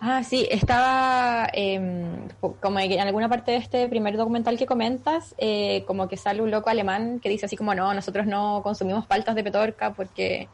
Ah, 0.00 0.22
sí, 0.22 0.46
estaba 0.50 1.48
em, 1.52 2.28
como 2.60 2.78
en 2.78 3.00
alguna 3.00 3.28
parte 3.28 3.52
de 3.52 3.56
este 3.58 3.88
primer 3.88 4.16
documental 4.16 4.56
que 4.56 4.66
comentas, 4.66 5.34
eh, 5.38 5.84
como 5.86 6.08
que 6.08 6.16
sale 6.16 6.42
un 6.42 6.50
loco 6.50 6.70
alemán 6.70 7.20
que 7.20 7.28
dice 7.28 7.46
así 7.46 7.56
como, 7.56 7.74
no, 7.74 7.92
nosotros 7.94 8.26
no 8.26 8.60
consumimos 8.62 9.06
paltas 9.06 9.34
de 9.34 9.42
petorca 9.42 9.92
porque 9.92 10.48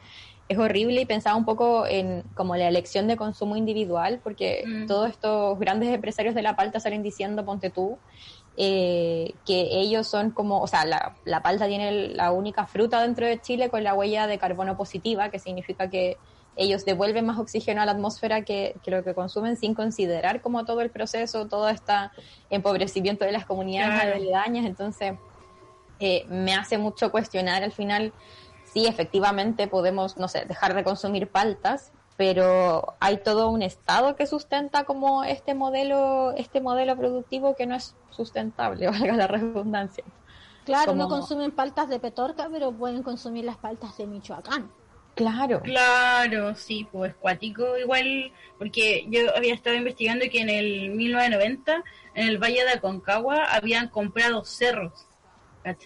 es 0.48 0.58
horrible 0.58 1.00
y 1.00 1.06
pensaba 1.06 1.36
un 1.36 1.44
poco 1.44 1.86
en 1.86 2.22
como 2.34 2.56
la 2.56 2.68
elección 2.68 3.06
de 3.06 3.16
consumo 3.16 3.56
individual, 3.56 4.20
porque 4.22 4.64
mm. 4.66 4.86
todos 4.86 5.10
estos 5.10 5.58
grandes 5.58 5.88
empresarios 5.94 6.34
de 6.34 6.42
la 6.42 6.56
palta 6.56 6.80
salen 6.80 7.02
diciendo, 7.02 7.44
ponte 7.44 7.70
tú, 7.70 7.98
eh, 8.56 9.34
que 9.46 9.80
ellos 9.80 10.06
son 10.06 10.30
como, 10.30 10.60
o 10.60 10.66
sea, 10.66 10.84
la, 10.84 11.16
la 11.24 11.42
palta 11.42 11.66
tiene 11.66 12.08
la 12.10 12.30
única 12.30 12.66
fruta 12.66 13.02
dentro 13.02 13.26
de 13.26 13.40
Chile 13.40 13.68
con 13.68 13.82
la 13.84 13.94
huella 13.94 14.26
de 14.26 14.38
carbono 14.38 14.76
positiva, 14.76 15.30
que 15.30 15.38
significa 15.38 15.88
que 15.88 16.18
ellos 16.57 16.84
devuelven 16.84 17.26
más 17.26 17.38
oxígeno 17.38 17.82
a 17.82 17.86
la 17.86 17.92
atmósfera 17.92 18.42
que, 18.42 18.76
lo 18.86 19.02
que 19.02 19.14
consumen 19.14 19.57
sin 19.57 19.74
considerar 19.74 20.40
como 20.40 20.64
todo 20.64 20.80
el 20.80 20.90
proceso, 20.90 21.46
todo 21.46 21.68
este 21.68 21.92
empobrecimiento 22.50 23.24
de 23.24 23.32
las 23.32 23.44
comunidades 23.44 24.14
aledañas. 24.14 24.64
Entonces, 24.64 25.14
eh, 26.00 26.24
me 26.28 26.55
hace 26.55 26.78
mucho 26.78 27.11
cuestionar 27.11 27.62
al 27.62 27.72
final 27.72 28.12
si 28.64 28.86
efectivamente 28.86 29.68
podemos, 29.68 30.16
no 30.16 30.28
sé, 30.28 30.44
dejar 30.46 30.74
de 30.74 30.84
consumir 30.84 31.28
paltas, 31.28 31.92
pero 32.16 32.94
hay 33.00 33.18
todo 33.18 33.50
un 33.50 33.62
estado 33.62 34.16
que 34.16 34.26
sustenta 34.26 34.84
como 34.84 35.24
este 35.24 35.55
modelo, 35.55 36.32
este 36.36 36.61
modelo 36.61 36.96
productivo 36.96 37.55
que 37.57 37.66
no 37.66 37.74
es 37.74 37.94
sustentable, 38.11 38.86
valga 38.90 39.14
la 39.14 39.26
redundancia. 39.26 40.05
Claro, 40.64 40.94
no 40.94 41.09
consumen 41.09 41.50
paltas 41.50 41.88
de 41.88 42.00
Petorca, 42.00 42.48
pero 42.50 42.72
pueden 42.72 43.02
consumir 43.02 43.44
las 43.44 43.59
paltas 43.59 43.96
de 43.98 44.07
Michoacán. 44.07 44.70
Claro. 45.14 45.60
Claro, 45.62 46.54
sí, 46.56 46.88
pues 46.90 47.14
cuático 47.14 47.78
igual, 47.78 48.32
porque 48.58 49.06
yo 49.08 49.34
había 49.36 49.54
estado 49.54 49.76
investigando 49.76 50.24
que 50.30 50.40
en 50.40 50.50
el 50.50 50.90
1990 50.90 51.84
en 52.14 52.28
el 52.28 52.38
Valle 52.38 52.64
de 52.64 52.72
Aconcagua 52.72 53.44
habían 53.44 53.88
comprado 53.88 54.44
cerros 54.44 55.06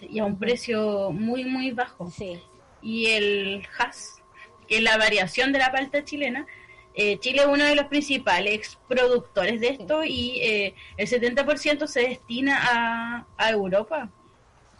y 0.01 0.19
a 0.19 0.25
un 0.25 0.37
precio 0.37 1.11
muy, 1.11 1.45
muy 1.45 1.71
bajo. 1.71 2.09
Sí. 2.11 2.39
Y 2.81 3.07
el 3.07 3.67
has, 3.77 4.21
que 4.67 4.77
es 4.77 4.83
la 4.83 4.97
variación 4.97 5.51
de 5.51 5.59
la 5.59 5.71
palta 5.71 6.03
chilena, 6.03 6.45
eh, 6.93 7.17
Chile 7.19 7.41
es 7.41 7.47
uno 7.47 7.63
de 7.63 7.75
los 7.75 7.85
principales 7.85 8.77
productores 8.87 9.61
de 9.61 9.69
esto 9.69 10.03
y 10.03 10.39
eh, 10.41 10.75
el 10.97 11.07
70% 11.07 11.87
se 11.87 12.01
destina 12.01 12.59
a, 12.61 13.27
a 13.37 13.49
Europa. 13.51 14.09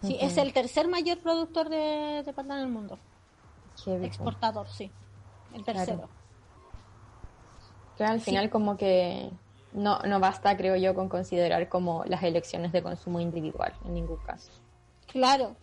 Sí, 0.01 0.17
es 0.19 0.37
el 0.37 0.53
tercer 0.53 0.87
mayor 0.87 1.19
productor 1.19 1.69
de, 1.69 2.23
de 2.25 2.33
palta 2.33 2.55
en 2.55 2.61
el 2.61 2.67
mundo. 2.67 2.99
Exportador, 3.87 4.67
sí. 4.67 4.91
El 5.53 5.63
tercero. 5.63 6.09
Claro, 7.97 8.13
al 8.13 8.21
final 8.21 8.49
como 8.49 8.77
que 8.77 9.29
no, 9.73 9.99
no 9.99 10.19
basta, 10.19 10.55
creo 10.55 10.75
yo, 10.75 10.95
con 10.95 11.09
considerar 11.09 11.69
como 11.69 12.03
las 12.05 12.23
elecciones 12.23 12.71
de 12.71 12.81
consumo 12.81 13.19
individual, 13.19 13.73
en 13.85 13.93
ningún 13.93 14.17
caso. 14.17 14.51
Claro, 15.07 15.55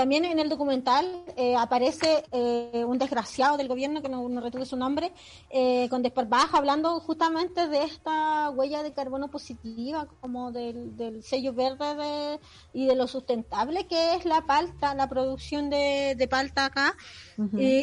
también 0.00 0.24
en 0.24 0.38
el 0.38 0.48
documental 0.48 1.04
eh, 1.36 1.54
aparece 1.56 2.24
eh, 2.32 2.82
un 2.86 2.96
desgraciado 2.96 3.58
del 3.58 3.68
gobierno, 3.68 4.00
que 4.00 4.08
no, 4.08 4.26
no 4.30 4.40
retuve 4.40 4.64
su 4.64 4.74
nombre, 4.74 5.12
eh, 5.50 5.90
con 5.90 6.02
desparpajo, 6.02 6.56
hablando 6.56 7.00
justamente 7.00 7.68
de 7.68 7.84
esta 7.84 8.48
huella 8.48 8.82
de 8.82 8.94
carbono 8.94 9.28
positiva, 9.28 10.06
como 10.22 10.52
del, 10.52 11.22
sello 11.22 11.52
verde 11.52 12.40
y 12.72 12.86
de 12.86 12.96
lo 12.96 13.06
sustentable 13.08 13.86
que 13.88 14.14
es 14.14 14.24
la 14.24 14.46
palta, 14.46 14.94
la 14.94 15.06
producción 15.06 15.68
de, 15.68 16.26
palta 16.30 16.64
acá. 16.64 16.96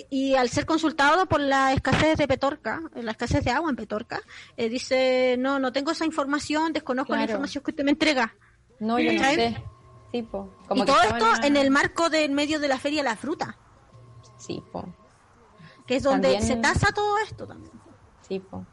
y, 0.10 0.34
al 0.34 0.50
ser 0.50 0.66
consultado 0.66 1.28
por 1.28 1.40
la 1.40 1.72
escasez 1.72 2.18
de 2.18 2.28
Petorca, 2.28 2.82
la 2.96 3.12
escasez 3.12 3.46
de 3.46 3.52
agua 3.52 3.70
en 3.70 3.76
Petorca, 3.76 4.22
dice, 4.58 5.36
no, 5.38 5.60
no 5.60 5.72
tengo 5.72 5.92
esa 5.92 6.06
información, 6.06 6.74
desconozco 6.74 7.16
la 7.16 7.26
información 7.26 7.64
que 7.64 7.70
usted 7.70 7.84
me 7.84 7.92
entrega. 7.92 8.34
No, 8.80 8.98
yo 8.98 9.14
no 9.14 9.20
sé 9.20 9.77
y 10.12 10.24
todo 10.24 11.02
esto 11.02 11.44
en 11.44 11.58
el 11.58 11.72
marco 11.72 12.10
del 12.10 12.32
medio 12.32 12.60
de 12.60 12.68
la 12.68 12.78
feria 12.78 13.04
La 13.04 13.16
Fruta. 13.16 13.58
Sí, 14.38 14.64
po. 14.72 14.86
Que 15.86 15.98
es 15.98 16.04
donde 16.04 16.42
se 16.42 16.56
tasa 16.58 16.92
todo 16.94 17.18
esto 17.20 17.48
también. 17.48 17.72
Sí, 18.28 18.40
po 18.40 18.66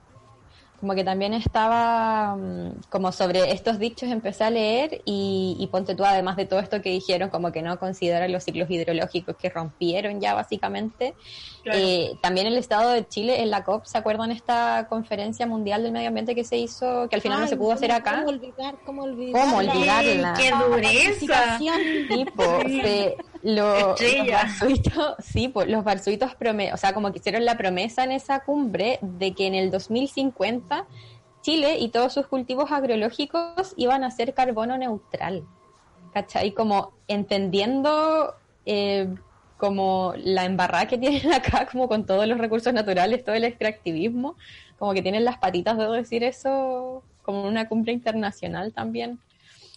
como 0.85 0.95
que 0.95 1.03
también 1.03 1.33
estaba 1.33 2.37
mm, 2.37 2.83
como 2.91 3.11
sobre 3.11 3.53
estos 3.53 3.79
dichos 3.79 4.11
empecé 4.11 4.45
a 4.45 4.51
leer 4.51 5.01
y, 5.07 5.67
ponte 5.73 5.95
tú 5.95 6.05
además 6.05 6.37
de 6.37 6.45
todo 6.45 6.61
esto 6.61 6.83
que 6.83 6.91
dijeron 6.91 7.31
como 7.31 7.53
que 7.53 7.63
no 7.63 7.79
consideran 7.79 8.31
los 8.31 8.45
ciclos 8.45 8.69
hidrológicos 8.69 9.35
que 9.37 9.49
rompieron 9.49 10.21
ya 10.21 10.35
básicamente. 10.35 11.15
Eh, 11.65 12.17
también 12.21 12.47
el 12.47 12.59
estado 12.59 12.91
de 12.91 13.09
Chile 13.09 13.41
en 13.41 13.51
la 13.51 13.65
COP 13.65 13.87
se 13.87 13.97
acuerdan 13.97 14.31
esta 14.31 14.87
conferencia 14.91 15.47
mundial 15.47 15.83
del 15.83 15.93
medio 15.93 16.09
ambiente 16.09 16.35
que 16.35 16.45
se 16.45 16.59
hizo 16.59 17.09
que 17.09 17.17
al 17.17 17.23
final 17.23 17.41
no 17.41 17.49
se 17.49 17.57
pudo 17.57 17.73
hacer 17.73 17.91
acá 17.91 18.17
cómo 18.17 18.29
olvidar 18.29 18.75
cómo 18.85 19.03
olvidar 19.05 19.41
¿Cómo 19.41 19.57
olvidarla 19.57 20.35
qué 20.39 20.51
dureza 20.51 21.59
tipo 21.59 22.45
los, 23.45 24.01
barzuitos, 24.31 25.17
sí, 25.19 25.49
pues 25.49 25.69
los 25.69 25.85
barzuitos, 25.85 26.33
o 26.33 26.77
sea, 26.77 26.95
como 26.95 27.13
que 27.13 27.19
hicieron 27.19 27.45
la 27.45 27.59
promesa 27.59 28.03
en 28.03 28.13
esa 28.13 28.41
cumbre 28.41 28.99
de 29.03 29.35
que 29.35 29.47
en 29.47 29.55
el 29.55 29.71
2050 29.71 30.87
Chile 31.43 31.77
y 31.79 31.91
todos 31.91 32.15
sus 32.15 32.27
cultivos 32.27 32.73
agroecológicos 32.73 33.75
iban 33.77 34.03
a 34.03 34.11
ser 34.11 34.33
carbono 34.33 34.79
neutral. 34.79 35.45
¿Cachai? 36.15 36.53
Como 36.53 36.95
entendiendo 37.07 38.35
eh, 38.65 39.15
como 39.59 40.15
la 40.17 40.47
embarrada 40.47 40.87
que 40.87 40.97
tienen 40.97 41.31
acá, 41.35 41.67
como 41.71 41.87
con 41.87 42.07
todos 42.07 42.27
los 42.27 42.39
recursos 42.39 42.73
naturales, 42.73 43.25
todo 43.25 43.35
el 43.35 43.45
extractivismo, 43.45 44.37
como 44.79 44.95
que 44.95 45.03
tienen 45.03 45.25
las 45.27 45.37
patitas, 45.37 45.77
debo 45.77 45.93
decir 45.93 46.25
eso, 46.25 47.03
como 47.23 47.47
una 47.47 47.69
cumbre 47.69 47.93
internacional 47.93 48.73
también. 48.73 49.19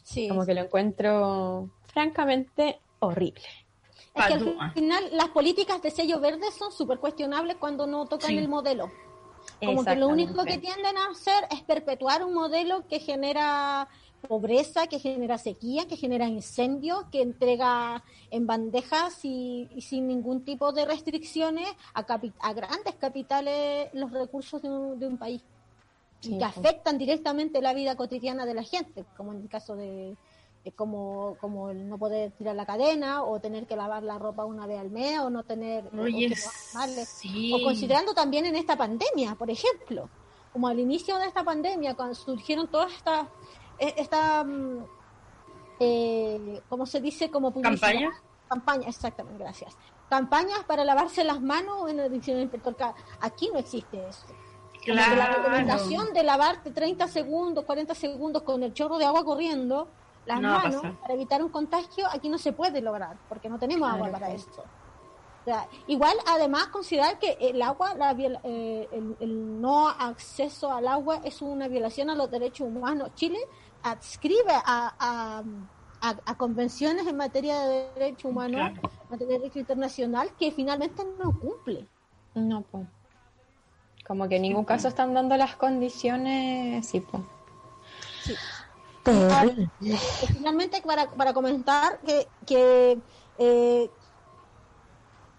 Sí. 0.03 0.29
Como 0.29 0.45
que 0.45 0.53
lo 0.53 0.61
encuentro 0.61 1.69
francamente 1.87 2.79
horrible. 2.99 3.43
Es 4.13 4.25
que 4.25 4.33
al 4.33 4.71
final 4.73 5.03
las 5.11 5.29
políticas 5.29 5.81
de 5.81 5.91
sello 5.91 6.19
verde 6.19 6.51
son 6.57 6.71
súper 6.71 6.97
cuestionables 6.99 7.57
cuando 7.57 7.85
no 7.85 8.05
tocan 8.05 8.31
Sí. 8.31 8.37
el 8.37 8.47
modelo. 8.49 8.91
Como 9.63 9.83
que 9.85 9.95
lo 9.95 10.07
único 10.07 10.43
que 10.43 10.57
tienden 10.57 10.97
a 10.97 11.07
hacer 11.11 11.47
es 11.51 11.61
perpetuar 11.63 12.23
un 12.23 12.33
modelo 12.33 12.87
que 12.87 12.99
genera 12.99 13.87
pobreza, 14.27 14.87
que 14.87 14.99
genera 14.99 15.37
sequía, 15.37 15.87
que 15.87 15.95
genera 15.95 16.27
incendios, 16.27 17.05
que 17.11 17.21
entrega 17.21 18.03
en 18.31 18.45
bandejas 18.47 19.23
y, 19.23 19.69
y 19.75 19.81
sin 19.81 20.07
ningún 20.07 20.43
tipo 20.43 20.73
de 20.73 20.85
restricciones 20.85 21.67
a, 21.93 22.01
a 22.39 22.53
grandes 22.53 22.95
capitales 22.99 23.89
los 23.93 24.11
recursos 24.11 24.61
de 24.61 24.69
un, 24.69 24.99
de 24.99 25.07
un 25.07 25.17
país 25.17 25.43
Sí, 26.19 26.29
y 26.29 26.39
que 26.39 26.45
pues. 26.45 26.57
afectan 26.57 26.97
directamente 26.97 27.61
la 27.61 27.73
vida 27.75 27.95
cotidiana 27.95 28.47
de 28.47 28.55
la 28.55 28.63
gente, 28.63 29.05
como 29.15 29.33
en 29.33 29.41
el 29.41 29.49
caso 29.49 29.75
de 29.75 30.15
como, 30.75 31.37
como 31.39 31.69
el 31.69 31.87
no 31.87 31.97
poder 31.97 32.31
tirar 32.31 32.55
la 32.55 32.65
cadena 32.65 33.23
o 33.23 33.39
tener 33.39 33.65
que 33.67 33.75
lavar 33.75 34.03
la 34.03 34.17
ropa 34.17 34.45
una 34.45 34.65
vez 34.67 34.79
al 34.79 34.89
mes 34.89 35.19
o 35.19 35.29
no 35.29 35.43
tener 35.43 35.85
o- 35.87 35.97
o 35.99 36.03
Oye, 36.03 36.29
sí. 37.05 37.51
O 37.53 37.63
considerando 37.63 38.13
también 38.13 38.45
en 38.45 38.55
esta 38.55 38.75
pandemia, 38.75 39.35
por 39.35 39.49
ejemplo, 39.49 40.09
como 40.53 40.67
al 40.67 40.79
inicio 40.79 41.17
de 41.17 41.25
esta 41.27 41.43
pandemia, 41.43 41.95
cuando 41.95 42.15
surgieron 42.15 42.67
todas 42.67 42.91
estas, 42.93 43.27
eh, 43.79 43.93
esta, 43.97 44.43
mm, 44.43 44.83
eh, 45.79 46.61
¿cómo 46.69 46.85
se 46.85 46.99
dice? 47.01 47.29
Como. 47.29 47.53
¿Campañas? 47.61 48.13
Campañas, 48.47 48.87
exactamente, 48.95 49.43
gracias. 49.43 49.75
Campañas 50.09 50.63
para 50.65 50.85
lavarse 50.85 51.23
las 51.23 51.41
manos 51.41 51.89
en 51.89 51.99
el 51.99 52.11
diccionario. 52.11 52.49
Aquí 53.19 53.49
no 53.51 53.59
existe 53.59 54.07
eso. 54.07 54.25
Que 54.81 54.93
la 54.93 55.03
Claro. 55.11 55.33
recomendación 55.43 56.13
de 56.13 56.23
lavarte 56.23 56.71
30 56.71 57.09
segundos, 57.09 57.65
40 57.65 57.93
segundos 57.93 58.43
con 58.43 58.63
el 58.63 58.73
chorro 58.73 58.97
de 58.97 59.03
agua 59.05 59.25
corriendo 59.25 59.89
las 60.27 60.41
No 60.41 60.49
manos 60.51 60.81
para 61.01 61.13
evitar 61.13 61.41
un 61.41 61.49
contagio, 61.49 62.05
aquí 62.11 62.29
no 62.29 62.37
se 62.37 62.51
puede 62.53 62.81
lograr 62.81 63.17
porque 63.29 63.49
no 63.49 63.57
tenemos 63.57 63.89
agua 63.89 64.11
para 64.11 64.29
esto. 64.31 64.61
O 64.61 65.43
sea, 65.49 65.65
igual, 65.87 66.15
además, 66.27 66.67
considerar 66.67 67.17
que 67.19 67.37
el 67.39 67.61
agua, 67.61 67.95
la 67.95 68.11
eh, 68.11 68.89
el, 68.91 69.15
el 69.21 69.61
no 69.61 69.87
acceso 69.87 70.71
al 70.73 70.87
agua 70.89 71.21
es 71.23 71.41
una 71.41 71.69
violación 71.69 72.09
a 72.09 72.15
los 72.15 72.29
derechos 72.29 72.67
humanos. 72.67 73.11
Chile 73.15 73.39
adscribe 73.81 74.51
a, 74.51 74.93
a, 74.99 75.43
a- 76.01 76.17
a 76.25 76.35
convenciones 76.37 77.07
en 77.07 77.15
materia 77.15 77.61
de 77.61 77.89
derechos 77.95 78.29
humanos, 78.29 78.59
Claro. 78.59 78.75
en 78.75 79.09
materia 79.09 79.33
de 79.35 79.39
derecho 79.39 79.59
internacional, 79.59 80.29
que 80.37 80.51
finalmente 80.51 81.01
no 81.17 81.39
cumple. 81.39 81.87
No, 82.35 82.61
pues. 82.63 82.85
Como 84.05 84.27
que 84.27 84.35
en 84.35 84.41
ningún 84.41 84.65
caso 84.65 84.89
están 84.89 85.13
dando 85.13 85.37
las 85.37 85.55
condiciones, 85.55 86.85
sí, 86.85 86.99
pues. 86.99 87.23
Sí. 88.23 88.33
Terrible. 89.07 89.69
Finalmente 90.33 90.81
para, 90.81 91.09
para 91.09 91.33
comentar 91.33 91.99
que 92.01 92.27
que 92.45 92.99
eh, 93.37 93.89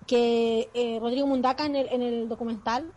que 0.07 0.71
eh, 0.73 0.99
Rodrigo 1.01 1.27
Mundaca 1.27 1.67
en 1.67 1.77
el, 1.77 1.89
en 1.89 2.03
el 2.03 2.29
documental 2.29 2.91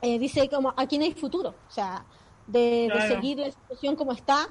eh, 0.00 0.18
dice 0.18 0.48
como 0.48 0.72
aquí 0.76 0.96
no 0.96 1.04
hay 1.04 1.12
futuro 1.12 1.54
o 1.68 1.70
sea 1.70 2.04
de, 2.46 2.90
seguir 3.08 3.38
la 3.38 3.50
situación 3.50 3.94
como 3.94 4.12
está 4.12 4.48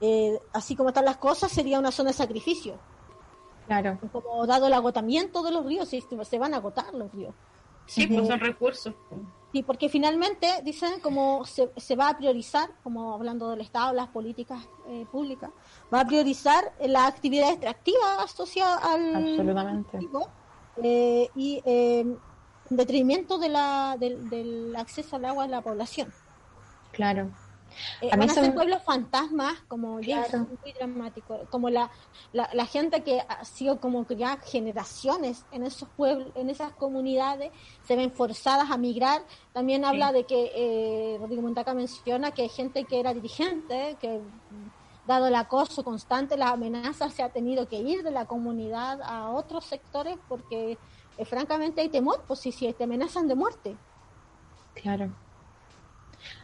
eh, 0.00 0.38
así 0.52 0.76
como 0.76 0.90
están 0.90 1.06
las 1.06 1.16
cosas 1.16 1.50
sería 1.50 1.78
una 1.78 1.90
zona 1.90 2.10
de 2.10 2.14
sacrificio 2.14 2.78
Claro. 3.66 3.98
como 4.12 4.46
dado 4.46 4.66
el 4.66 4.72
agotamiento 4.72 5.42
de 5.42 5.52
los 5.52 5.64
ríos 5.64 5.88
se, 5.88 6.00
se 6.00 6.38
van 6.38 6.54
a 6.54 6.58
agotar 6.58 6.92
los 6.92 7.10
ríos 7.12 7.34
Sí, 7.86 8.06
pues 8.06 8.28
son 8.28 8.38
recursos. 8.38 8.94
Sí, 9.52 9.64
porque 9.64 9.88
finalmente 9.88 10.46
dicen 10.62 11.00
como 11.00 11.44
se, 11.44 11.70
se 11.76 11.96
va 11.96 12.10
a 12.10 12.16
priorizar, 12.16 12.70
como 12.84 13.14
hablando 13.14 13.50
del 13.50 13.60
Estado, 13.60 13.92
las 13.92 14.08
políticas 14.08 14.64
eh, 14.86 15.06
públicas, 15.10 15.50
va 15.92 16.00
a 16.00 16.06
priorizar 16.06 16.72
la 16.86 17.06
actividad 17.06 17.50
extractiva 17.50 18.22
asociada 18.22 18.76
al 18.76 19.16
Absolutamente. 19.16 19.98
eh, 20.82 21.28
y 21.34 21.60
eh, 21.64 22.00
en 22.00 22.76
detrimento 22.76 23.38
de 23.38 23.48
la, 23.48 23.96
del, 23.98 24.30
del 24.30 24.76
acceso 24.76 25.16
al 25.16 25.24
agua 25.24 25.44
de 25.44 25.50
la 25.50 25.62
población. 25.62 26.12
Claro. 26.92 27.30
Eh, 28.00 28.08
A 28.12 28.16
mí 28.16 28.26
van 28.26 28.30
a 28.30 28.34
ser 28.34 28.54
pueblos 28.54 28.82
fantasmas, 28.82 29.54
como 29.68 30.00
ya 30.00 30.22
es 30.22 30.34
muy 30.34 30.72
dramático, 30.72 31.40
como 31.50 31.70
la, 31.70 31.90
la, 32.32 32.50
la 32.52 32.66
gente 32.66 33.02
que 33.02 33.20
ha 33.20 33.44
sido 33.44 33.80
como 33.80 34.06
que 34.06 34.16
ya 34.16 34.38
generaciones 34.38 35.44
en 35.52 35.64
esos 35.64 35.88
pueblos, 35.90 36.28
en 36.34 36.50
esas 36.50 36.72
comunidades, 36.72 37.52
se 37.84 37.96
ven 37.96 38.10
forzadas 38.12 38.70
a 38.70 38.76
migrar. 38.76 39.22
También 39.52 39.84
habla 39.84 40.12
de 40.12 40.24
que 40.24 40.52
eh, 40.54 41.18
Rodrigo 41.18 41.42
Montaca 41.42 41.74
menciona 41.74 42.30
que 42.32 42.42
hay 42.42 42.48
gente 42.48 42.84
que 42.84 43.00
era 43.00 43.14
dirigente, 43.14 43.96
que 44.00 44.20
dado 45.06 45.26
el 45.26 45.34
acoso 45.34 45.82
constante, 45.82 46.36
las 46.36 46.52
amenazas, 46.52 47.12
se 47.14 47.22
ha 47.22 47.30
tenido 47.30 47.66
que 47.68 47.76
ir 47.76 48.02
de 48.02 48.10
la 48.10 48.26
comunidad 48.26 49.00
a 49.02 49.30
otros 49.30 49.64
sectores 49.64 50.16
porque 50.28 50.78
eh, 51.18 51.24
francamente 51.24 51.80
hay 51.80 51.88
temor, 51.88 52.22
pues 52.26 52.40
si, 52.40 52.52
si 52.52 52.72
te 52.72 52.84
amenazan 52.84 53.26
de 53.26 53.34
muerte. 53.34 53.76
Claro. 54.74 55.10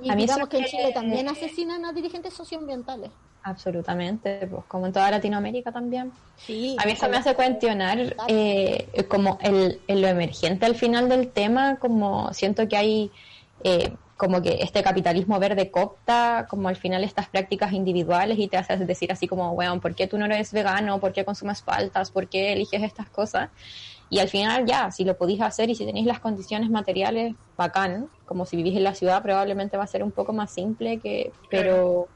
Y 0.01 0.11
A 0.11 0.15
mí 0.15 0.23
digamos 0.23 0.49
que 0.49 0.59
en 0.59 0.65
Chile 0.65 0.93
también 0.93 1.29
asesinan 1.29 1.85
a 1.85 1.93
dirigentes 1.93 2.35
socioambientales. 2.35 3.11
Absolutamente. 3.43 4.47
Pues 4.47 4.65
como 4.67 4.87
en 4.87 4.93
toda 4.93 5.11
Latinoamérica 5.11 5.71
también. 5.73 6.13
Sí, 6.37 6.77
A 6.79 6.85
mí 6.85 6.93
eso 6.93 7.09
me 7.09 7.17
hace 7.17 7.35
cuestionar 7.35 8.17
eh, 8.29 9.07
como 9.09 9.39
el, 9.41 9.81
el 9.87 10.03
lo 10.03 10.09
emergente 10.09 10.67
al 10.67 10.75
final 10.75 11.09
del 11.09 11.29
tema, 11.29 11.77
como 11.77 12.33
siento 12.35 12.67
que 12.69 12.77
hay 12.77 13.11
eh, 13.63 13.93
como 14.17 14.41
que 14.41 14.59
este 14.63 14.83
capitalismo 14.83 15.39
verde 15.39 15.71
copta 15.71 16.47
como 16.49 16.69
al 16.69 16.77
final 16.77 17.05
estas 17.05 17.29
prácticas 17.29 17.73
individuales 17.73 18.39
y 18.39 18.49
te 18.49 18.57
hace 18.57 18.77
decir 18.79 19.13
así 19.13 19.29
como, 19.29 19.53
weón, 19.53 19.81
¿por 19.81 19.95
qué 19.95 20.07
tú 20.07 20.17
no 20.19 20.25
eres 20.25 20.53
vegano? 20.53 20.99
¿Por 21.01 21.13
qué 21.13 21.25
consumes 21.25 21.63
faltas? 21.63 22.11
¿Por 22.11 22.29
qué 22.29 22.53
eliges 22.53 22.83
estas 22.83 23.09
cosas? 23.11 23.51
Y 24.09 24.21
al 24.21 24.29
final 24.29 24.67
ya, 24.67 24.91
si 24.91 25.05
lo 25.05 25.17
podéis 25.17 25.41
hacer 25.41 25.69
y 25.71 25.75
si 25.75 25.85
tenéis 25.85 26.07
las 26.07 26.21
condiciones 26.21 26.71
materiales, 26.71 27.35
bacán, 27.57 28.09
como 28.25 28.47
si 28.47 28.57
vivís 28.57 28.77
en 28.77 28.85
la 28.85 28.95
ciudad 28.95 29.23
probablemente 29.23 29.77
va 29.77 29.85
a 29.85 29.89
ser 29.89 30.03
un 30.03 30.13
poco 30.13 30.33
más 30.33 30.51
simple 30.51 30.99
que, 30.99 31.33
pero... 31.51 32.09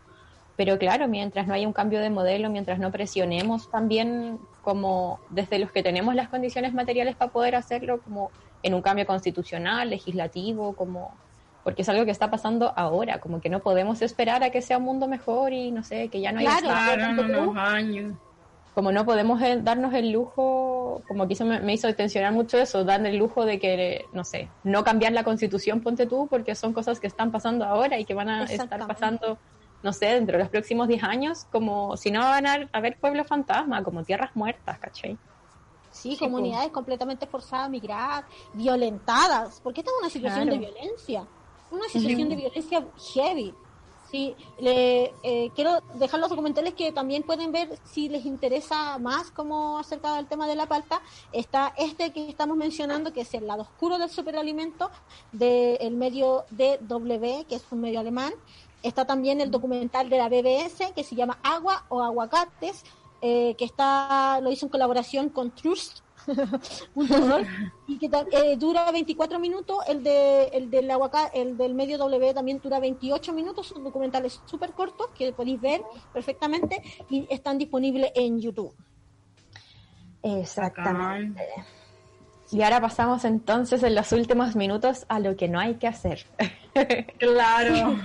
Pero 0.56 0.78
claro, 0.78 1.08
mientras 1.08 1.46
no 1.46 1.54
haya 1.54 1.66
un 1.66 1.72
cambio 1.72 2.00
de 2.00 2.10
modelo, 2.10 2.50
mientras 2.50 2.78
no 2.78 2.92
presionemos 2.92 3.70
también 3.70 4.38
como 4.60 5.18
desde 5.30 5.58
los 5.58 5.72
que 5.72 5.82
tenemos 5.82 6.14
las 6.14 6.28
condiciones 6.28 6.74
materiales 6.74 7.16
para 7.16 7.32
poder 7.32 7.56
hacerlo, 7.56 8.02
como 8.02 8.30
en 8.62 8.74
un 8.74 8.82
cambio 8.82 9.06
constitucional, 9.06 9.88
legislativo, 9.88 10.74
como 10.74 11.14
porque 11.64 11.82
es 11.82 11.88
algo 11.88 12.04
que 12.04 12.10
está 12.10 12.30
pasando 12.30 12.72
ahora, 12.76 13.20
como 13.20 13.40
que 13.40 13.48
no 13.48 13.60
podemos 13.60 14.00
esperar 14.02 14.42
a 14.42 14.50
que 14.50 14.62
sea 14.62 14.78
un 14.78 14.84
mundo 14.84 15.08
mejor 15.08 15.52
y 15.52 15.70
no 15.70 15.82
sé, 15.82 16.08
que 16.08 16.20
ya 16.20 16.32
no 16.32 16.40
haya 16.40 16.58
Claro. 16.58 17.54
Años. 17.56 18.14
Como 18.74 18.92
no 18.92 19.04
podemos 19.04 19.40
eh, 19.42 19.58
darnos 19.62 19.92
el 19.94 20.12
lujo, 20.12 21.02
como 21.08 21.26
que 21.26 21.34
eso 21.34 21.44
me, 21.44 21.60
me 21.60 21.74
hizo 21.74 21.92
tensionar 21.94 22.32
mucho 22.32 22.58
eso, 22.58 22.84
dar 22.84 23.04
el 23.04 23.16
lujo 23.16 23.44
de 23.44 23.58
que, 23.58 24.06
no 24.12 24.24
sé, 24.24 24.48
no 24.64 24.84
cambiar 24.84 25.12
la 25.12 25.24
constitución, 25.24 25.80
ponte 25.80 26.06
tú, 26.06 26.28
porque 26.28 26.54
son 26.54 26.72
cosas 26.72 27.00
que 27.00 27.06
están 27.06 27.30
pasando 27.32 27.64
ahora 27.64 27.98
y 27.98 28.04
que 28.04 28.14
van 28.14 28.28
a 28.28 28.44
estar 28.44 28.86
pasando, 28.86 29.38
no 29.82 29.92
sé, 29.92 30.06
dentro 30.06 30.36
de 30.36 30.44
los 30.44 30.50
próximos 30.50 30.88
10 30.88 31.02
años, 31.02 31.46
como 31.50 31.96
si 31.96 32.10
no 32.10 32.20
van 32.20 32.46
a 32.46 32.68
haber 32.72 32.98
pueblos 32.98 33.26
fantasma, 33.26 33.82
como 33.82 34.04
tierras 34.04 34.30
muertas, 34.34 34.78
¿cachai? 34.78 35.18
Sí, 35.90 36.12
Sí, 36.12 36.16
comunidades 36.18 36.70
completamente 36.70 37.26
forzadas 37.26 37.66
a 37.66 37.68
migrar, 37.68 38.24
violentadas, 38.54 39.60
porque 39.62 39.80
esta 39.80 39.90
es 39.90 39.98
una 40.00 40.10
situación 40.10 40.44
Claro. 40.44 40.60
de 40.60 40.66
violencia, 40.66 41.26
una 41.72 41.88
situación 41.88 42.28
de 42.28 42.36
violencia 42.36 42.86
heavy. 43.14 43.54
Sí, 44.10 44.34
le, 44.58 45.14
eh, 45.22 45.52
quiero 45.54 45.82
dejar 45.94 46.18
los 46.18 46.30
documentales 46.30 46.74
que 46.74 46.90
también 46.90 47.22
pueden 47.22 47.52
ver 47.52 47.78
si 47.84 48.08
les 48.08 48.26
interesa 48.26 48.98
más 48.98 49.30
como 49.30 49.78
acerca 49.78 50.16
del 50.16 50.26
tema 50.26 50.48
de 50.48 50.56
la 50.56 50.66
palta. 50.66 51.00
Está 51.32 51.72
este 51.78 52.10
que 52.12 52.28
estamos 52.28 52.56
mencionando, 52.56 53.12
que 53.12 53.20
es 53.20 53.32
el 53.34 53.46
lado 53.46 53.62
oscuro 53.62 53.98
del 53.98 54.10
superalimento, 54.10 54.90
del 55.30 55.94
medio 55.94 56.44
DW, 56.50 57.46
que 57.48 57.54
es 57.54 57.64
un 57.70 57.82
medio 57.82 58.00
alemán. 58.00 58.32
Está 58.82 59.06
también 59.06 59.40
el 59.40 59.52
documental 59.52 60.10
de 60.10 60.18
la 60.18 60.28
BBS, 60.28 60.92
que 60.92 61.04
se 61.04 61.14
llama 61.14 61.38
Agua 61.44 61.84
o 61.88 62.02
Aguacates, 62.02 62.84
eh, 63.22 63.54
que 63.56 63.64
está 63.64 64.40
lo 64.40 64.50
hizo 64.50 64.66
en 64.66 64.70
colaboración 64.70 65.28
con 65.28 65.52
Trust. 65.52 66.00
y 67.86 67.98
que 67.98 68.06
eh, 68.32 68.56
dura 68.56 68.90
24 68.90 69.38
minutos 69.38 69.78
el 69.88 70.02
de 70.02 70.44
el 70.52 70.70
del 70.70 70.90
aguaca- 70.90 71.30
el 71.34 71.56
del 71.56 71.74
medio 71.74 71.98
W 71.98 72.34
también 72.34 72.60
dura 72.62 72.78
28 72.80 73.32
minutos 73.32 73.66
son 73.68 73.84
documentales 73.84 74.40
súper 74.46 74.72
cortos 74.72 75.08
que 75.16 75.32
podéis 75.32 75.60
ver 75.60 75.82
perfectamente 76.12 76.82
y 77.08 77.26
están 77.30 77.58
disponibles 77.58 78.12
en 78.14 78.40
YouTube 78.40 78.74
Exactamente. 80.22 81.46
Y 82.52 82.62
ahora 82.62 82.80
pasamos 82.80 83.24
entonces 83.24 83.82
en 83.84 83.94
los 83.94 84.10
últimos 84.12 84.56
minutos 84.56 85.06
a 85.08 85.20
lo 85.20 85.36
que 85.36 85.48
no 85.48 85.58
hay 85.60 85.74
que 85.74 85.86
hacer. 85.86 86.26
Claro. 87.18 87.96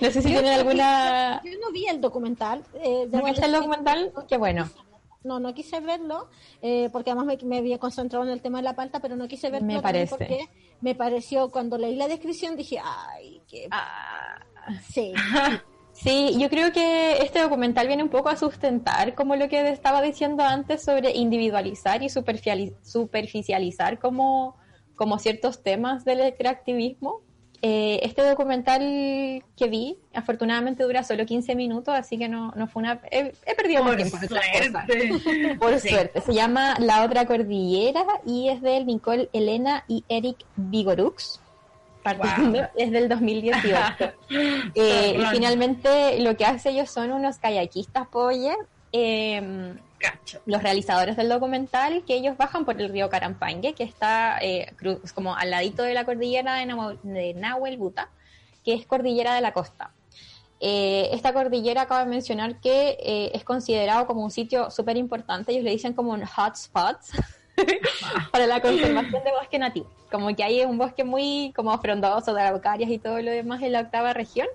No 0.00 0.10
sé 0.10 0.22
si 0.22 0.32
Yo 0.32 0.40
tienen 0.40 0.58
alguna... 0.60 1.42
Yo 1.44 1.50
no 1.60 1.70
vi 1.72 1.86
el 1.86 2.00
documental. 2.00 2.64
eh, 2.82 3.06
¿No 3.12 3.22
viste 3.22 3.44
el 3.44 3.52
documental? 3.52 4.12
Qué 4.26 4.38
bueno. 4.38 4.66
No, 5.24 5.40
no 5.40 5.54
quise 5.54 5.80
verlo, 5.80 6.28
eh, 6.62 6.90
porque 6.92 7.10
además 7.10 7.26
me, 7.26 7.48
me 7.48 7.58
había 7.58 7.78
concentrado 7.78 8.24
en 8.24 8.30
el 8.30 8.42
tema 8.42 8.58
de 8.58 8.64
la 8.64 8.76
palta, 8.76 9.00
pero 9.00 9.16
no 9.16 9.26
quise 9.26 9.50
verlo 9.50 9.66
Me 9.66 9.80
parece. 9.80 10.16
porque 10.16 10.48
me 10.82 10.94
pareció, 10.94 11.50
cuando 11.50 11.78
leí 11.78 11.96
la 11.96 12.08
descripción, 12.08 12.56
dije, 12.56 12.78
ay, 12.82 13.42
qué... 13.48 13.68
Ah, 13.70 14.38
Sí, 14.90 15.12
Sí, 15.92 16.36
yo 16.40 16.48
creo 16.50 16.72
que 16.72 17.18
este 17.22 17.40
documental 17.40 17.86
viene 17.86 18.02
un 18.02 18.08
poco 18.08 18.28
a 18.28 18.36
sustentar 18.36 19.14
como 19.14 19.36
lo 19.36 19.48
que 19.48 19.68
estaba 19.68 20.02
diciendo 20.02 20.42
antes 20.42 20.82
sobre 20.82 21.12
individualizar 21.12 22.02
y 22.02 22.06
superficiali- 22.08 22.74
superficializar 22.82 24.00
como, 24.00 24.56
como 24.96 25.18
ciertos 25.20 25.62
temas 25.62 26.04
del 26.04 26.20
extractivismo. 26.20 27.20
Eh, 27.62 28.00
este 28.02 28.22
documental 28.22 28.80
que 29.56 29.66
vi, 29.68 29.96
afortunadamente 30.12 30.82
dura 30.82 31.02
solo 31.02 31.24
15 31.24 31.54
minutos, 31.54 31.94
así 31.94 32.18
que 32.18 32.28
no, 32.28 32.52
no 32.56 32.66
fue 32.66 32.82
una... 32.82 33.00
He, 33.10 33.32
he 33.46 33.54
perdido 33.54 33.82
Por 33.82 33.96
tiempo 33.96 34.16
en 34.18 34.24
otras 34.24 34.40
cosas. 34.46 34.84
suerte. 34.86 35.56
Por 35.58 35.80
Sí. 35.80 35.88
suerte. 35.88 36.20
Se 36.20 36.34
llama 36.34 36.74
La 36.78 37.04
Otra 37.04 37.24
Cordillera 37.26 38.04
y 38.26 38.48
es 38.50 38.60
de 38.60 38.84
Nicole 38.84 39.30
Elena 39.32 39.84
y 39.88 40.04
Eric 40.08 40.44
Vigorux. 40.56 41.40
Partiendo, 42.02 42.58
Wow. 42.58 42.68
es 42.76 42.90
del 42.90 43.08
2018. 43.08 44.12
Eh, 44.74 45.16
y 45.18 45.24
finalmente 45.26 46.18
lo 46.20 46.36
que 46.36 46.44
hacen 46.44 46.74
ellos 46.74 46.90
son 46.90 47.12
unos 47.12 47.38
kayakistas, 47.38 48.06
polle, 48.08 48.54
eh, 48.96 49.74
los 50.46 50.62
realizadores 50.62 51.16
del 51.16 51.28
documental, 51.28 52.04
que 52.06 52.14
ellos 52.14 52.36
bajan 52.36 52.64
por 52.64 52.80
el 52.80 52.90
río 52.90 53.08
Carampangue, 53.08 53.74
que 53.74 53.82
está 53.82 54.38
eh, 54.40 54.72
como 55.14 55.34
al 55.34 55.50
ladito 55.50 55.82
de 55.82 55.94
la 55.94 56.04
cordillera 56.04 56.54
de, 56.54 56.66
Nahue- 56.66 57.00
de 57.02 57.34
Nahuel 57.34 57.76
Buta, 57.76 58.08
que 58.64 58.74
es 58.74 58.86
cordillera 58.86 59.34
de 59.34 59.40
la 59.40 59.52
costa. 59.52 59.90
Eh, 60.60 61.08
esta 61.12 61.32
cordillera 61.32 61.82
acaba 61.82 62.04
de 62.04 62.10
mencionar 62.10 62.60
que 62.60 62.96
eh, 63.00 63.30
es 63.34 63.42
considerado 63.44 64.06
como 64.06 64.22
un 64.22 64.30
sitio 64.30 64.70
súper 64.70 64.96
importante, 64.96 65.52
ellos 65.52 65.64
le 65.64 65.70
dicen 65.72 65.92
como 65.94 66.12
un 66.12 66.24
hotspot 66.24 66.98
para 68.32 68.46
la 68.46 68.60
conservación 68.60 69.24
de 69.24 69.32
bosque 69.32 69.58
nativo. 69.58 69.90
Como 70.10 70.34
que 70.36 70.44
hay 70.44 70.62
un 70.64 70.78
bosque 70.78 71.02
muy 71.02 71.52
como 71.56 71.76
frondoso 71.78 72.32
de 72.32 72.42
araucarias 72.42 72.90
y 72.90 72.98
todo 72.98 73.20
lo 73.20 73.30
demás 73.30 73.62
en 73.62 73.72
la 73.72 73.80
octava 73.80 74.12
región 74.12 74.46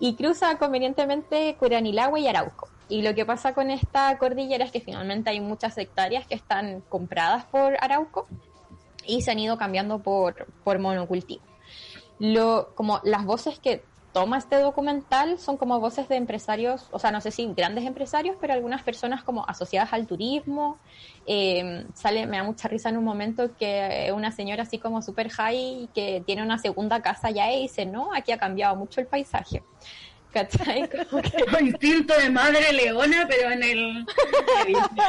y 0.00 0.14
cruza 0.14 0.56
convenientemente 0.58 1.54
Curanilagua 1.58 2.18
y 2.18 2.28
Arauco. 2.28 2.68
Y 2.88 3.02
lo 3.02 3.14
que 3.14 3.26
pasa 3.26 3.52
con 3.52 3.70
esta 3.70 4.16
cordillera 4.18 4.64
es 4.64 4.70
que 4.70 4.80
finalmente 4.80 5.30
hay 5.30 5.40
muchas 5.40 5.76
hectáreas 5.76 6.26
que 6.26 6.34
están 6.34 6.82
compradas 6.88 7.44
por 7.46 7.76
Arauco 7.80 8.26
y 9.04 9.22
se 9.22 9.32
han 9.32 9.38
ido 9.38 9.58
cambiando 9.58 9.98
por, 10.00 10.46
por 10.62 10.78
monocultivo. 10.78 11.42
Lo, 12.18 12.74
como 12.74 13.00
las 13.04 13.24
voces 13.24 13.58
que 13.58 13.82
toma 14.16 14.38
este 14.38 14.56
documental 14.56 15.38
son 15.38 15.58
como 15.58 15.78
voces 15.78 16.08
de 16.08 16.16
empresarios, 16.16 16.88
o 16.90 16.98
sea, 16.98 17.10
no 17.10 17.20
sé 17.20 17.30
si 17.30 17.52
grandes 17.54 17.84
empresarios, 17.84 18.34
pero 18.40 18.54
algunas 18.54 18.82
personas 18.82 19.22
como 19.22 19.44
asociadas 19.46 19.92
al 19.92 20.06
turismo. 20.06 20.78
Eh, 21.26 21.84
sale, 21.92 22.26
me 22.26 22.38
da 22.38 22.42
mucha 22.42 22.66
risa 22.66 22.88
en 22.88 22.96
un 22.96 23.04
momento 23.04 23.54
que 23.58 24.10
una 24.14 24.32
señora 24.32 24.62
así 24.62 24.78
como 24.78 25.02
super 25.02 25.28
high 25.28 25.90
que 25.94 26.22
tiene 26.24 26.42
una 26.42 26.56
segunda 26.56 27.02
casa 27.02 27.30
ya 27.30 27.52
y 27.52 27.60
dice, 27.60 27.84
no, 27.84 28.08
aquí 28.14 28.32
ha 28.32 28.38
cambiado 28.38 28.74
mucho 28.74 29.02
el 29.02 29.06
paisaje. 29.06 29.62
¿Cachai? 30.36 30.86
Como 31.08 31.22
que 31.22 31.64
Instinto 31.64 32.12
de 32.18 32.28
madre 32.28 32.70
leona, 32.74 33.26
pero 33.26 33.50
en 33.50 33.62
el, 33.62 34.06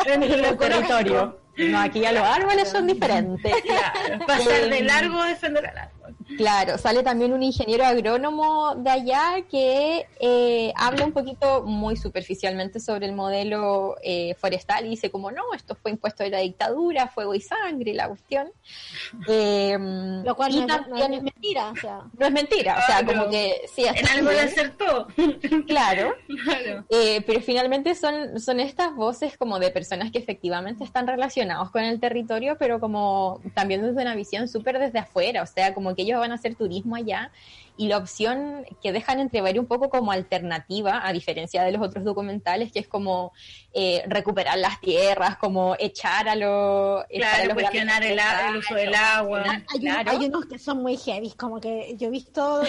en 0.06 0.24
en 0.24 0.24
el 0.24 0.58
territorio. 0.58 1.38
No, 1.58 1.80
aquí 1.82 2.00
ya 2.00 2.14
los 2.14 2.24
árboles 2.24 2.70
son 2.70 2.88
diferentes. 2.88 3.54
Claro, 3.64 4.26
pasar 4.26 4.70
de 4.70 4.82
largo 4.84 5.20
a 5.20 5.28
defender 5.28 5.66
al 5.66 5.78
árbol. 5.80 5.97
Claro, 6.36 6.78
sale 6.78 7.04
también 7.04 7.32
un 7.32 7.42
ingeniero 7.42 7.86
agrónomo 7.86 8.76
de 8.76 8.90
allá 8.90 9.36
que 9.50 10.06
eh, 10.20 10.74
habla 10.76 11.06
un 11.06 11.14
poquito 11.14 11.64
muy 11.64 11.96
superficialmente 11.96 12.80
sobre 12.80 13.06
el 13.06 13.14
modelo 13.14 13.96
eh, 14.04 14.36
forestal 14.36 14.86
y 14.86 14.90
dice 14.90 15.10
como 15.10 15.32
no, 15.32 15.44
esto 15.56 15.76
fue 15.76 15.92
impuesto 15.92 16.24
de 16.24 16.30
la 16.32 16.40
dictadura, 16.40 17.08
fuego 17.08 17.34
y 17.34 17.42
sangre, 17.42 17.94
la 17.94 18.08
cuestión. 18.08 18.52
Eh, 19.30 19.78
lo 20.24 20.36
cual 20.36 20.54
no, 20.54 20.62
no 20.62 20.68
también- 20.68 21.14
es 21.14 21.24
mentira, 21.24 21.70
o 21.72 21.76
sea... 21.76 22.02
no 22.18 22.26
es 22.26 22.32
mentira, 22.32 22.78
o 22.78 22.86
sea, 22.86 23.00
Claro. 23.04 23.20
como 23.20 23.32
que 23.32 23.62
sí, 23.74 23.84
En 23.86 24.08
algo 24.08 24.32
le 24.32 24.40
acertó. 24.42 25.08
claro, 25.68 26.14
Claro. 26.44 26.86
Eh, 26.90 27.22
pero 27.26 27.42
finalmente 27.42 27.96
son, 27.96 28.40
son 28.40 28.60
estas 28.60 28.96
voces 28.96 29.38
como 29.38 29.60
de 29.60 29.72
personas 29.72 30.12
que 30.12 30.18
efectivamente 30.20 30.84
están 30.84 31.08
relacionados 31.08 31.72
con 31.72 31.84
el 31.84 32.00
territorio, 32.00 32.58
pero 32.60 32.80
como 32.80 33.42
también 33.54 33.82
desde 33.82 34.02
una 34.02 34.16
visión 34.16 34.48
súper 34.48 34.80
desde 34.80 35.00
afuera, 35.00 35.42
o 35.44 35.46
sea, 35.46 35.74
como 35.74 35.96
que 35.96 36.02
ellos 36.04 36.17
van 36.20 36.32
a 36.32 36.36
hacer 36.36 36.56
turismo 36.56 36.96
allá 36.96 37.32
y 37.78 37.88
la 37.90 37.98
opción 37.98 38.66
que 38.82 38.92
dejan 38.92 39.20
entrever 39.20 39.60
un 39.60 39.68
poco 39.68 39.90
como 39.90 40.12
alternativa, 40.12 41.02
a 41.08 41.14
diferencia 41.14 41.64
de 41.64 41.72
los 41.72 41.82
otros 41.88 42.04
documentales, 42.04 42.72
que 42.72 42.80
es 42.80 42.88
como 42.88 43.34
eh, 43.74 44.04
recuperar 44.08 44.58
las 44.58 44.82
tierras, 44.82 45.38
como 45.38 45.76
echar 45.78 46.28
a, 46.28 46.36
lo, 46.36 47.06
echar 47.10 47.34
a 47.34 47.36
Claro, 47.36 47.46
los 47.46 47.54
cuestionar 47.54 48.04
el, 48.04 48.20
a- 48.20 48.50
el 48.50 48.58
uso 48.58 48.74
del 48.76 48.96
agua. 48.96 49.44
Hay, 49.44 49.50
unos- 49.50 49.80
Claro. 49.82 50.12
hay 50.12 50.26
unos 50.26 50.46
que 50.48 50.58
son 50.60 50.82
muy 50.82 50.98
heavy, 50.98 51.32
como 51.32 51.60
que 51.62 51.96
yo 51.98 52.08
he 52.08 52.12
visto 52.12 52.64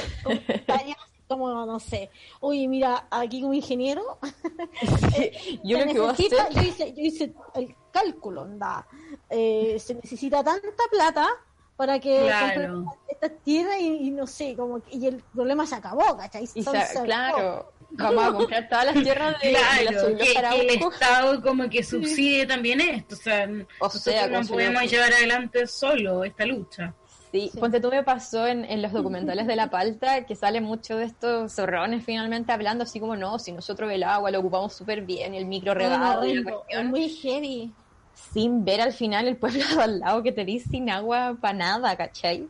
como, 1.26 1.66
no 1.66 1.78
sé, 1.78 2.11
oye, 2.40 2.66
mira, 2.68 3.07
aquí 3.11 3.42
como 3.42 3.53
ingeniero, 3.53 4.18
Yo 5.62 5.78
lo 5.78 5.92
que 5.92 5.99
voy 6.01 6.09
a 6.09 6.12
hacer- 6.12 6.30
yo 6.55 6.62
hice, 6.62 6.92
yo 6.94 7.03
hice 7.03 7.34
el 7.55 7.74
cálculo, 7.92 8.42
anda, 8.42 8.86
eh, 9.28 9.76
se 9.78 9.94
necesita 9.94 10.42
tanta 10.42 10.68
plata 10.90 11.28
para 11.79 12.01
que 12.01 12.24
Claro. 12.26 12.72
compren 12.72 12.85
estas 13.07 13.43
tierras 13.45 13.76
y, 13.81 13.87
y 14.09 14.11
no 14.11 14.26
sé, 14.26 14.57
como 14.57 14.83
que- 14.83 14.97
y 14.97 15.07
el 15.07 15.22
problema 15.33 15.64
se 15.64 15.76
acabó, 15.76 16.16
¿cachai? 16.16 16.45
Se 16.45 16.59
acabó. 16.61 17.05
claro, 17.05 17.72
vamos 17.91 18.24
a 18.24 18.33
comprar 18.33 18.68
todas 18.68 18.87
las 18.87 18.95
tierras 19.05 19.37
de, 19.41 19.49
de 19.49 19.55
Claro, 19.55 20.01
suelos 20.01 20.18
que, 20.18 20.35
que 20.35 20.61
el. 20.74 20.83
Estado 20.83 21.41
como 21.41 21.70
que 21.70 21.85
subsidie 21.85 22.47
también 22.47 22.81
esto. 22.81 23.14
O 23.14 23.18
sea, 23.18 23.47
sea, 23.91 24.26
no 24.26 24.43
podemos 24.45 24.91
llevar 24.91 25.12
adelante 25.12 25.68
solo 25.68 26.24
esta 26.24 26.45
lucha. 26.47 26.97
Sí, 27.31 27.53
ponte 27.61 27.79
tú 27.79 27.91
me 27.91 28.03
pasó 28.03 28.47
en, 28.47 28.64
en 28.64 28.83
los 28.83 28.91
documentales 28.91 29.47
de 29.47 29.55
La 29.55 29.70
Palta 29.70 30.24
que 30.26 30.35
sale 30.35 30.61
mucho 30.61 30.97
de 30.97 31.05
estos 31.05 31.53
zorrones 31.55 32.03
finalmente 32.05 32.51
hablando 32.53 32.85
así 32.85 32.99
como 32.99 33.14
no, 33.16 33.39
si 33.39 33.53
nosotros 33.53 33.93
el 33.93 34.03
agua 34.03 34.31
lo 34.33 34.41
ocupamos 34.41 34.74
súper 34.74 35.03
bien, 35.03 35.35
el 35.35 35.45
micro 35.45 35.74
No, 35.74 35.81
regado 35.81 36.22
no, 36.22 36.26
y 36.26 36.35
la 36.35 36.41
es 36.41 36.57
cuestión, 36.57 36.87
muy 36.89 37.09
heavy. 37.09 37.74
Sin 38.33 38.64
ver 38.64 38.81
al 38.81 38.93
final 38.93 39.29
el 39.29 39.37
pueblo 39.37 39.61
de 39.77 39.83
al 39.83 40.01
lado 40.01 40.23
que 40.23 40.33
te 40.33 40.45
dice 40.45 40.69
sin 40.71 40.91
agua 40.91 41.37
para 41.41 41.55
nada, 41.55 41.97
¿cachai? 41.97 42.49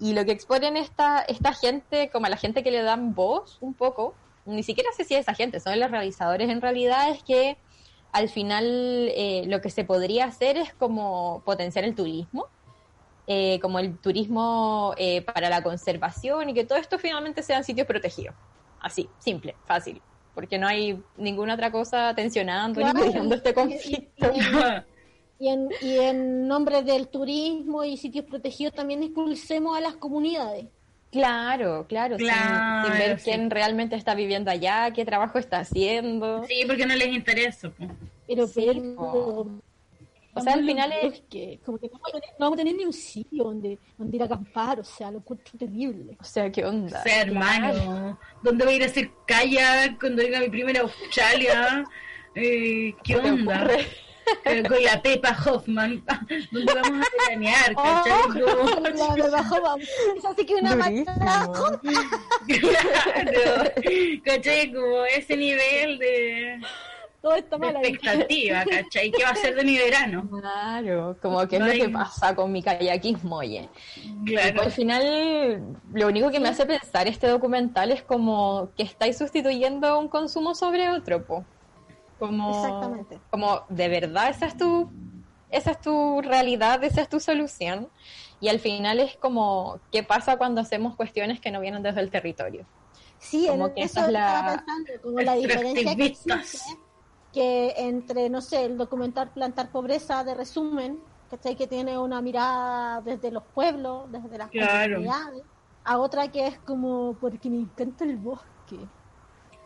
Y 0.00 0.12
lo 0.14 0.24
que 0.24 0.32
exponen 0.32 0.76
esta, 0.76 1.20
esta 1.20 1.52
gente, 1.52 2.10
como 2.10 2.26
a 2.26 2.30
la 2.30 2.36
gente 2.36 2.62
que 2.62 2.70
le 2.70 2.82
dan 2.82 3.14
voz 3.14 3.58
un 3.60 3.74
poco, 3.74 4.14
ni 4.44 4.62
siquiera 4.62 4.90
sé 4.96 5.04
si 5.04 5.14
es 5.14 5.20
esa 5.20 5.34
gente, 5.34 5.60
son 5.60 5.78
los 5.80 5.90
realizadores 5.90 6.48
en 6.50 6.60
realidad, 6.60 7.10
es 7.10 7.22
que 7.22 7.56
al 8.12 8.28
final 8.28 8.64
eh, 8.64 9.44
lo 9.46 9.60
que 9.60 9.70
se 9.70 9.84
podría 9.84 10.26
hacer 10.26 10.56
es 10.56 10.72
como 10.74 11.42
potenciar 11.44 11.84
el 11.84 11.94
turismo, 11.94 12.46
eh, 13.26 13.58
como 13.60 13.78
el 13.80 13.98
turismo 13.98 14.94
eh, 14.96 15.22
para 15.22 15.50
la 15.50 15.62
conservación 15.62 16.48
y 16.50 16.54
que 16.54 16.64
todo 16.64 16.78
esto 16.78 16.98
finalmente 16.98 17.42
sean 17.42 17.64
sitios 17.64 17.86
protegidos. 17.86 18.34
Así, 18.80 19.08
simple, 19.18 19.56
fácil, 19.64 20.00
porque 20.34 20.58
no 20.58 20.68
hay 20.68 21.02
ninguna 21.16 21.54
otra 21.54 21.72
cosa 21.72 22.14
tensionando 22.14 22.80
Claro. 22.80 23.00
ni 23.24 23.34
este 23.34 23.52
conflicto. 23.52 24.30
Y 24.32 24.40
en, 25.40 25.68
y 25.82 25.98
en 25.98 26.46
nombre 26.48 26.82
del 26.82 27.08
turismo 27.08 27.84
y 27.84 27.96
sitios 27.96 28.24
protegidos 28.24 28.74
también 28.74 29.02
expulsemos 29.02 29.76
a 29.76 29.80
las 29.80 29.96
comunidades. 29.96 30.66
Claro, 31.12 31.86
claro, 31.88 32.16
sin- 32.18 32.26
Claro, 32.26 32.88
sin, 32.88 32.98
ver 32.98 33.18
sí. 33.18 33.24
quién 33.30 33.50
realmente 33.50 33.96
está 33.96 34.14
viviendo 34.14 34.50
allá, 34.50 34.90
qué 34.92 35.04
trabajo 35.04 35.38
está 35.38 35.60
haciendo. 35.60 36.44
Sí, 36.44 36.62
porque 36.66 36.84
no 36.86 36.94
les 36.96 37.08
interesa. 37.08 37.70
Pero, 38.26 38.46
Sí, 38.46 38.64
pero 38.66 38.96
po. 38.96 39.46
O 40.34 40.40
sea, 40.42 40.52
al 40.52 40.66
final 40.66 40.92
es- 41.00 41.22
que 41.30 41.58
como 41.64 41.78
que 41.78 41.86
no 41.86 41.92
vamos, 41.94 42.08
a 42.08 42.12
tener, 42.20 42.30
no 42.38 42.44
vamos 42.46 42.58
a 42.58 42.62
tener 42.62 42.76
ni 42.76 42.84
un 42.84 42.92
sitio 42.92 43.44
donde, 43.44 43.78
donde 43.96 44.16
ir 44.16 44.22
a 44.22 44.26
acampar, 44.26 44.80
o 44.80 44.84
sea, 44.84 45.10
lo 45.10 45.18
encuentro 45.18 45.58
terrible. 45.58 46.14
O 46.20 46.24
sea, 46.24 46.52
¿qué 46.52 46.62
onda? 46.64 46.98
O 47.00 47.02
sea, 47.02 47.22
hermano, 47.22 48.18
¿dónde 48.42 48.64
voy 48.66 48.74
a 48.74 48.76
ir 48.76 48.82
a 48.82 48.86
hacer 48.86 49.10
kayak 49.26 49.98
cuando 49.98 50.22
venga 50.22 50.40
mi 50.40 50.50
primera 50.50 50.80
Australia? 50.82 51.84
Eh, 52.34 52.94
¿Qué 53.02 53.14
¿Qué 53.14 53.20
te 53.20 53.30
onda? 53.30 53.66
Eh, 54.44 54.62
Con 54.68 54.82
la 54.82 55.00
Pepa 55.02 55.36
Hoffman, 55.46 56.02
¿dónde 56.50 56.74
vamos 56.74 57.06
a 57.06 57.10
veranear? 57.28 57.72
Oh, 57.76 57.82
¿Cachai? 57.82 58.42
Como- 58.92 59.16
la 59.16 59.28
bajo 59.30 59.60
vamos. 59.62 59.88
Es 60.16 60.24
así 60.24 60.44
que 60.46 60.54
una. 60.56 60.76
Claro, 60.76 61.80
¿cachai? 64.24 64.72
Como 64.72 65.04
ese 65.04 65.36
nivel 65.36 65.98
de, 65.98 66.60
Todo 67.22 67.34
está 67.36 67.58
mal 67.58 67.76
expectativa, 67.76 68.64
¿cachai? 68.64 69.10
¿Qué 69.10 69.24
va 69.24 69.30
a 69.30 69.34
ser 69.36 69.54
de 69.54 69.64
mi 69.64 69.78
verano? 69.78 70.28
Claro, 70.40 71.16
como 71.20 71.46
que 71.48 71.56
es 71.56 71.60
No 71.60 71.66
lo 71.66 71.72
hay- 71.72 71.80
que 71.80 71.88
pasa 71.88 72.34
con 72.34 72.52
mi 72.52 72.62
kayakismo, 72.62 73.36
oye. 73.38 73.68
Claro. 74.24 74.62
Al 74.62 74.72
final, 74.72 75.76
lo 75.92 76.06
único 76.08 76.30
que 76.30 76.40
me 76.40 76.48
hace 76.48 76.66
pensar 76.66 77.06
este 77.08 77.26
documental 77.28 77.90
es 77.92 78.02
como 78.02 78.70
que 78.76 78.82
estáis 78.84 79.18
sustituyendo 79.18 79.98
un 79.98 80.08
consumo 80.08 80.54
sobre 80.54 80.90
otro, 80.90 81.24
po. 81.24 81.44
Como, 82.18 82.50
Exactamente. 82.50 83.22
Como, 83.30 83.64
¿de 83.68 83.88
verdad 83.88 84.30
esa 84.30 84.46
es 84.46 84.56
tu 84.56 84.90
esa 85.48 85.70
es 85.72 85.80
tu 85.80 86.20
realidad, 86.22 86.82
esa 86.84 87.02
es 87.02 87.08
tu 87.08 87.20
solución. 87.20 87.92
Y 88.40 88.48
al 88.48 88.58
final 88.58 88.98
es 89.00 89.16
como, 89.18 89.80
¿qué 89.92 90.02
pasa 90.02 90.36
cuando 90.38 90.60
hacemos 90.60 90.96
cuestiones 90.96 91.40
que 91.40 91.50
no 91.52 91.60
vienen 91.60 91.82
desde 91.82 92.00
el 92.00 92.10
territorio? 92.10 92.66
Sí, 93.18 93.46
Como 93.46 93.66
en- 93.66 93.74
que 93.74 93.82
eso 93.84 94.00
es 94.00 94.08
la- 94.12 94.64
pensando, 94.66 94.92
como 95.02 95.20
la 95.22 95.34
diferencia 95.34 95.96
que 95.96 96.06
existe 96.06 96.58
que 97.32 97.74
entre, 97.76 98.30
no 98.30 98.40
sé, 98.40 98.64
el 98.64 98.76
documental 98.78 99.32
Plantar 99.32 99.70
Pobreza 99.70 100.24
de 100.24 100.34
resumen, 100.34 101.04
¿cachai? 101.28 101.56
Que 101.56 101.66
tiene 101.66 101.98
una 101.98 102.22
mirada 102.22 103.00
desde 103.02 103.30
los 103.30 103.44
pueblos, 103.54 104.10
desde 104.10 104.38
las 104.38 104.50
Claro. 104.50 104.96
comunidades, 104.96 105.44
a 105.84 105.98
otra 105.98 106.30
que 106.30 106.46
es 106.46 106.60
como 106.60 107.18
porque 107.18 107.50
me 107.50 107.58
encanta 107.58 108.04
el 108.04 108.16
bosque. 108.18 108.90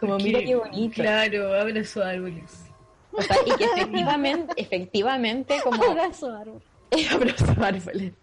Como, 0.01 0.13
Porque, 0.13 0.25
mira 0.25 0.41
qué 0.41 0.55
bonito. 0.55 0.95
Claro, 0.95 1.85
sus 1.85 2.03
árboles. 2.03 2.67
O 3.13 3.23
sea, 3.23 3.37
y 3.45 3.51
que 3.57 3.65
efectivamente, 3.65 4.55
efectivamente, 4.57 5.61
como 5.63 5.83
Abrazo 5.91 6.35
árbol. 6.35 6.63
Abrazo 7.13 7.55
árboles. 7.61 8.15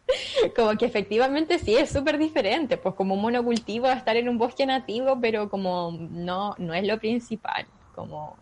Como 0.55 0.75
que 0.77 0.85
efectivamente 0.85 1.59
sí 1.59 1.75
es 1.75 1.89
súper 1.89 2.17
diferente, 2.17 2.77
pues 2.77 2.95
como 2.95 3.13
un 3.13 3.21
monocultivo 3.21 3.87
estar 3.87 4.17
en 4.17 4.27
un 4.27 4.37
bosque 4.37 4.65
nativo, 4.65 5.19
pero 5.21 5.49
como 5.49 5.91
no, 5.91 6.55
no 6.57 6.73
es 6.73 6.87
lo 6.87 6.97
principal, 6.99 7.67
como 7.93 8.37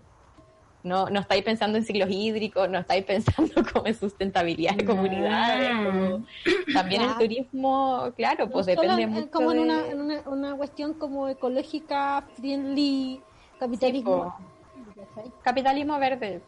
no, 0.86 1.10
no 1.10 1.20
estáis 1.20 1.44
pensando 1.44 1.78
en 1.78 1.84
ciclos 1.84 2.10
hídricos, 2.10 2.70
no 2.70 2.80
estáis 2.80 3.04
pensando 3.04 3.54
como 3.74 3.88
en 3.88 3.96
sustentabilidad 3.96 4.76
de 4.76 4.86
comunidades, 4.86 5.70
como 5.76 6.26
también 6.74 7.02
el 7.02 7.18
turismo, 7.18 8.14
claro, 8.16 8.50
pues 8.50 8.66
No 8.68 8.72
depende 8.74 9.02
en- 9.04 9.10
mucho 9.10 9.32
como 9.32 9.52
en, 9.52 9.58
de- 9.58 9.64
una, 9.64 9.88
en 9.90 10.02
una, 10.02 10.22
una 10.30 10.56
cuestión 10.56 10.94
como 10.94 11.28
ecológica, 11.28 12.26
friendly, 12.36 13.22
capitalismo. 13.60 14.34
¿cachai? 14.96 15.32
capitalismo 15.42 15.98
verde, 16.00 16.42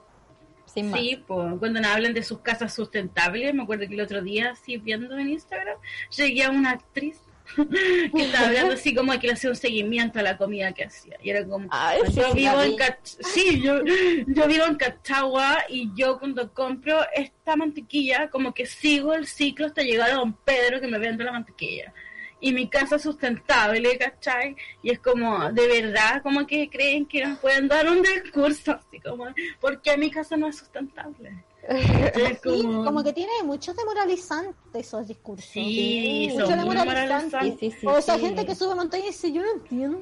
sin 0.66 0.90
más. 0.92 1.00
Sí, 1.00 1.24
pues, 1.28 1.56
cuando 1.60 1.80
nos 1.82 1.90
hablan 1.92 2.14
de 2.14 2.24
sus 2.24 2.40
casas 2.40 2.74
sustentables, 2.74 3.54
me 3.54 3.64
acuerdo 3.64 3.88
que 3.88 3.94
el 3.96 4.02
otro 4.02 4.22
día, 4.22 4.52
así 4.52 4.78
viendo 4.78 5.18
en 5.18 5.30
Instagram, 5.30 5.78
llegué 6.16 6.44
a 6.44 6.52
una 6.52 6.72
actriz 6.72 7.22
que 8.16 8.24
estaba 8.24 8.48
hablando 8.48 8.74
así 8.74 8.93
como 8.93 9.18
que 9.20 9.28
le 9.28 9.34
hacía 9.34 9.50
un 9.50 9.56
seguimiento 9.56 10.20
a 10.20 10.24
la 10.24 10.38
comida 10.38 10.74
que 10.74 10.86
hacía. 10.86 11.18
Y 11.24 11.30
era 11.30 11.45
como, 11.45 11.68
Ay, 11.72 12.02
sí, 12.08 12.16
yo 12.16 12.32
sí, 12.32 12.38
vivo 12.38 12.62
en. 12.62 12.76
Cach- 12.76 13.18
sí, 13.22 13.62
yo, 13.62 13.82
yo 14.28 14.48
vivo 14.48 14.66
en 14.66 14.76
Cachagua 14.76 15.60
y 15.70 15.91
yo 15.95 16.20
cuando 16.20 16.54
compro 16.54 17.00
esta 17.16 17.56
mantequilla, 17.56 18.30
como 18.30 18.54
que 18.54 18.66
sigo 18.66 19.14
el 19.14 19.28
ciclo 19.28 19.68
hasta 19.68 19.82
llegar 19.82 20.12
a 20.12 20.16
Don 20.16 20.34
Pedro 20.34 20.82
que 20.82 20.88
me 20.88 21.00
vende 21.00 21.24
la 21.24 21.32
mantequilla. 21.32 21.93
Y 22.39 22.54
mi 22.54 22.70
casa 22.70 22.98
es 22.98 23.02
sustentable, 23.02 23.98
¿cachai? 23.98 24.56
Y 24.84 24.91
es 24.91 25.00
como, 25.00 25.52
de 25.52 25.68
verdad, 25.68 26.22
como 26.22 26.45
que 26.45 26.70
creen 26.70 27.08
que 27.08 27.26
nos 27.26 27.39
pueden 27.39 27.68
dar 27.68 27.89
un 27.89 28.04
discurso 28.04 28.74
así 28.74 29.00
como, 29.00 29.26
¿por 29.60 29.82
qué 29.82 29.98
mi 29.98 30.12
casa 30.12 30.38
no 30.38 30.48
es 30.48 30.58
sustentable? 30.58 31.32
Sí, 32.43 32.63
como 32.63 33.03
que 33.03 33.13
tiene 33.13 33.32
muchos 33.43 33.76
demoralizantes 33.76 34.55
esos 34.88 35.07
discursos. 35.07 35.49
Sí, 35.51 36.30
Mucho 36.34 36.45
son 36.47 36.55
muy 36.59 36.76
demoralizante. 36.76 37.36
moralizantes. 37.36 37.59
Sí, 37.59 37.72
sí, 37.82 37.88
o 37.88 37.97
esa 37.97 38.15
sí. 38.15 38.22
gente 38.22 38.45
que 38.45 38.55
sube 38.55 38.76
montaña 38.76 39.03
y 39.03 39.07
dice, 39.07 39.32
yo 39.32 39.41
no 39.41 39.51
entiendo 39.51 39.99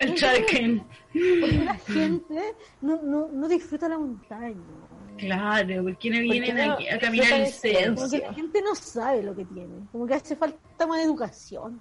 El 0.00 0.14
qué 0.14 0.82
la 1.64 1.74
gente 1.74 2.54
no, 2.80 3.00
no, 3.02 3.28
no 3.28 3.48
disfruta 3.48 3.88
la 3.88 3.98
montaña. 3.98 4.56
Claro, 5.18 5.82
¿por 5.82 5.98
qué 5.98 6.10
no 6.10 6.20
vienen 6.20 6.56
no 6.66 6.72
aquí 6.74 6.88
a 6.88 6.98
caminar 6.98 7.26
disfrutan 7.26 7.40
el 7.40 7.46
el 7.46 7.52
cerro? 7.52 7.94
Como 7.94 8.10
que 8.10 8.18
la 8.18 8.32
gente 8.34 8.62
no 8.62 8.74
sabe 8.74 9.22
lo 9.22 9.36
que 9.36 9.44
tiene. 9.44 9.86
Como 9.92 10.06
que 10.06 10.14
hace 10.14 10.34
falta 10.34 10.86
más 10.86 11.04
educación. 11.04 11.80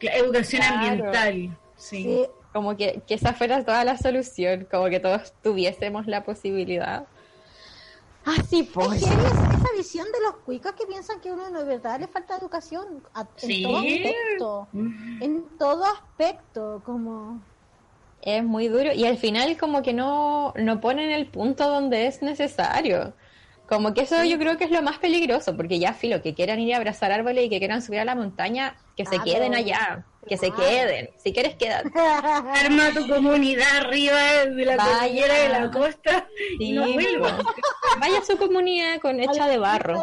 Cla- 0.00 0.14
Educación 0.16 0.62
Claro. 0.62 0.88
ambiental. 0.88 1.58
Sí. 1.76 2.02
Sí. 2.02 2.26
Como 2.52 2.76
que, 2.76 3.00
que 3.06 3.14
esa 3.14 3.32
fuera 3.32 3.64
toda 3.64 3.82
la 3.84 3.96
solución, 3.96 4.66
como 4.70 4.86
que 4.90 5.00
todos 5.00 5.32
tuviésemos 5.42 6.06
la 6.06 6.22
posibilidad. 6.24 7.06
Así 8.24 8.60
Es 8.60 8.68
pues. 8.68 9.02
esa, 9.02 9.48
esa 9.54 9.68
visión 9.76 10.06
de 10.12 10.20
los 10.20 10.36
cuicos 10.44 10.72
que 10.72 10.86
piensan 10.86 11.20
que 11.20 11.28
a 11.30 11.32
uno 11.34 11.50
de 11.50 11.64
verdad 11.64 12.00
le 12.00 12.08
falta 12.08 12.36
educación 12.36 13.02
a- 13.14 13.28
en 13.42 13.62
todo 13.62 13.76
aspecto. 13.78 14.68
En 15.20 15.56
todo 15.58 15.84
aspecto, 15.84 16.82
como... 16.84 17.46
Es 18.20 18.44
muy 18.44 18.68
duro 18.68 18.92
y 18.92 19.04
al 19.04 19.18
final 19.18 19.58
como 19.58 19.82
que 19.82 19.92
no, 19.92 20.52
no 20.56 20.80
ponen 20.80 21.10
el 21.10 21.30
punto 21.30 21.68
donde 21.68 22.06
es 22.06 22.22
necesario. 22.22 23.16
Como 23.66 23.94
que 23.94 24.02
eso 24.02 24.22
yo 24.24 24.38
creo 24.38 24.56
que 24.58 24.64
es 24.64 24.70
lo 24.70 24.82
más 24.82 24.98
peligroso, 24.98 25.56
porque 25.56 25.78
ya 25.80 25.92
filo, 25.94 26.22
que 26.22 26.34
quieran 26.34 26.60
ir 26.60 26.74
a 26.74 26.76
abrazar 26.76 27.10
árboles 27.10 27.46
y 27.46 27.50
que 27.50 27.58
quieran 27.58 27.82
subir 27.82 28.00
a 28.00 28.04
la 28.04 28.14
montaña, 28.14 28.76
que 28.96 29.06
se 29.06 29.22
queden 29.24 29.54
allá, 29.54 30.06
que 30.26 30.36
se 30.36 30.50
queden. 30.52 31.10
Si 31.22 31.32
quieres, 31.32 31.54
quédate. 31.56 31.90
Arma 31.98 32.90
tu 32.94 33.08
comunidad 33.08 33.76
arriba 33.78 34.46
de 34.46 34.64
la 34.64 34.76
Vaya. 34.76 34.98
cordillera 34.98 35.34
de 35.34 35.48
la 35.48 35.70
costa 35.70 36.26
y 36.58 36.72
no 36.72 36.92
vuelvas. 36.92 37.34
Vaya 38.00 38.18
a 38.18 38.24
su 38.24 38.36
comunidad 38.36 39.00
con 39.00 39.20
hecha 39.20 39.46
de 39.48 39.58
barro. 39.58 40.02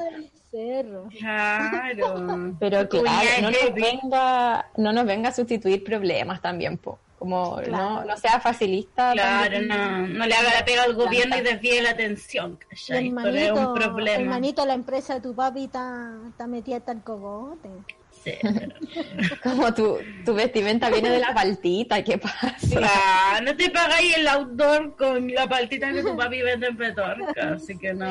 Cerro. 0.52 1.08
Claro. 1.18 2.56
Pero 2.60 2.90
claro, 2.90 3.30
no 3.42 3.52
nos 3.52 3.74
venga, 3.74 4.66
no 4.78 4.94
nos 4.94 5.06
venga 5.06 5.30
a 5.30 5.32
sustituir 5.32 5.84
problemas 5.84 6.42
también, 6.42 6.78
po. 6.78 7.00
Como 7.20 7.58
no, 7.58 7.64
Claro. 7.64 8.06
no 8.06 8.18
sea 8.18 8.40
facilista. 8.40 9.12
Claro, 9.12 9.62
no, 9.62 10.08
no 10.08 10.26
le 10.26 10.34
haga 10.34 10.54
la 10.58 10.64
pega 10.66 10.84
al 10.84 10.96
gobierno 10.96 11.38
y 11.38 11.42
desvíe 11.42 11.82
la 11.82 11.90
atención. 11.92 12.58
El 12.72 12.78
es 12.78 12.90
un 13.10 13.14
manito, 13.14 13.76
el 14.08 14.26
manito, 14.26 14.66
la 14.66 14.74
empresa 14.74 15.16
de 15.16 15.22
tu 15.22 15.36
papi 15.36 15.66
está, 15.66 16.14
está 16.30 16.48
metida 16.48 16.78
hasta 16.78 16.94
el 16.94 17.02
cogote. 17.04 17.70
Como 19.44 19.74
tu, 19.74 19.98
tu 20.26 20.34
vestimenta 20.34 20.90
viene 20.90 21.10
de 21.10 21.20
la 21.20 21.34
paltita, 21.34 22.04
¿qué 22.04 22.18
pasa? 22.18 22.56
Claro, 22.70 23.46
no 23.46 23.56
te 23.56 23.70
pagáis 23.70 24.18
el 24.18 24.28
outdoor 24.28 24.96
con 24.96 25.32
la 25.34 25.48
paltita 25.48 25.92
que 25.92 26.02
tu 26.04 26.16
papi 26.16 26.42
vende 26.42 26.68
en 26.68 26.78
Petorca, 26.78 27.54
así 27.56 27.78
que 27.78 27.94
no. 27.94 28.08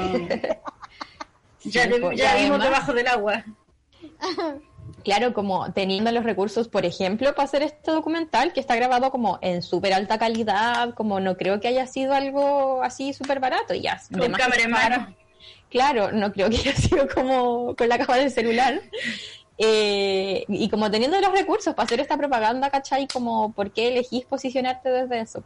Ya, 1.65 1.85
Sí, 1.85 1.91
pues, 2.01 2.19
ya 2.19 2.35
vimos 2.37 2.61
además- 2.61 2.65
debajo 2.65 2.93
del 2.95 3.07
agua. 3.09 3.45
Claro, 5.05 5.33
como 5.33 5.73
teniendo 5.73 6.11
los 6.13 6.25
recursos, 6.25 6.69
por 6.69 6.85
ejemplo, 6.85 7.35
para 7.35 7.45
hacer 7.45 7.63
este 7.63 7.91
documental 7.93 8.53
que 8.53 8.61
está 8.61 8.75
grabado 8.77 9.11
como 9.11 9.39
en 9.43 9.63
súper 9.63 9.93
alta 9.95 10.19
calidad, 10.19 10.95
como 10.95 11.21
no 11.21 11.37
creo 11.37 11.61
que 11.61 11.69
haya 11.69 11.87
sido 11.87 12.15
algo 12.15 12.83
así 12.83 13.13
súper 13.13 13.41
barato, 13.41 13.75
y 13.75 13.83
ya. 13.83 14.01
Con 14.13 14.33
cámara 14.33 14.63
en 14.63 14.71
mano. 14.71 15.15
Claro, 15.71 16.13
no 16.13 16.33
creo 16.33 16.49
que 16.51 16.57
haya 16.57 16.75
sido 16.75 17.09
como 17.09 17.75
con 17.77 17.89
la 17.89 17.99
cámara 17.99 18.23
del 18.23 18.31
celular. 18.31 18.81
Eh, 19.61 20.45
y 20.49 20.69
como 20.69 20.89
teniendo 20.91 21.21
los 21.21 21.33
recursos 21.33 21.75
para 21.75 21.85
hacer 21.87 21.99
esta 22.01 22.17
propaganda, 22.17 22.71
¿cachai? 22.71 23.09
Como, 23.09 23.53
¿por 23.53 23.71
qué 23.73 23.89
elegís 23.89 24.25
posicionarte 24.25 24.89
desde 24.89 25.21
eso? 25.21 25.43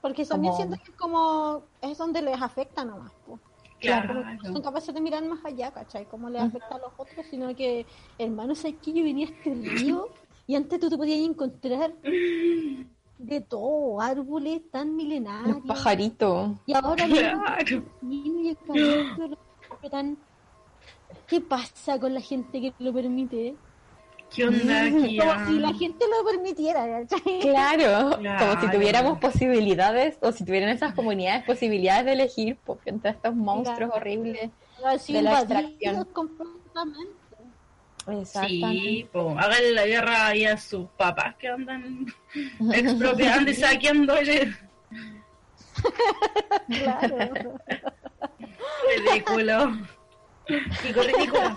Porque 0.00 0.24
también 0.24 0.52
Como- 0.52 0.56
siento 0.68 0.84
que 0.84 0.90
es 0.92 0.96
como, 0.98 1.62
es 1.80 1.98
donde 1.98 2.22
les 2.22 2.40
afecta 2.40 2.84
nomás. 2.84 3.12
po. 3.26 3.38
Claro. 3.80 4.22
No 4.44 4.52
son 4.52 4.62
capaces 4.62 4.94
de 4.94 5.00
mirar 5.00 5.24
más 5.24 5.44
allá, 5.44 5.72
¿cachai? 5.72 6.04
Cómo 6.06 6.28
les 6.30 6.40
afecta 6.42 6.76
a 6.76 6.78
los 6.78 6.92
otros, 6.96 7.26
sino 7.28 7.52
que, 7.56 7.84
hermano, 8.16 8.54
¿sabes 8.54 8.76
que 8.80 8.92
yo 8.92 9.02
venía 9.02 9.26
a 9.26 9.30
este 9.30 9.54
río 9.54 10.08
y 10.46 10.54
antes 10.54 10.78
tú 10.78 10.88
te 10.88 10.96
podías 10.96 11.18
encontrar 11.28 11.92
de 13.18 13.40
todo, 13.40 14.00
árboles 14.00 14.62
tan 14.70 14.94
milenarios. 14.94 15.56
Los 15.58 15.66
pajaritos. 15.66 16.50
Y 16.66 16.74
ahora 16.74 17.06
Claro. 17.06 17.82
y 18.08 18.48
el 18.48 18.56
camino 18.66 19.36
lo 19.82 19.90
tan... 19.90 20.16
¿Qué 21.32 21.40
pasa 21.40 21.98
con 21.98 22.12
la 22.12 22.20
gente 22.20 22.60
que 22.60 22.74
lo 22.78 22.92
permite? 22.92 23.54
¿Qué 24.34 24.44
onda 24.44 24.82
aquí? 24.84 25.16
Como 25.16 25.46
si 25.46 25.58
la 25.60 25.72
gente 25.72 26.04
lo 26.06 26.30
permitiera. 26.30 26.86
Claro, 27.40 28.18
Claro. 28.18 28.38
como 28.38 28.60
si 28.60 28.70
tuviéramos 28.70 29.18
posibilidades, 29.18 30.18
o 30.20 30.30
si 30.30 30.44
tuvieran 30.44 30.68
esas 30.68 30.92
comunidades 30.92 31.42
posibilidades 31.44 32.04
de 32.04 32.12
elegir 32.12 32.58
pues, 32.66 32.80
frente 32.82 33.08
a 33.08 33.12
estos 33.12 33.34
monstruos 33.34 33.78
Claro. 33.78 33.94
horribles. 33.94 34.50
Así 34.84 35.14
de 35.14 35.22
la 35.22 35.38
extracción. 35.40 36.04
completamente. 36.12 37.12
Sí, 38.26 39.08
po, 39.10 39.30
hagan 39.38 39.74
la 39.74 39.86
guerra 39.86 40.26
ahí 40.26 40.44
a 40.44 40.58
sus 40.58 40.86
papás 40.98 41.34
que 41.36 41.48
andan 41.48 42.04
expropiando 42.74 43.50
y 43.50 43.54
saqueando. 43.54 44.16
Claro. 46.68 47.56
Ridículo. 49.06 49.72
Chico, 50.82 51.02
ridículo. 51.02 51.56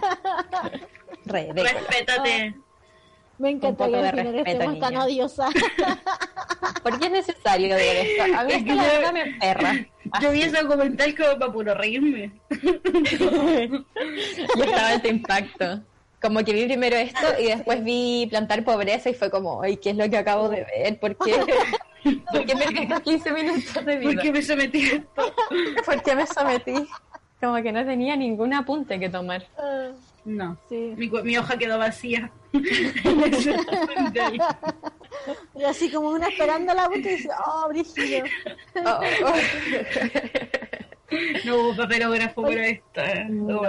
De- 1.26 1.54
Respétate. 1.64 2.56
Me 3.38 3.50
encanta 3.50 3.90
que 3.90 3.96
al 3.98 4.12
final 4.12 4.36
estemos 4.40 4.80
tan 4.80 4.96
odiosas. 4.98 5.54
¿Por 6.84 7.00
qué 7.00 7.06
es 7.08 7.12
necesario 7.12 7.76
ver 7.76 8.06
esto? 8.06 8.24
A 8.38 8.44
mí 8.46 8.54
Es 8.54 8.64
que 8.64 8.76
la 8.76 8.84
verdad 8.84 9.14
me 9.14 9.26
perra. 9.40 9.74
Yo 10.22 10.32
vi 10.32 10.44
ese 10.44 10.62
documental 10.62 11.16
como 11.18 11.40
para 11.40 11.52
puro 11.52 11.74
reírme. 11.74 12.32
Yo 12.50 13.84
estaba 14.64 14.90
en 14.92 14.96
este 14.96 15.10
impacto. 15.10 15.82
Como 16.22 16.44
que 16.44 16.54
vi 16.54 16.66
primero 16.66 16.96
esto 16.96 17.28
y 17.40 17.48
después 17.48 17.84
vi 17.84 18.28
plantar 18.30 18.64
pobreza 18.64 19.10
y 19.10 19.14
fue 19.14 19.30
como, 19.30 19.62
ay, 19.62 19.78
¿qué 19.78 19.92
es 19.92 19.98
lo 19.98 20.10
que 20.10 20.18
acabo 20.18 20.50
de 20.50 20.64
ver? 20.64 21.00
¿Por 21.00 21.16
qué, 21.18 21.36
¿Por 22.32 22.46
qué 22.46 22.54
estos 22.84 23.00
15 23.02 23.32
minutos 23.32 23.86
de 23.86 23.98
vida? 23.98 24.12
¿Por 24.14 24.22
qué 24.22 24.32
me 24.32 24.42
sometí 24.42 24.90
a 24.90 24.94
esto? 24.96 25.36
¿Por 25.86 26.02
qué 26.02 26.16
me 26.16 26.26
sometí? 26.26 26.88
Como 27.46 27.62
que 27.62 27.72
no 27.72 27.86
tenía 27.86 28.16
ningún 28.16 28.54
apunte 28.56 29.00
que 29.00 29.08
tomar. 29.08 29.46
Ah, 29.58 29.92
No. 30.26 30.58
sí. 30.68 30.96
Mi, 30.98 31.38
hoja 31.38 31.58
quedó 31.58 31.78
vacía. 31.78 32.32
Y 35.56 35.64
así 35.64 35.90
como 35.90 36.10
una 36.10 36.28
esperando 36.28 36.74
la 36.74 36.88
boca 36.88 37.00
y 37.00 37.16
dice, 37.16 37.30
oh, 37.48 37.68
brígido. 37.70 38.26
Oh, 38.76 39.00
oh. 39.26 39.34
No 41.46 41.56
hubo 41.56 41.76
papelógrafo 41.76 42.42
para 42.44 42.68
esto. 42.68 43.02
No. 43.30 43.62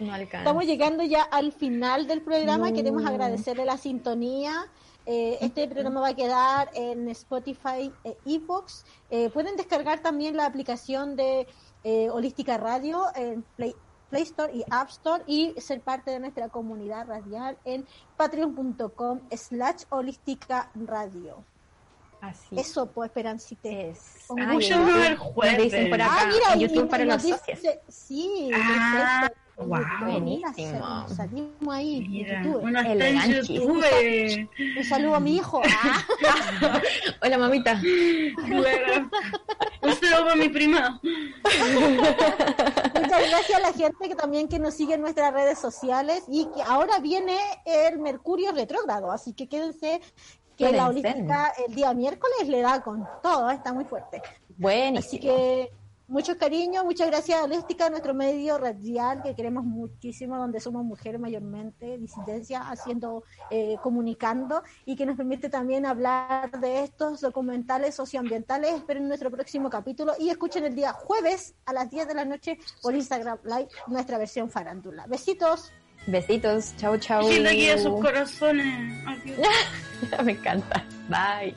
No 0.00 0.14
alcanza. 0.14 0.38
Estamos 0.38 0.64
llegando 0.64 1.04
ya 1.04 1.22
al 1.22 1.52
final 1.52 2.06
del 2.06 2.22
programa. 2.22 2.72
Queremos 2.72 3.04
agradecerle 3.04 3.64
la 3.64 3.76
sintonía. 3.76 4.66
Eh, 5.06 5.38
este 5.42 5.68
programa 5.68 6.00
va 6.00 6.08
a 6.08 6.16
quedar 6.16 6.70
en 6.74 7.08
Spotify 7.10 7.92
e 8.04 8.16
Evox. 8.24 8.84
Eh, 9.10 9.28
pueden 9.30 9.56
descargar 9.56 10.00
también 10.00 10.36
la 10.36 10.46
aplicación 10.46 11.14
de 11.14 11.46
eh, 11.84 12.08
Holística 12.10 12.56
Radio 12.58 13.04
en 13.14 13.42
Play, 13.56 13.74
Play 14.10 14.22
Store 14.22 14.52
y 14.54 14.64
App 14.70 14.88
Store 14.90 15.22
y 15.26 15.54
ser 15.60 15.80
parte 15.80 16.10
de 16.10 16.20
nuestra 16.20 16.48
comunidad 16.48 17.06
radial 17.06 17.56
en 17.64 17.86
patreon.com 18.16 19.20
slash 19.36 19.84
holística 19.90 20.70
radio. 20.74 21.44
Así 22.20 22.58
Eso, 22.58 22.86
pues, 22.86 23.08
Esperancita. 23.10 23.68
es. 23.68 24.24
Gusto. 24.28 24.42
el 24.74 25.10
Me 25.10 25.16
jueves. 25.16 25.62
dicen 25.64 25.90
por 25.90 26.00
acá 26.00 26.16
Ah, 26.20 26.26
mira, 26.26 26.52
en 26.54 26.58
y- 26.60 26.62
YouTube 26.62 26.84
y 26.86 26.88
para 26.88 27.04
nos 27.04 27.14
los 27.14 27.22
dice- 27.24 27.56
socios. 27.56 27.74
Sí, 27.88 28.50
Ah. 28.54 29.30
Wow. 29.56 29.80
Buenísimo. 30.00 31.08
Salimos 31.08 31.74
ahí 31.74 31.98
en 31.98 32.10
Mira, 32.10 32.40
en. 32.40 33.32
YouTube. 33.32 33.84
Un 34.76 34.84
saludo 34.84 35.14
a 35.16 35.20
mi 35.20 35.36
hijo. 35.36 35.62
Ah, 36.26 36.80
Hola, 37.22 37.38
mamita. 37.38 37.80
Claro. 37.80 39.10
Un 39.82 39.94
saludo 39.94 40.24
para 40.24 40.36
mi 40.36 40.48
prima. 40.48 41.00
muchas 42.94 43.30
gracias 43.30 43.58
a 43.58 43.60
la 43.60 43.72
gente 43.72 44.08
que 44.08 44.14
también 44.14 44.48
que 44.48 44.58
nos 44.58 44.74
sigue 44.74 44.94
en 44.94 45.02
nuestras 45.02 45.32
redes 45.32 45.58
sociales 45.58 46.24
y 46.28 46.46
que 46.46 46.62
ahora 46.62 46.98
viene 47.00 47.36
el 47.64 47.98
Mercurio 47.98 48.52
retrógrado, 48.52 49.10
así 49.12 49.32
que 49.34 49.48
quédense 49.48 50.00
que 50.56 50.72
la 50.72 50.88
holística 50.88 51.52
el 51.66 51.74
día 51.74 51.92
miércoles 51.92 52.48
le 52.48 52.60
da 52.60 52.82
con 52.82 53.06
todo, 53.22 53.50
está 53.50 53.72
muy 53.72 53.84
fuerte. 53.84 54.22
Buenísimo. 54.56 54.98
Así 55.00 55.18
que 55.18 55.70
mucho 56.06 56.36
cariño, 56.36 56.84
muchas 56.84 57.08
gracias 57.08 57.40
a 57.40 57.46
nuestro 57.90 58.14
medio 58.14 58.58
radial 58.58 59.22
que 59.22 59.34
queremos 59.34 59.64
muchísimo, 59.64 60.36
donde 60.36 60.60
somos 60.60 60.84
mujeres 60.84 61.20
mayormente, 61.20 61.98
disidencia, 61.98 62.68
haciendo, 62.68 63.24
eh, 63.50 63.76
comunicando 63.82 64.62
y 64.84 64.96
que 64.96 65.06
nos 65.06 65.16
permite 65.16 65.48
también 65.48 65.86
hablar 65.86 66.50
de 66.60 66.84
estos 66.84 67.20
documentales 67.20 67.94
socioambientales. 67.94 68.74
Esperen 68.74 69.08
nuestro 69.08 69.30
próximo 69.30 69.70
capítulo 69.70 70.12
y 70.18 70.28
escuchen 70.28 70.64
el 70.64 70.74
día 70.74 70.92
jueves 70.92 71.54
a 71.64 71.72
las 71.72 71.90
10 71.90 72.08
de 72.08 72.14
la 72.14 72.24
noche 72.24 72.58
por 72.82 72.94
Instagram 72.94 73.38
Live 73.44 73.68
nuestra 73.86 74.18
versión 74.18 74.50
farándula. 74.50 75.06
Besitos. 75.06 75.72
Besitos. 76.06 76.74
Chau, 76.76 76.98
chau. 76.98 77.28
Linda 77.28 77.50
aquí 77.50 77.68
a 77.70 77.78
sus 77.78 78.00
corazones. 78.00 79.06
Adiós. 79.06 79.48
Me 80.24 80.32
encanta. 80.32 80.84
Bye. 81.08 81.54